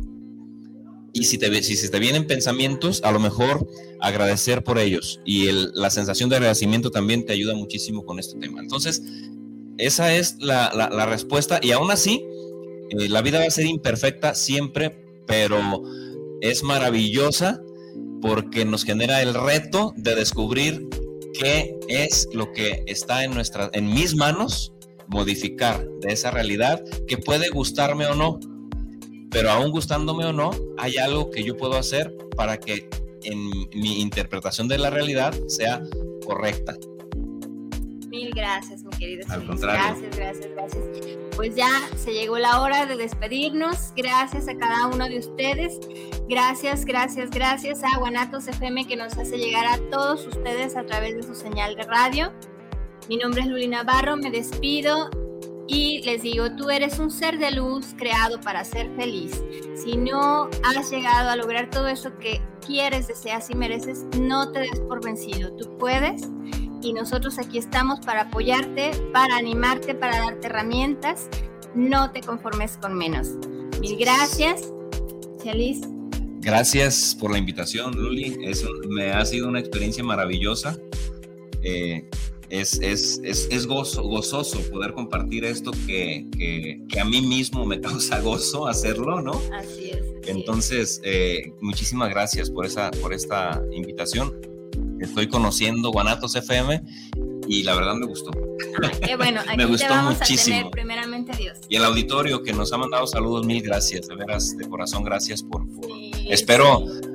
Y 1.12 1.24
si, 1.24 1.36
te, 1.36 1.62
si 1.62 1.90
te 1.90 1.98
vienen 1.98 2.26
pensamientos, 2.26 3.02
a 3.04 3.12
lo 3.12 3.20
mejor 3.20 3.68
agradecer 4.00 4.64
por 4.64 4.78
ellos. 4.78 5.20
Y 5.26 5.50
la 5.74 5.90
sensación 5.90 6.30
de 6.30 6.36
agradecimiento 6.36 6.90
también 6.90 7.26
te 7.26 7.34
ayuda 7.34 7.54
muchísimo 7.54 8.06
con 8.06 8.18
este 8.18 8.38
tema. 8.38 8.62
Entonces, 8.62 9.02
esa 9.76 10.14
es 10.14 10.38
la 10.38 11.06
respuesta. 11.06 11.60
Y 11.62 11.72
aún 11.72 11.90
así, 11.90 12.24
eh, 12.88 13.10
la 13.10 13.20
vida 13.20 13.38
va 13.38 13.44
a 13.44 13.50
ser 13.50 13.66
imperfecta 13.66 14.34
siempre, 14.34 14.96
pero 15.26 15.60
es 16.40 16.62
maravillosa 16.62 17.60
porque 18.24 18.64
nos 18.64 18.84
genera 18.84 19.20
el 19.20 19.34
reto 19.34 19.92
de 19.98 20.14
descubrir 20.14 20.88
qué 21.38 21.78
es 21.88 22.26
lo 22.32 22.52
que 22.52 22.82
está 22.86 23.22
en 23.22 23.34
nuestra, 23.34 23.68
en 23.74 23.92
mis 23.92 24.16
manos, 24.16 24.72
modificar 25.08 25.86
de 26.00 26.14
esa 26.14 26.30
realidad 26.30 26.82
que 27.06 27.18
puede 27.18 27.50
gustarme 27.50 28.06
o 28.06 28.14
no, 28.14 28.40
pero 29.30 29.50
aún 29.50 29.70
gustándome 29.70 30.24
o 30.24 30.32
no, 30.32 30.52
hay 30.78 30.96
algo 30.96 31.30
que 31.30 31.44
yo 31.44 31.54
puedo 31.54 31.76
hacer 31.76 32.16
para 32.34 32.58
que 32.58 32.88
en 33.24 33.50
mi 33.74 34.00
interpretación 34.00 34.68
de 34.68 34.78
la 34.78 34.88
realidad 34.88 35.34
sea 35.46 35.82
correcta. 36.24 36.78
Mil 38.14 38.30
gracias, 38.32 38.84
mi 38.84 38.90
querido. 38.90 39.26
Al 39.28 39.44
contrario. 39.44 39.82
Gracias, 39.82 40.16
gracias, 40.16 40.50
gracias. 40.52 40.84
Pues 41.34 41.56
ya 41.56 41.68
se 41.96 42.12
llegó 42.12 42.38
la 42.38 42.60
hora 42.60 42.86
de 42.86 42.96
despedirnos. 42.96 43.92
Gracias 43.96 44.46
a 44.46 44.56
cada 44.56 44.86
uno 44.86 45.08
de 45.08 45.18
ustedes. 45.18 45.80
Gracias, 46.28 46.84
gracias, 46.84 47.30
gracias 47.30 47.82
a 47.82 47.98
Guanatos 47.98 48.46
FM 48.46 48.86
que 48.86 48.94
nos 48.94 49.18
hace 49.18 49.36
llegar 49.36 49.66
a 49.66 49.78
todos 49.90 50.28
ustedes 50.28 50.76
a 50.76 50.86
través 50.86 51.16
de 51.16 51.24
su 51.24 51.34
señal 51.34 51.74
de 51.74 51.82
radio. 51.82 52.32
Mi 53.08 53.16
nombre 53.16 53.40
es 53.40 53.48
Luli 53.48 53.66
Navarro, 53.66 54.16
me 54.16 54.30
despido 54.30 55.10
y 55.66 56.02
les 56.02 56.22
digo, 56.22 56.54
tú 56.56 56.70
eres 56.70 56.98
un 56.98 57.10
ser 57.10 57.38
de 57.38 57.50
luz 57.50 57.94
creado 57.96 58.40
para 58.40 58.64
ser 58.64 58.94
feliz. 58.96 59.42
Si 59.74 59.96
no 59.96 60.50
has 60.62 60.90
llegado 60.90 61.30
a 61.30 61.36
lograr 61.36 61.70
todo 61.70 61.88
eso 61.88 62.16
que 62.18 62.40
quieres, 62.66 63.08
deseas 63.08 63.50
y 63.50 63.54
mereces, 63.54 64.04
no 64.20 64.52
te 64.52 64.60
des 64.60 64.80
por 64.80 65.04
vencido. 65.04 65.52
Tú 65.56 65.76
puedes 65.78 66.22
y 66.82 66.92
nosotros 66.92 67.38
aquí 67.38 67.58
estamos 67.58 68.00
para 68.00 68.22
apoyarte, 68.22 68.90
para 69.12 69.36
animarte, 69.36 69.94
para 69.94 70.18
darte 70.18 70.48
herramientas. 70.48 71.28
No 71.74 72.10
te 72.12 72.20
conformes 72.20 72.76
con 72.76 72.94
menos. 72.94 73.28
Mil 73.80 73.96
gracias. 73.96 74.70
Chelis, 75.42 75.80
Gracias 76.44 77.16
por 77.18 77.32
la 77.32 77.38
invitación, 77.38 77.92
Luli. 77.92 78.36
Es 78.42 78.66
me 78.90 79.12
ha 79.12 79.24
sido 79.24 79.48
una 79.48 79.60
experiencia 79.60 80.04
maravillosa. 80.04 80.76
Eh, 81.62 82.06
es, 82.60 82.78
es, 82.80 83.20
es, 83.24 83.48
es 83.50 83.66
gozo, 83.66 84.02
gozoso 84.02 84.60
poder 84.70 84.92
compartir 84.94 85.44
esto 85.44 85.70
que, 85.86 86.26
que, 86.36 86.80
que 86.88 87.00
a 87.00 87.04
mí 87.04 87.20
mismo 87.20 87.64
me 87.66 87.80
causa 87.80 88.20
gozo 88.20 88.66
hacerlo, 88.66 89.20
¿no? 89.20 89.32
así 89.58 89.90
es. 89.90 89.96
así. 89.98 90.30
Entonces, 90.30 91.00
eh, 91.04 91.52
muchísimas 91.60 92.10
gracias 92.10 92.50
por, 92.50 92.64
esa, 92.66 92.90
por 93.02 93.12
esta 93.12 93.60
invitación. 93.72 94.32
Estoy 95.00 95.28
conociendo 95.28 95.90
Guanatos 95.90 96.34
FM 96.36 96.80
y 97.48 97.62
la 97.62 97.74
verdad 97.74 97.94
me 97.96 98.06
gustó. 98.06 98.30
Ay, 98.82 98.98
qué 99.02 99.16
bueno, 99.22 99.40
aquí 99.46 99.56
te 99.58 99.64
gustó 99.66 99.88
vamos 99.90 100.14
a 100.14 100.18
muchísimo. 100.20 100.56
tener 100.56 100.70
primeramente 100.70 101.36
Dios. 101.36 101.58
Y 101.68 101.76
el 101.76 101.84
auditorio 101.84 102.42
que 102.42 102.52
nos 102.54 102.72
ha 102.72 102.78
mandado 102.78 103.06
saludos, 103.06 103.44
mil 103.44 103.62
gracias, 103.62 104.06
de 104.06 104.14
veras, 104.16 104.56
de 104.56 104.66
corazón, 104.68 105.04
gracias 105.04 105.42
por, 105.42 105.68
por- 105.74 105.84
Sí, 105.90 106.12
Espero 106.30 106.84
sí. 106.88 107.08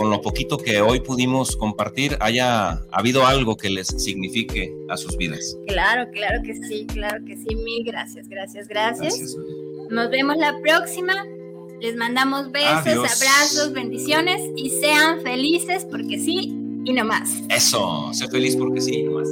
Con 0.00 0.08
lo 0.08 0.22
poquito 0.22 0.56
que 0.56 0.80
hoy 0.80 1.00
pudimos 1.00 1.54
compartir 1.56 2.16
haya 2.20 2.80
habido 2.90 3.26
algo 3.26 3.58
que 3.58 3.68
les 3.68 3.88
signifique 3.88 4.74
a 4.88 4.96
sus 4.96 5.14
vidas. 5.18 5.58
Claro, 5.66 6.10
claro 6.10 6.40
que 6.42 6.54
sí, 6.54 6.86
claro 6.86 7.22
que 7.26 7.36
sí. 7.36 7.54
Mil 7.54 7.84
gracias, 7.84 8.26
gracias, 8.26 8.66
gracias. 8.66 9.18
Gracias. 9.18 9.36
Nos 9.90 10.08
vemos 10.08 10.38
la 10.38 10.58
próxima. 10.62 11.12
Les 11.82 11.96
mandamos 11.96 12.50
besos, 12.50 12.86
Adiós. 12.86 13.20
abrazos, 13.20 13.74
bendiciones 13.74 14.40
y 14.56 14.70
sean 14.70 15.20
felices 15.20 15.86
porque 15.90 16.18
sí 16.18 16.56
y 16.86 16.92
no 16.94 17.04
más. 17.04 17.42
Eso, 17.50 18.08
sé 18.14 18.26
feliz 18.28 18.56
porque 18.56 18.80
sí, 18.80 19.02
nomás. 19.02 19.28